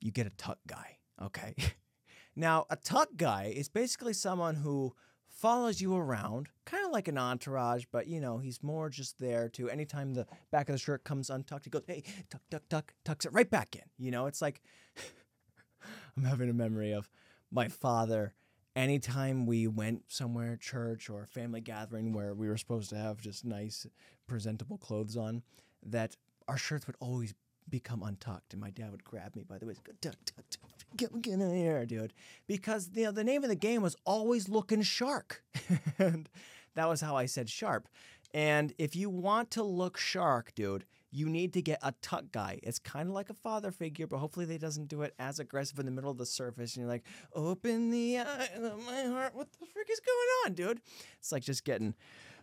you 0.00 0.10
get 0.10 0.26
a 0.26 0.30
tuck 0.30 0.58
guy, 0.66 0.98
okay? 1.22 1.54
now, 2.36 2.66
a 2.70 2.76
tuck 2.76 3.10
guy 3.16 3.52
is 3.54 3.68
basically 3.68 4.12
someone 4.12 4.56
who 4.56 4.94
follows 5.28 5.80
you 5.80 5.96
around, 5.96 6.48
kind 6.66 6.84
of 6.84 6.92
like 6.92 7.08
an 7.08 7.16
entourage, 7.16 7.84
but 7.90 8.06
you 8.06 8.20
know, 8.20 8.38
he's 8.38 8.62
more 8.62 8.90
just 8.90 9.18
there 9.18 9.48
to 9.48 9.70
anytime 9.70 10.12
the 10.12 10.26
back 10.50 10.68
of 10.68 10.74
the 10.74 10.78
shirt 10.78 11.04
comes 11.04 11.30
untucked, 11.30 11.64
he 11.64 11.70
goes, 11.70 11.84
hey, 11.86 12.02
tuck, 12.28 12.42
tuck, 12.50 12.62
tuck, 12.68 12.94
tucks 13.04 13.24
it 13.24 13.32
right 13.32 13.50
back 13.50 13.74
in. 13.76 13.82
You 13.96 14.10
know, 14.10 14.26
it's 14.26 14.42
like 14.42 14.60
I'm 16.16 16.24
having 16.24 16.50
a 16.50 16.54
memory 16.54 16.92
of 16.92 17.08
my 17.50 17.68
father 17.68 18.34
anytime 18.80 19.46
we 19.46 19.66
went 19.66 20.02
somewhere, 20.08 20.56
church 20.56 21.10
or 21.10 21.26
family 21.26 21.60
gathering 21.60 22.12
where 22.12 22.34
we 22.34 22.48
were 22.48 22.56
supposed 22.56 22.90
to 22.90 22.96
have 22.96 23.20
just 23.20 23.44
nice, 23.44 23.86
presentable 24.26 24.78
clothes 24.78 25.16
on, 25.16 25.42
that 25.84 26.16
our 26.48 26.56
shirts 26.56 26.86
would 26.86 26.96
always 27.00 27.34
become 27.68 28.02
untucked, 28.02 28.52
and 28.52 28.60
my 28.60 28.70
dad 28.70 28.90
would 28.90 29.04
grab 29.04 29.36
me 29.36 29.44
by 29.48 29.58
the 29.58 29.66
waist, 29.66 29.84
go, 29.84 29.92
tuck, 30.00 30.16
tuck, 30.24 30.44
tuck, 30.50 30.70
get, 30.96 31.22
get 31.22 31.34
in 31.34 31.54
here, 31.54 31.86
dude, 31.86 32.12
because 32.46 32.90
you 32.94 33.04
know 33.04 33.12
the 33.12 33.22
name 33.22 33.44
of 33.44 33.48
the 33.48 33.54
game 33.54 33.82
was 33.82 33.96
always 34.04 34.48
looking 34.48 34.82
shark, 34.82 35.44
and 35.98 36.28
that 36.74 36.88
was 36.88 37.00
how 37.00 37.16
I 37.16 37.26
said 37.26 37.48
sharp. 37.48 37.88
And 38.32 38.72
if 38.78 38.96
you 38.96 39.10
want 39.10 39.50
to 39.52 39.62
look 39.62 39.96
shark, 39.96 40.54
dude, 40.54 40.84
you 41.10 41.28
need 41.28 41.52
to 41.54 41.62
get 41.62 41.78
a 41.82 41.92
tuck 42.02 42.24
guy. 42.32 42.60
It's 42.62 42.78
kind 42.78 43.08
of 43.08 43.14
like 43.14 43.30
a 43.30 43.34
father 43.34 43.70
figure, 43.70 44.06
but 44.06 44.18
hopefully 44.18 44.46
they 44.46 44.58
doesn't 44.58 44.88
do 44.88 45.02
it 45.02 45.14
as 45.18 45.38
aggressive 45.38 45.78
in 45.78 45.86
the 45.86 45.92
middle 45.92 46.10
of 46.10 46.18
the 46.18 46.26
surface. 46.26 46.76
And 46.76 46.82
you're 46.82 46.92
like, 46.92 47.04
open 47.34 47.90
the 47.90 48.18
eye 48.18 48.48
of 48.56 48.86
my 48.86 49.02
heart. 49.04 49.34
What 49.34 49.48
the 49.52 49.66
frick 49.66 49.88
is 49.90 50.00
going 50.00 50.28
on, 50.44 50.54
dude? 50.54 50.80
It's 51.18 51.32
like 51.32 51.42
just 51.42 51.64
getting 51.64 51.94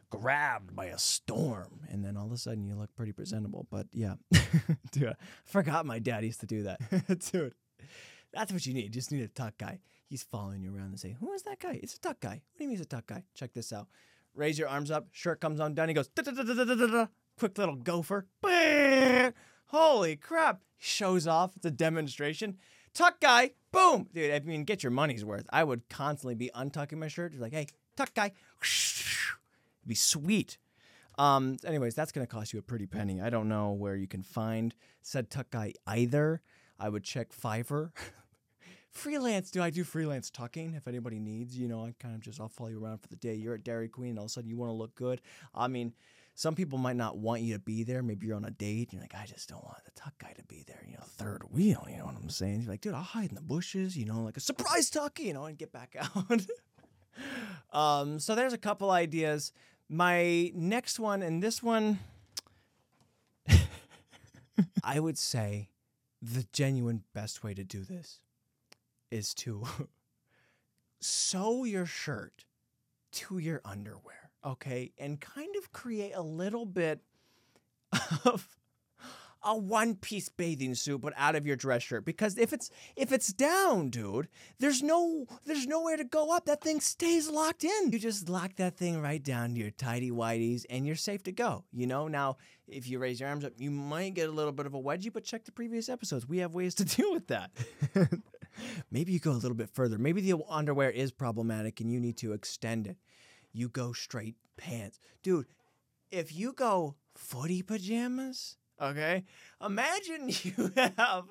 grabbed 0.09 0.75
by 0.75 0.85
a 0.85 0.97
storm, 0.97 1.81
and 1.89 2.03
then 2.03 2.17
all 2.17 2.25
of 2.25 2.31
a 2.31 2.37
sudden 2.37 2.65
you 2.65 2.75
look 2.75 2.93
pretty 2.95 3.11
presentable. 3.11 3.67
But 3.69 3.87
yeah, 3.91 4.15
dude, 4.91 5.09
I 5.09 5.15
forgot 5.45 5.85
my 5.85 5.99
dad 5.99 6.23
used 6.23 6.41
to 6.41 6.45
do 6.45 6.63
that, 6.63 6.79
dude. 7.31 7.53
That's 8.33 8.51
what 8.51 8.65
you 8.65 8.73
need. 8.73 8.83
You 8.83 8.89
just 8.89 9.11
need 9.11 9.23
a 9.23 9.27
tuck 9.27 9.57
guy. 9.57 9.79
He's 10.09 10.23
following 10.23 10.61
you 10.61 10.75
around 10.75 10.87
and 10.87 10.99
say, 10.99 11.15
"Who 11.19 11.33
is 11.33 11.43
that 11.43 11.59
guy? 11.59 11.79
It's 11.81 11.95
a 11.95 11.99
tuck 11.99 12.19
guy. 12.19 12.41
What 12.51 12.57
do 12.57 12.63
you 12.63 12.69
mean 12.69 12.77
it's 12.77 12.85
a 12.85 12.89
tuck 12.89 13.07
guy? 13.07 13.23
Check 13.33 13.53
this 13.53 13.73
out. 13.73 13.87
Raise 14.33 14.59
your 14.59 14.67
arms 14.67 14.91
up. 14.91 15.07
Shirt 15.11 15.41
comes 15.41 15.59
on 15.59 15.73
down. 15.73 15.87
He 15.87 15.93
goes, 15.93 16.09
quick 17.37 17.57
little 17.57 17.75
gopher. 17.75 18.27
Holy 19.67 20.15
crap! 20.15 20.61
Shows 20.77 21.27
off. 21.27 21.55
It's 21.55 21.65
a 21.65 21.71
demonstration. 21.71 22.57
Tuck 22.93 23.19
guy. 23.19 23.51
Boom, 23.71 24.07
dude. 24.13 24.31
I 24.31 24.39
mean, 24.39 24.63
get 24.63 24.83
your 24.83 24.91
money's 24.91 25.23
worth. 25.23 25.45
I 25.51 25.63
would 25.63 25.87
constantly 25.89 26.35
be 26.35 26.49
untucking 26.55 26.97
my 26.97 27.07
shirt. 27.07 27.35
Like, 27.35 27.53
hey, 27.53 27.67
tuck 27.95 28.13
guy. 28.13 28.31
It'd 28.61 29.87
be 29.87 29.95
sweet. 29.95 30.57
Um, 31.17 31.57
anyways, 31.65 31.95
that's 31.95 32.11
going 32.11 32.25
to 32.25 32.31
cost 32.31 32.53
you 32.53 32.59
a 32.59 32.61
pretty 32.61 32.85
penny. 32.85 33.21
I 33.21 33.29
don't 33.29 33.49
know 33.49 33.71
where 33.71 33.95
you 33.95 34.07
can 34.07 34.23
find 34.23 34.73
said 35.01 35.29
tuck 35.29 35.49
guy 35.49 35.73
either. 35.85 36.41
I 36.79 36.89
would 36.89 37.03
check 37.03 37.31
Fiverr. 37.33 37.91
freelance, 38.91 39.51
do 39.51 39.61
I 39.61 39.69
do 39.69 39.83
freelance 39.83 40.29
tucking 40.29 40.75
if 40.75 40.87
anybody 40.87 41.19
needs? 41.19 41.57
You 41.57 41.67
know, 41.67 41.85
I 41.85 41.93
kind 41.99 42.15
of 42.15 42.21
just, 42.21 42.39
I'll 42.39 42.49
follow 42.49 42.69
you 42.69 42.83
around 42.83 42.99
for 42.99 43.07
the 43.07 43.15
day. 43.15 43.33
You're 43.33 43.55
at 43.55 43.63
Dairy 43.63 43.89
Queen, 43.89 44.11
and 44.11 44.19
all 44.19 44.25
of 44.25 44.29
a 44.29 44.33
sudden 44.33 44.49
you 44.49 44.57
want 44.57 44.69
to 44.69 44.73
look 44.73 44.95
good. 44.95 45.21
I 45.55 45.67
mean, 45.67 45.93
some 46.37 46.53
people 46.53 46.77
might 46.77 46.95
not 46.95 47.17
want 47.17 47.41
you 47.41 47.55
to 47.55 47.59
be 47.59 47.83
there. 47.83 48.03
Maybe 48.03 48.27
you're 48.27 48.35
on 48.35 48.45
a 48.45 48.51
date. 48.51 48.89
And 48.89 48.93
you're 48.93 49.01
like, 49.01 49.15
I 49.15 49.25
just 49.25 49.49
don't 49.49 49.63
want 49.63 49.83
the 49.85 49.91
tuck 49.99 50.13
guy 50.19 50.33
to 50.37 50.43
be 50.43 50.63
there. 50.67 50.83
You 50.85 50.93
know, 50.93 51.03
third 51.03 51.41
wheel. 51.51 51.83
You 51.89 51.97
know 51.97 52.05
what 52.05 52.15
I'm 52.15 52.29
saying? 52.29 52.61
You're 52.61 52.69
like, 52.69 52.81
dude, 52.81 52.93
I'll 52.93 53.01
hide 53.01 53.29
in 53.29 53.35
the 53.35 53.41
bushes. 53.41 53.97
You 53.97 54.05
know, 54.05 54.21
like 54.21 54.37
a 54.37 54.39
surprise 54.39 54.91
tuck. 54.91 55.19
You 55.19 55.33
know, 55.33 55.45
and 55.45 55.57
get 55.57 55.71
back 55.71 55.95
out. 56.15 56.45
um, 57.71 58.19
so 58.19 58.35
there's 58.35 58.53
a 58.53 58.57
couple 58.59 58.91
ideas. 58.91 59.51
My 59.89 60.51
next 60.53 60.99
one, 60.99 61.23
and 61.23 61.41
this 61.41 61.63
one, 61.63 61.97
I 64.83 64.99
would 64.99 65.17
say, 65.17 65.69
the 66.21 66.45
genuine 66.53 67.01
best 67.15 67.43
way 67.43 67.55
to 67.55 67.63
do 67.63 67.83
this 67.83 68.19
is 69.09 69.33
to 69.35 69.63
sew 71.01 71.63
your 71.63 71.87
shirt 71.87 72.45
to 73.13 73.39
your 73.39 73.59
underwear, 73.65 74.26
okay? 74.47 74.91
And 74.97 75.19
kind 75.19 75.55
of 75.57 75.71
create 75.71 76.13
a 76.15 76.21
little 76.21 76.65
bit 76.65 77.01
of 78.25 78.47
a 79.43 79.55
one 79.55 79.95
piece 79.95 80.29
bathing 80.29 80.75
suit 80.75 80.99
but 80.99 81.13
out 81.15 81.35
of 81.35 81.45
your 81.45 81.55
dress 81.55 81.83
shirt. 81.83 82.05
Because 82.05 82.37
if 82.37 82.53
it's 82.53 82.69
if 82.95 83.11
it's 83.11 83.31
down 83.31 83.89
dude 83.89 84.27
there's 84.59 84.81
no 84.81 85.25
there's 85.45 85.67
nowhere 85.67 85.97
to 85.97 86.03
go 86.03 86.35
up. 86.35 86.45
That 86.45 86.61
thing 86.61 86.81
stays 86.81 87.29
locked 87.29 87.63
in. 87.63 87.91
You 87.91 87.99
just 87.99 88.29
lock 88.29 88.55
that 88.55 88.77
thing 88.77 89.01
right 89.01 89.23
down 89.23 89.53
to 89.53 89.59
your 89.59 89.71
tidy 89.71 90.11
whities 90.11 90.65
and 90.69 90.85
you're 90.85 90.95
safe 90.95 91.23
to 91.23 91.31
go 91.31 91.63
you 91.71 91.87
know? 91.87 92.07
Now 92.07 92.37
if 92.67 92.89
you 92.89 92.99
raise 92.99 93.19
your 93.19 93.29
arms 93.29 93.45
up 93.45 93.53
you 93.57 93.71
might 93.71 94.15
get 94.15 94.27
a 94.27 94.31
little 94.31 94.51
bit 94.51 94.65
of 94.65 94.73
a 94.73 94.81
wedgie 94.81 95.13
but 95.13 95.23
check 95.23 95.45
the 95.45 95.51
previous 95.51 95.87
episodes. 95.87 96.27
We 96.27 96.39
have 96.39 96.53
ways 96.53 96.75
to 96.75 96.85
deal 96.95 97.13
with 97.13 97.27
that. 97.27 97.51
Maybe 98.91 99.11
you 99.13 99.19
go 99.19 99.31
a 99.31 99.33
little 99.33 99.55
bit 99.55 99.69
further. 99.69 99.99
Maybe 99.99 100.19
the 100.19 100.41
underwear 100.49 100.89
is 100.89 101.11
problematic 101.11 101.79
and 101.79 101.91
you 101.91 101.99
need 101.99 102.17
to 102.17 102.33
extend 102.33 102.87
it 102.87 102.97
you 103.53 103.69
go 103.69 103.93
straight 103.93 104.35
pants 104.57 104.99
dude 105.23 105.47
if 106.11 106.35
you 106.35 106.53
go 106.53 106.95
footy 107.15 107.61
pajamas 107.61 108.57
Okay. 108.81 109.23
Imagine 109.63 110.29
you 110.43 110.71
have 110.97 111.25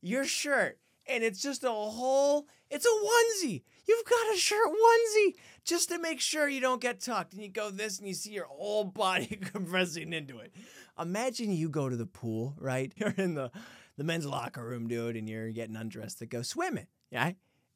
your 0.00 0.24
shirt 0.24 0.78
and 1.08 1.22
it's 1.22 1.40
just 1.40 1.64
a 1.64 1.70
whole, 1.70 2.46
it's 2.70 2.86
a 2.86 2.88
onesie. 2.88 3.62
You've 3.86 4.04
got 4.04 4.34
a 4.34 4.36
shirt 4.36 4.68
onesie 4.68 5.34
just 5.64 5.88
to 5.90 5.98
make 5.98 6.20
sure 6.20 6.48
you 6.48 6.60
don't 6.60 6.80
get 6.80 7.00
tucked. 7.00 7.32
And 7.32 7.42
you 7.42 7.48
go 7.48 7.70
this 7.70 7.98
and 7.98 8.08
you 8.08 8.14
see 8.14 8.32
your 8.32 8.46
whole 8.46 8.84
body 8.84 9.26
compressing 9.52 10.12
into 10.12 10.38
it. 10.38 10.52
Imagine 10.98 11.52
you 11.52 11.68
go 11.68 11.88
to 11.88 11.96
the 11.96 12.06
pool, 12.06 12.54
right? 12.58 12.92
You're 12.96 13.14
in 13.16 13.34
the, 13.34 13.50
the 13.96 14.04
men's 14.04 14.26
locker 14.26 14.64
room, 14.64 14.88
dude, 14.88 15.16
and 15.16 15.28
you're 15.28 15.50
getting 15.50 15.76
undressed 15.76 16.18
to 16.18 16.26
go 16.26 16.42
swimming, 16.42 16.86
yeah? 17.10 17.32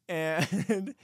And, 0.09 0.95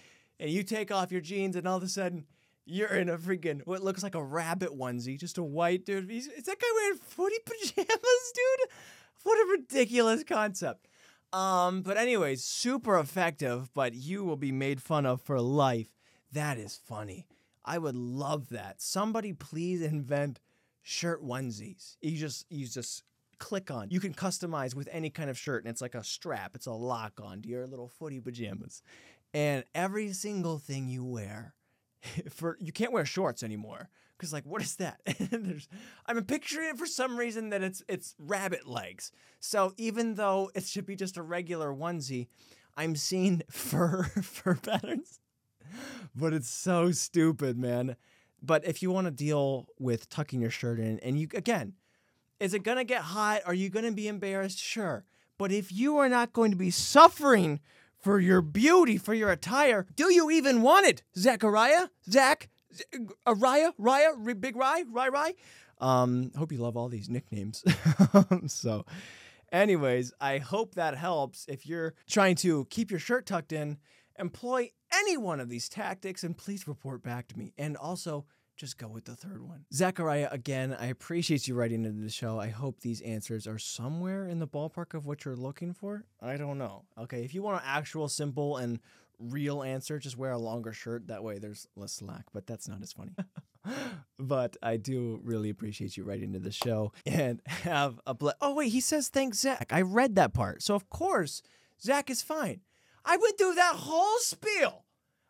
and 0.40 0.50
you 0.50 0.62
take 0.62 0.90
off 0.90 1.12
your 1.12 1.20
jeans 1.20 1.54
and 1.54 1.68
all 1.68 1.76
of 1.76 1.82
a 1.82 1.88
sudden 1.88 2.26
you're 2.66 2.88
in 2.88 3.08
a 3.08 3.16
freaking 3.16 3.62
what 3.64 3.82
looks 3.82 4.02
like 4.02 4.14
a 4.14 4.22
rabbit 4.22 4.76
onesie, 4.76 5.18
just 5.18 5.38
a 5.38 5.42
white 5.42 5.86
dude. 5.86 6.10
He's, 6.10 6.26
is 6.26 6.44
that 6.44 6.58
guy 6.58 6.66
wearing 6.74 6.98
footy 6.98 7.36
pajamas, 7.46 8.32
dude? 8.34 8.70
What 9.22 9.38
a 9.38 9.50
ridiculous 9.52 10.24
concept. 10.24 10.86
Um, 11.32 11.82
but 11.82 11.96
anyways, 11.96 12.44
super 12.44 12.98
effective, 12.98 13.72
but 13.74 13.94
you 13.94 14.24
will 14.24 14.36
be 14.36 14.52
made 14.52 14.82
fun 14.82 15.06
of 15.06 15.22
for 15.22 15.40
life. 15.40 15.88
That 16.32 16.58
is 16.58 16.78
funny. 16.84 17.26
I 17.64 17.78
would 17.78 17.96
love 17.96 18.50
that. 18.50 18.80
Somebody 18.80 19.32
please 19.32 19.82
invent 19.82 20.40
shirt 20.82 21.22
onesies. 21.24 21.96
You 22.00 22.16
just 22.16 22.46
you 22.50 22.66
just 22.66 23.02
click 23.38 23.70
on. 23.70 23.90
You 23.90 24.00
can 24.00 24.14
customize 24.14 24.74
with 24.74 24.88
any 24.92 25.10
kind 25.10 25.30
of 25.30 25.38
shirt, 25.38 25.64
and 25.64 25.70
it's 25.70 25.82
like 25.82 25.94
a 25.94 26.04
strap. 26.04 26.52
It's 26.54 26.66
a 26.66 26.72
lock 26.72 27.20
on 27.22 27.42
to 27.42 27.48
your 27.48 27.66
little 27.66 27.88
footy 27.88 28.20
pajamas, 28.20 28.82
and 29.34 29.64
every 29.74 30.12
single 30.12 30.58
thing 30.58 30.88
you 30.88 31.04
wear. 31.04 31.54
For 32.30 32.56
you 32.60 32.72
can't 32.72 32.92
wear 32.92 33.04
shorts 33.04 33.42
anymore 33.42 33.88
because 34.16 34.32
like 34.32 34.44
what 34.44 34.62
is 34.62 34.76
that? 34.76 35.00
There's, 35.30 35.68
I'm 36.06 36.22
picturing 36.24 36.68
it 36.68 36.78
for 36.78 36.86
some 36.86 37.16
reason 37.16 37.50
that 37.50 37.62
it's 37.62 37.82
it's 37.88 38.14
rabbit 38.18 38.66
legs. 38.66 39.12
So 39.40 39.72
even 39.76 40.14
though 40.14 40.50
it 40.54 40.64
should 40.64 40.86
be 40.86 40.96
just 40.96 41.16
a 41.16 41.22
regular 41.22 41.72
onesie, 41.72 42.28
I'm 42.76 42.96
seeing 42.96 43.42
fur 43.50 44.04
fur 44.04 44.54
patterns. 44.54 45.20
But 46.14 46.32
it's 46.32 46.48
so 46.48 46.92
stupid, 46.92 47.58
man. 47.58 47.96
But 48.40 48.64
if 48.64 48.82
you 48.82 48.90
want 48.90 49.06
to 49.06 49.10
deal 49.10 49.66
with 49.78 50.08
tucking 50.08 50.40
your 50.40 50.50
shirt 50.50 50.78
in, 50.78 50.98
and 51.00 51.18
you 51.18 51.28
again, 51.34 51.74
is 52.38 52.54
it 52.54 52.62
gonna 52.62 52.84
get 52.84 53.02
hot? 53.02 53.42
Are 53.46 53.54
you 53.54 53.68
gonna 53.68 53.92
be 53.92 54.08
embarrassed? 54.08 54.58
Sure. 54.58 55.04
But 55.38 55.52
if 55.52 55.70
you 55.70 55.98
are 55.98 56.08
not 56.08 56.32
going 56.32 56.50
to 56.50 56.56
be 56.56 56.70
suffering 56.70 57.60
for 58.06 58.20
your 58.20 58.40
beauty, 58.40 58.98
for 58.98 59.14
your 59.14 59.32
attire, 59.32 59.84
do 59.96 60.12
you 60.12 60.30
even 60.30 60.62
want 60.62 60.86
it, 60.86 61.02
Zachariah? 61.18 61.88
Zach? 62.08 62.48
Z- 62.72 62.84
uh, 63.26 63.34
Raya? 63.34 63.72
Raya? 63.80 64.12
R- 64.24 64.34
Big 64.36 64.54
Rye? 64.54 64.84
Rye 64.88 65.08
Rye? 65.08 65.34
Um, 65.80 66.30
hope 66.38 66.52
you 66.52 66.58
love 66.58 66.76
all 66.76 66.88
these 66.88 67.08
nicknames. 67.10 67.64
so, 68.46 68.86
anyways, 69.50 70.12
I 70.20 70.38
hope 70.38 70.76
that 70.76 70.96
helps. 70.96 71.46
If 71.48 71.66
you're 71.66 71.94
trying 72.08 72.36
to 72.36 72.66
keep 72.70 72.92
your 72.92 73.00
shirt 73.00 73.26
tucked 73.26 73.50
in, 73.52 73.78
employ 74.20 74.70
any 74.94 75.16
one 75.16 75.40
of 75.40 75.48
these 75.48 75.68
tactics 75.68 76.22
and 76.22 76.38
please 76.38 76.68
report 76.68 77.02
back 77.02 77.26
to 77.26 77.36
me. 77.36 77.54
And 77.58 77.76
also, 77.76 78.24
just 78.56 78.78
go 78.78 78.88
with 78.88 79.04
the 79.04 79.14
third 79.14 79.46
one. 79.46 79.66
Zachariah, 79.72 80.28
again, 80.30 80.76
I 80.78 80.86
appreciate 80.86 81.46
you 81.46 81.54
writing 81.54 81.84
into 81.84 82.02
the 82.02 82.10
show. 82.10 82.40
I 82.40 82.48
hope 82.48 82.80
these 82.80 83.00
answers 83.02 83.46
are 83.46 83.58
somewhere 83.58 84.26
in 84.26 84.38
the 84.38 84.46
ballpark 84.46 84.94
of 84.94 85.06
what 85.06 85.24
you're 85.24 85.36
looking 85.36 85.72
for. 85.74 86.04
I 86.20 86.36
don't 86.36 86.58
know. 86.58 86.84
Okay, 86.98 87.22
if 87.22 87.34
you 87.34 87.42
want 87.42 87.62
an 87.62 87.68
actual, 87.68 88.08
simple, 88.08 88.56
and 88.56 88.80
real 89.18 89.62
answer, 89.62 89.98
just 89.98 90.16
wear 90.16 90.32
a 90.32 90.38
longer 90.38 90.72
shirt. 90.72 91.08
That 91.08 91.22
way 91.22 91.38
there's 91.38 91.68
less 91.76 91.92
slack, 91.92 92.24
but 92.32 92.46
that's 92.46 92.68
not 92.68 92.82
as 92.82 92.92
funny. 92.92 93.14
but 94.18 94.56
I 94.62 94.76
do 94.76 95.20
really 95.22 95.50
appreciate 95.50 95.96
you 95.96 96.04
writing 96.04 96.32
to 96.32 96.38
the 96.38 96.52
show 96.52 96.92
and 97.04 97.42
have 97.46 98.00
a 98.06 98.14
ble- 98.14 98.34
Oh, 98.40 98.54
wait, 98.54 98.70
he 98.72 98.80
says 98.80 99.08
thanks, 99.08 99.38
Zach. 99.38 99.68
I 99.70 99.82
read 99.82 100.14
that 100.16 100.32
part. 100.32 100.62
So, 100.62 100.74
of 100.74 100.88
course, 100.88 101.42
Zach 101.80 102.10
is 102.10 102.22
fine. 102.22 102.60
I 103.04 103.16
went 103.16 103.38
through 103.38 103.54
that 103.54 103.74
whole 103.76 104.18
spiel. 104.18 104.85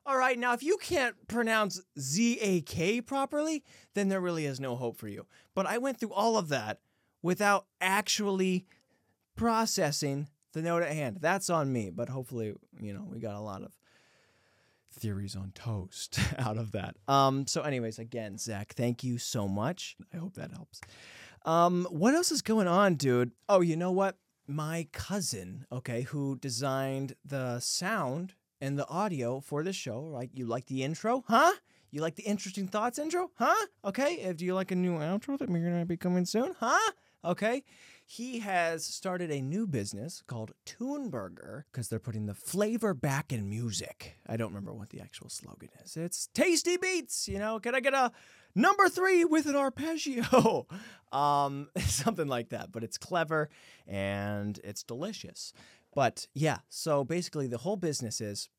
All 0.08 0.16
right, 0.16 0.38
now 0.38 0.52
if 0.52 0.62
you 0.62 0.76
can't 0.76 1.16
pronounce 1.26 1.80
Z 1.98 2.38
A 2.40 2.60
K 2.60 3.00
properly, 3.00 3.64
then 3.94 4.08
there 4.08 4.20
really 4.20 4.46
is 4.46 4.60
no 4.60 4.76
hope 4.76 4.96
for 4.96 5.08
you. 5.08 5.26
But 5.52 5.66
I 5.66 5.78
went 5.78 5.98
through 5.98 6.12
all 6.12 6.38
of 6.38 6.48
that 6.50 6.78
without 7.22 7.66
actually 7.80 8.66
processing 9.34 10.28
the 10.52 10.62
note 10.62 10.84
at 10.84 10.92
hand. 10.92 11.18
That's 11.20 11.50
on 11.50 11.72
me, 11.72 11.90
but 11.90 12.08
hopefully, 12.08 12.54
you 12.80 12.94
know, 12.94 13.04
we 13.10 13.18
got 13.18 13.34
a 13.34 13.40
lot 13.40 13.62
of 13.62 13.72
theories 14.92 15.34
on 15.34 15.50
toast 15.56 16.20
out 16.38 16.56
of 16.56 16.70
that. 16.70 16.94
Um, 17.08 17.48
so, 17.48 17.62
anyways, 17.62 17.98
again, 17.98 18.38
Zach, 18.38 18.74
thank 18.74 19.02
you 19.02 19.18
so 19.18 19.48
much. 19.48 19.96
I 20.14 20.18
hope 20.18 20.34
that 20.34 20.52
helps. 20.52 20.80
Um, 21.44 21.84
what 21.90 22.14
else 22.14 22.30
is 22.30 22.42
going 22.42 22.68
on, 22.68 22.94
dude? 22.94 23.32
Oh, 23.48 23.60
you 23.60 23.76
know 23.76 23.90
what? 23.90 24.18
My 24.46 24.86
cousin, 24.92 25.66
okay, 25.72 26.02
who 26.02 26.36
designed 26.36 27.16
the 27.24 27.58
sound 27.58 28.34
and 28.60 28.78
the 28.78 28.88
audio 28.88 29.40
for 29.40 29.62
the 29.62 29.72
show, 29.72 30.08
right? 30.08 30.30
You 30.32 30.46
like 30.46 30.66
the 30.66 30.82
intro, 30.82 31.24
huh? 31.26 31.52
You 31.90 32.00
like 32.00 32.16
the 32.16 32.24
interesting 32.24 32.68
thoughts 32.68 32.98
intro, 32.98 33.30
huh? 33.36 33.66
Okay. 33.84 34.14
If 34.14 34.36
do 34.36 34.44
you 34.44 34.54
like 34.54 34.70
a 34.70 34.76
new 34.76 34.98
outro 34.98 35.38
that 35.38 35.48
we're 35.48 35.64
gonna 35.64 35.86
be 35.86 35.96
coming 35.96 36.26
soon, 36.26 36.54
huh? 36.58 36.92
Okay. 37.24 37.62
He 38.08 38.38
has 38.38 38.84
started 38.84 39.32
a 39.32 39.42
new 39.42 39.66
business 39.66 40.22
called 40.28 40.52
Toonburger 40.64 41.64
because 41.72 41.88
they're 41.88 41.98
putting 41.98 42.26
the 42.26 42.34
flavor 42.34 42.94
back 42.94 43.32
in 43.32 43.50
music. 43.50 44.16
I 44.28 44.36
don't 44.36 44.50
remember 44.50 44.72
what 44.72 44.90
the 44.90 45.00
actual 45.00 45.28
slogan 45.28 45.70
is. 45.84 45.96
It's 45.96 46.28
tasty 46.32 46.76
beats, 46.76 47.26
you 47.26 47.40
know. 47.40 47.58
Can 47.58 47.74
I 47.74 47.80
get 47.80 47.94
a 47.94 48.12
number 48.54 48.88
three 48.88 49.24
with 49.24 49.46
an 49.46 49.56
arpeggio? 49.56 50.68
um, 51.12 51.68
something 51.78 52.28
like 52.28 52.50
that. 52.50 52.70
But 52.70 52.84
it's 52.84 52.96
clever 52.96 53.48
and 53.88 54.60
it's 54.62 54.84
delicious. 54.84 55.52
But 55.96 56.26
yeah, 56.34 56.58
so 56.68 57.04
basically 57.04 57.46
the 57.46 57.56
whole 57.56 57.76
business 57.76 58.20
is 58.20 58.50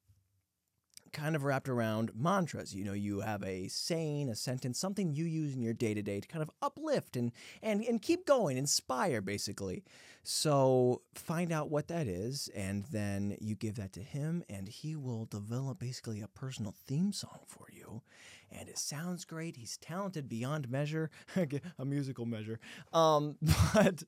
kind 1.14 1.36
of 1.36 1.44
wrapped 1.44 1.70
around 1.70 2.10
mantras. 2.16 2.74
You 2.74 2.84
know, 2.84 2.94
you 2.94 3.20
have 3.20 3.44
a 3.44 3.68
saying, 3.68 4.28
a 4.28 4.36
sentence, 4.36 4.80
something 4.80 5.14
you 5.14 5.26
use 5.26 5.54
in 5.54 5.62
your 5.62 5.76
day 5.76 5.94
to 5.94 6.02
day 6.02 6.20
to 6.20 6.28
kind 6.28 6.42
of 6.42 6.50
uplift 6.64 7.16
and, 7.16 7.32
and 7.62 7.84
and 7.84 8.02
keep 8.02 8.26
going, 8.26 8.58
inspire 8.58 9.22
basically. 9.22 9.84
So 10.24 11.04
find 11.14 11.52
out 11.52 11.70
what 11.70 11.88
that 11.90 12.08
is, 12.08 12.50
and 12.56 12.86
then 12.92 13.38
you 13.40 13.54
give 13.54 13.76
that 13.76 13.94
to 13.94 14.02
him, 14.02 14.44
and 14.50 14.68
he 14.68 14.96
will 14.96 15.26
develop 15.26 15.78
basically 15.78 16.22
a 16.22 16.28
personal 16.28 16.74
theme 16.88 17.14
song 17.14 17.42
for 17.46 17.68
you. 17.72 18.02
And 18.52 18.68
it 18.68 18.80
sounds 18.80 19.26
great. 19.26 19.58
He's 19.58 19.78
talented 19.78 20.28
beyond 20.28 20.70
measure, 20.72 21.12
a 21.80 21.86
musical 21.86 22.26
measure. 22.26 22.60
Um, 22.94 23.38
but 23.74 24.04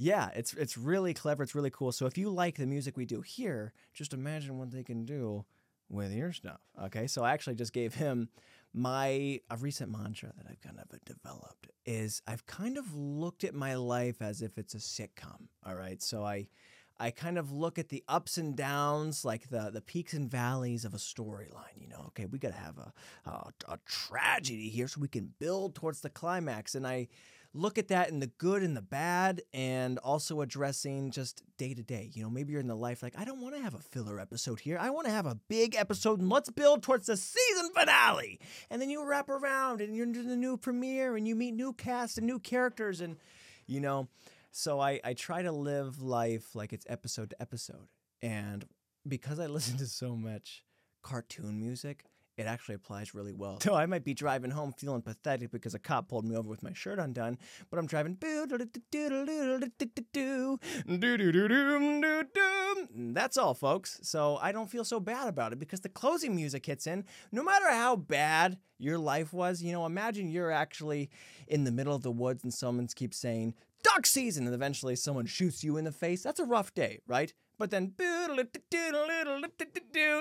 yeah, 0.00 0.30
it's 0.34 0.54
it's 0.54 0.78
really 0.78 1.12
clever. 1.12 1.42
It's 1.42 1.54
really 1.54 1.70
cool. 1.70 1.92
So 1.92 2.06
if 2.06 2.16
you 2.16 2.30
like 2.30 2.56
the 2.56 2.66
music 2.66 2.96
we 2.96 3.04
do 3.04 3.20
here, 3.20 3.74
just 3.92 4.14
imagine 4.14 4.58
what 4.58 4.70
they 4.70 4.82
can 4.82 5.04
do 5.04 5.44
with 5.90 6.10
your 6.10 6.32
stuff. 6.32 6.60
Okay, 6.84 7.06
so 7.06 7.22
I 7.22 7.32
actually 7.32 7.56
just 7.56 7.74
gave 7.74 7.92
him 7.92 8.30
my 8.72 9.40
a 9.50 9.58
recent 9.58 9.92
mantra 9.92 10.32
that 10.38 10.46
I've 10.48 10.62
kind 10.62 10.78
of 10.78 11.04
developed 11.04 11.68
is 11.84 12.22
I've 12.26 12.46
kind 12.46 12.78
of 12.78 12.94
looked 12.94 13.44
at 13.44 13.54
my 13.54 13.74
life 13.74 14.22
as 14.22 14.40
if 14.40 14.56
it's 14.56 14.72
a 14.72 14.78
sitcom. 14.78 15.48
All 15.66 15.74
right, 15.74 16.00
so 16.02 16.24
I 16.24 16.46
I 16.98 17.10
kind 17.10 17.36
of 17.36 17.52
look 17.52 17.78
at 17.78 17.90
the 17.90 18.02
ups 18.08 18.38
and 18.38 18.56
downs, 18.56 19.22
like 19.22 19.50
the 19.50 19.70
the 19.70 19.82
peaks 19.82 20.14
and 20.14 20.30
valleys 20.30 20.86
of 20.86 20.94
a 20.94 20.98
storyline. 20.98 21.76
You 21.78 21.88
know, 21.88 22.04
okay, 22.06 22.24
we 22.24 22.38
got 22.38 22.52
to 22.52 22.58
have 22.58 22.78
a, 22.78 22.92
a 23.28 23.52
a 23.68 23.78
tragedy 23.84 24.70
here 24.70 24.88
so 24.88 24.98
we 24.98 25.08
can 25.08 25.34
build 25.38 25.74
towards 25.74 26.00
the 26.00 26.08
climax, 26.08 26.74
and 26.74 26.86
I 26.86 27.08
look 27.52 27.78
at 27.78 27.88
that 27.88 28.10
in 28.10 28.20
the 28.20 28.28
good 28.28 28.62
and 28.62 28.76
the 28.76 28.82
bad 28.82 29.42
and 29.52 29.98
also 29.98 30.40
addressing 30.40 31.10
just 31.10 31.42
day 31.56 31.74
to 31.74 31.82
day. 31.82 32.10
You 32.14 32.22
know, 32.22 32.30
maybe 32.30 32.52
you're 32.52 32.60
in 32.60 32.68
the 32.68 32.76
life 32.76 33.02
like, 33.02 33.18
I 33.18 33.24
don't 33.24 33.40
want 33.40 33.56
to 33.56 33.60
have 33.60 33.74
a 33.74 33.78
filler 33.78 34.20
episode 34.20 34.60
here. 34.60 34.78
I 34.78 34.90
want 34.90 35.06
to 35.06 35.12
have 35.12 35.26
a 35.26 35.38
big 35.48 35.74
episode 35.74 36.20
and 36.20 36.28
let's 36.28 36.50
build 36.50 36.82
towards 36.82 37.06
the 37.06 37.16
season 37.16 37.70
finale. 37.74 38.38
And 38.70 38.80
then 38.80 38.88
you 38.88 39.04
wrap 39.04 39.28
around 39.28 39.80
and 39.80 39.96
you're 39.96 40.06
into 40.06 40.22
the 40.22 40.36
new 40.36 40.56
premiere 40.56 41.16
and 41.16 41.26
you 41.26 41.34
meet 41.34 41.54
new 41.54 41.72
cast 41.72 42.18
and 42.18 42.26
new 42.26 42.38
characters 42.38 43.00
and, 43.00 43.16
you 43.66 43.80
know, 43.80 44.08
so 44.52 44.80
I, 44.80 45.00
I 45.04 45.14
try 45.14 45.42
to 45.42 45.52
live 45.52 46.02
life 46.02 46.54
like 46.54 46.72
it's 46.72 46.86
episode 46.88 47.30
to 47.30 47.42
episode. 47.42 47.88
And 48.22 48.64
because 49.06 49.40
I 49.40 49.46
listen 49.48 49.76
to 49.78 49.86
so 49.86 50.14
much 50.14 50.64
cartoon 51.02 51.58
music, 51.58 52.04
it 52.40 52.46
actually 52.46 52.74
applies 52.74 53.14
really 53.14 53.32
well. 53.32 53.58
So 53.60 53.74
I 53.74 53.86
might 53.86 54.04
be 54.04 54.14
driving 54.14 54.50
home 54.50 54.72
feeling 54.72 55.02
pathetic 55.02 55.50
because 55.50 55.74
a 55.74 55.78
cop 55.78 56.08
pulled 56.08 56.24
me 56.24 56.34
over 56.34 56.48
with 56.48 56.62
my 56.62 56.72
shirt 56.72 56.98
undone, 56.98 57.38
but 57.70 57.78
I'm 57.78 57.86
driving. 57.86 58.16
That's 62.94 63.36
all, 63.36 63.54
folks. 63.54 64.00
So 64.02 64.38
I 64.40 64.52
don't 64.52 64.70
feel 64.70 64.84
so 64.84 65.00
bad 65.00 65.28
about 65.28 65.52
it 65.52 65.58
because 65.58 65.80
the 65.80 65.88
closing 65.88 66.34
music 66.34 66.66
hits 66.66 66.86
in. 66.86 67.04
No 67.30 67.42
matter 67.42 67.70
how 67.70 67.96
bad 67.96 68.58
your 68.78 68.98
life 68.98 69.32
was, 69.32 69.62
you 69.62 69.72
know, 69.72 69.84
imagine 69.84 70.30
you're 70.30 70.50
actually 70.50 71.10
in 71.46 71.64
the 71.64 71.72
middle 71.72 71.94
of 71.94 72.02
the 72.02 72.10
woods 72.10 72.42
and 72.42 72.52
someone 72.52 72.86
keeps 72.88 73.18
saying, 73.18 73.54
duck 73.82 74.06
season, 74.06 74.46
and 74.46 74.54
eventually 74.54 74.96
someone 74.96 75.26
shoots 75.26 75.62
you 75.62 75.76
in 75.76 75.84
the 75.84 75.92
face. 75.92 76.22
That's 76.22 76.40
a 76.40 76.44
rough 76.44 76.72
day, 76.74 77.00
right? 77.06 77.32
But 77.60 77.70
then, 77.70 77.92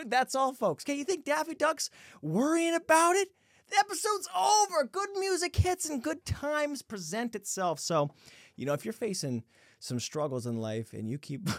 that's 0.05 0.35
all, 0.35 0.53
folks. 0.53 0.83
Okay, 0.83 0.95
you 0.95 1.05
think 1.05 1.23
Daffy 1.23 1.55
Duck's 1.55 1.89
worrying 2.21 2.75
about 2.75 3.15
it? 3.15 3.29
The 3.69 3.77
episode's 3.79 4.27
over. 4.35 4.83
Good 4.83 5.07
music 5.17 5.55
hits 5.55 5.89
and 5.89 6.03
good 6.03 6.25
times 6.25 6.81
present 6.81 7.35
itself. 7.35 7.79
So, 7.79 8.11
you 8.57 8.65
know, 8.65 8.73
if 8.73 8.83
you're 8.83 8.91
facing 8.91 9.45
some 9.79 10.01
struggles 10.01 10.45
in 10.45 10.57
life 10.59 10.91
and 10.91 11.09
you 11.09 11.17
keep 11.17 11.49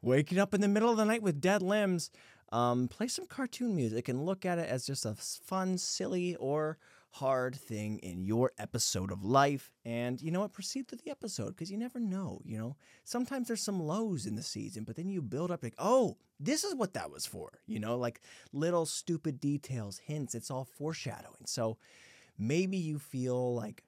waking 0.00 0.38
up 0.38 0.54
in 0.54 0.60
the 0.60 0.68
middle 0.68 0.90
of 0.90 0.96
the 0.96 1.04
night 1.04 1.24
with 1.24 1.40
dead 1.40 1.60
limbs, 1.60 2.12
um, 2.52 2.86
play 2.86 3.08
some 3.08 3.26
cartoon 3.26 3.74
music 3.74 4.08
and 4.08 4.24
look 4.24 4.46
at 4.46 4.60
it 4.60 4.68
as 4.68 4.86
just 4.86 5.04
a 5.04 5.16
fun, 5.16 5.76
silly, 5.76 6.36
or 6.36 6.78
hard 7.18 7.56
thing 7.56 7.98
in 7.98 8.22
your 8.22 8.52
episode 8.58 9.10
of 9.10 9.24
life. 9.24 9.72
And 9.84 10.20
you 10.20 10.30
know 10.30 10.40
what? 10.40 10.52
Proceed 10.52 10.86
through 10.86 11.00
the 11.04 11.10
episode 11.10 11.48
because 11.48 11.70
you 11.70 11.76
never 11.76 11.98
know. 11.98 12.40
You 12.44 12.58
know, 12.58 12.76
sometimes 13.04 13.48
there's 13.48 13.62
some 13.62 13.80
lows 13.80 14.26
in 14.26 14.36
the 14.36 14.42
season, 14.42 14.84
but 14.84 14.96
then 14.96 15.08
you 15.08 15.20
build 15.20 15.50
up 15.50 15.62
like, 15.62 15.74
oh, 15.78 16.16
this 16.38 16.62
is 16.62 16.74
what 16.74 16.94
that 16.94 17.10
was 17.10 17.26
for. 17.26 17.60
You 17.66 17.80
know, 17.80 17.96
like 17.96 18.20
little 18.52 18.86
stupid 18.86 19.40
details, 19.40 19.98
hints. 19.98 20.34
It's 20.34 20.50
all 20.50 20.64
foreshadowing. 20.64 21.46
So 21.46 21.78
maybe 22.38 22.76
you 22.76 22.98
feel 22.98 23.54
like 23.54 23.82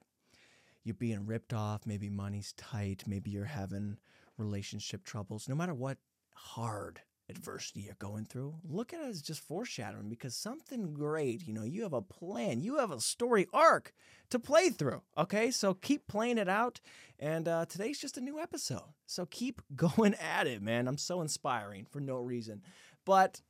you're 0.83 0.93
being 0.95 1.25
ripped 1.25 1.53
off. 1.53 1.85
Maybe 1.85 2.09
money's 2.09 2.53
tight. 2.53 3.03
Maybe 3.07 3.31
you're 3.31 3.45
having 3.45 3.97
relationship 4.37 5.05
troubles. 5.05 5.47
No 5.47 5.55
matter 5.55 5.73
what 5.73 5.97
hard 6.35 7.01
adversity 7.31 7.81
you're 7.81 7.95
going 7.97 8.25
through, 8.25 8.55
look 8.63 8.93
at 8.93 8.99
it 8.99 9.07
as 9.07 9.21
just 9.21 9.41
foreshadowing 9.41 10.09
because 10.09 10.35
something 10.35 10.93
great, 10.93 11.47
you 11.47 11.53
know, 11.53 11.63
you 11.63 11.83
have 11.83 11.93
a 11.93 12.01
plan, 12.01 12.61
you 12.61 12.77
have 12.77 12.91
a 12.91 13.01
story 13.01 13.47
arc 13.53 13.93
to 14.29 14.37
play 14.37 14.69
through. 14.69 15.01
Okay, 15.17 15.49
so 15.49 15.73
keep 15.73 16.07
playing 16.07 16.37
it 16.37 16.49
out. 16.49 16.79
And 17.19 17.47
uh, 17.47 17.65
today's 17.65 17.99
just 17.99 18.17
a 18.17 18.21
new 18.21 18.39
episode. 18.39 18.93
So 19.05 19.25
keep 19.25 19.61
going 19.75 20.13
at 20.15 20.47
it, 20.47 20.61
man. 20.61 20.87
I'm 20.87 20.97
so 20.97 21.21
inspiring 21.21 21.85
for 21.89 21.99
no 21.99 22.17
reason. 22.17 22.61
But 23.05 23.41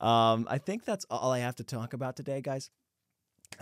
um, 0.00 0.46
I 0.48 0.58
think 0.58 0.84
that's 0.84 1.04
all 1.10 1.32
I 1.32 1.40
have 1.40 1.56
to 1.56 1.64
talk 1.64 1.92
about 1.92 2.16
today, 2.16 2.40
guys. 2.40 2.70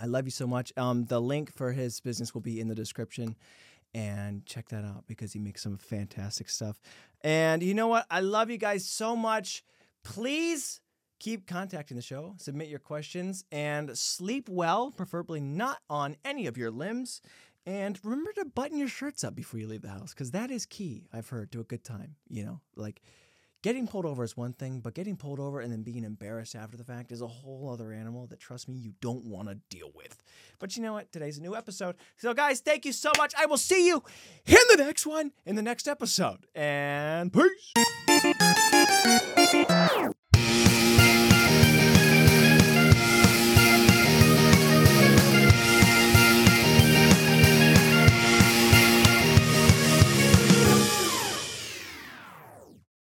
I 0.00 0.06
love 0.06 0.26
you 0.26 0.30
so 0.30 0.46
much. 0.46 0.72
Um, 0.76 1.06
the 1.06 1.20
link 1.20 1.52
for 1.52 1.72
his 1.72 2.00
business 2.00 2.34
will 2.34 2.40
be 2.40 2.60
in 2.60 2.68
the 2.68 2.74
description 2.74 3.36
and 3.94 4.44
check 4.46 4.68
that 4.68 4.84
out 4.84 5.04
because 5.06 5.32
he 5.32 5.38
makes 5.38 5.62
some 5.62 5.76
fantastic 5.76 6.48
stuff. 6.48 6.80
And 7.22 7.62
you 7.62 7.74
know 7.74 7.88
what? 7.88 8.06
I 8.10 8.20
love 8.20 8.50
you 8.50 8.58
guys 8.58 8.88
so 8.88 9.16
much. 9.16 9.64
Please 10.04 10.80
keep 11.18 11.46
contacting 11.46 11.96
the 11.96 12.02
show, 12.02 12.34
submit 12.38 12.68
your 12.68 12.78
questions, 12.78 13.44
and 13.50 13.96
sleep 13.98 14.48
well, 14.48 14.90
preferably 14.90 15.40
not 15.40 15.78
on 15.90 16.16
any 16.24 16.46
of 16.46 16.56
your 16.56 16.70
limbs. 16.70 17.20
And 17.66 17.98
remember 18.02 18.32
to 18.32 18.44
button 18.46 18.78
your 18.78 18.88
shirts 18.88 19.24
up 19.24 19.34
before 19.34 19.60
you 19.60 19.66
leave 19.66 19.82
the 19.82 19.88
house 19.88 20.14
because 20.14 20.30
that 20.30 20.50
is 20.50 20.64
key, 20.64 21.06
I've 21.12 21.28
heard, 21.28 21.52
to 21.52 21.60
a 21.60 21.64
good 21.64 21.84
time. 21.84 22.16
You 22.28 22.44
know, 22.44 22.60
like 22.76 23.02
getting 23.62 23.86
pulled 23.86 24.06
over 24.06 24.24
is 24.24 24.36
one 24.36 24.52
thing, 24.52 24.80
but 24.80 24.94
getting 24.94 25.16
pulled 25.16 25.40
over 25.40 25.60
and 25.60 25.72
then 25.72 25.82
being 25.82 26.04
embarrassed 26.04 26.54
after 26.54 26.76
the 26.76 26.84
fact 26.84 27.12
is 27.12 27.20
a 27.20 27.26
whole 27.26 27.70
other 27.72 27.92
animal 27.92 28.26
that, 28.28 28.40
trust 28.40 28.68
me, 28.68 28.76
you 28.76 28.92
don't 29.00 29.24
want 29.24 29.48
to 29.48 29.56
deal 29.68 29.90
with. 29.94 30.22
But 30.58 30.76
you 30.76 30.82
know 30.82 30.94
what? 30.94 31.12
Today's 31.12 31.38
a 31.38 31.42
new 31.42 31.56
episode. 31.56 31.96
So, 32.16 32.34
guys, 32.34 32.60
thank 32.60 32.84
you 32.84 32.92
so 32.92 33.12
much. 33.16 33.34
I 33.38 33.46
will 33.46 33.56
see 33.56 33.86
you 33.86 34.02
in 34.46 34.58
the 34.70 34.76
next 34.76 35.06
one, 35.06 35.32
in 35.46 35.56
the 35.56 35.62
next 35.62 35.88
episode. 35.88 36.46
And 36.54 37.32
peace. 37.32 37.72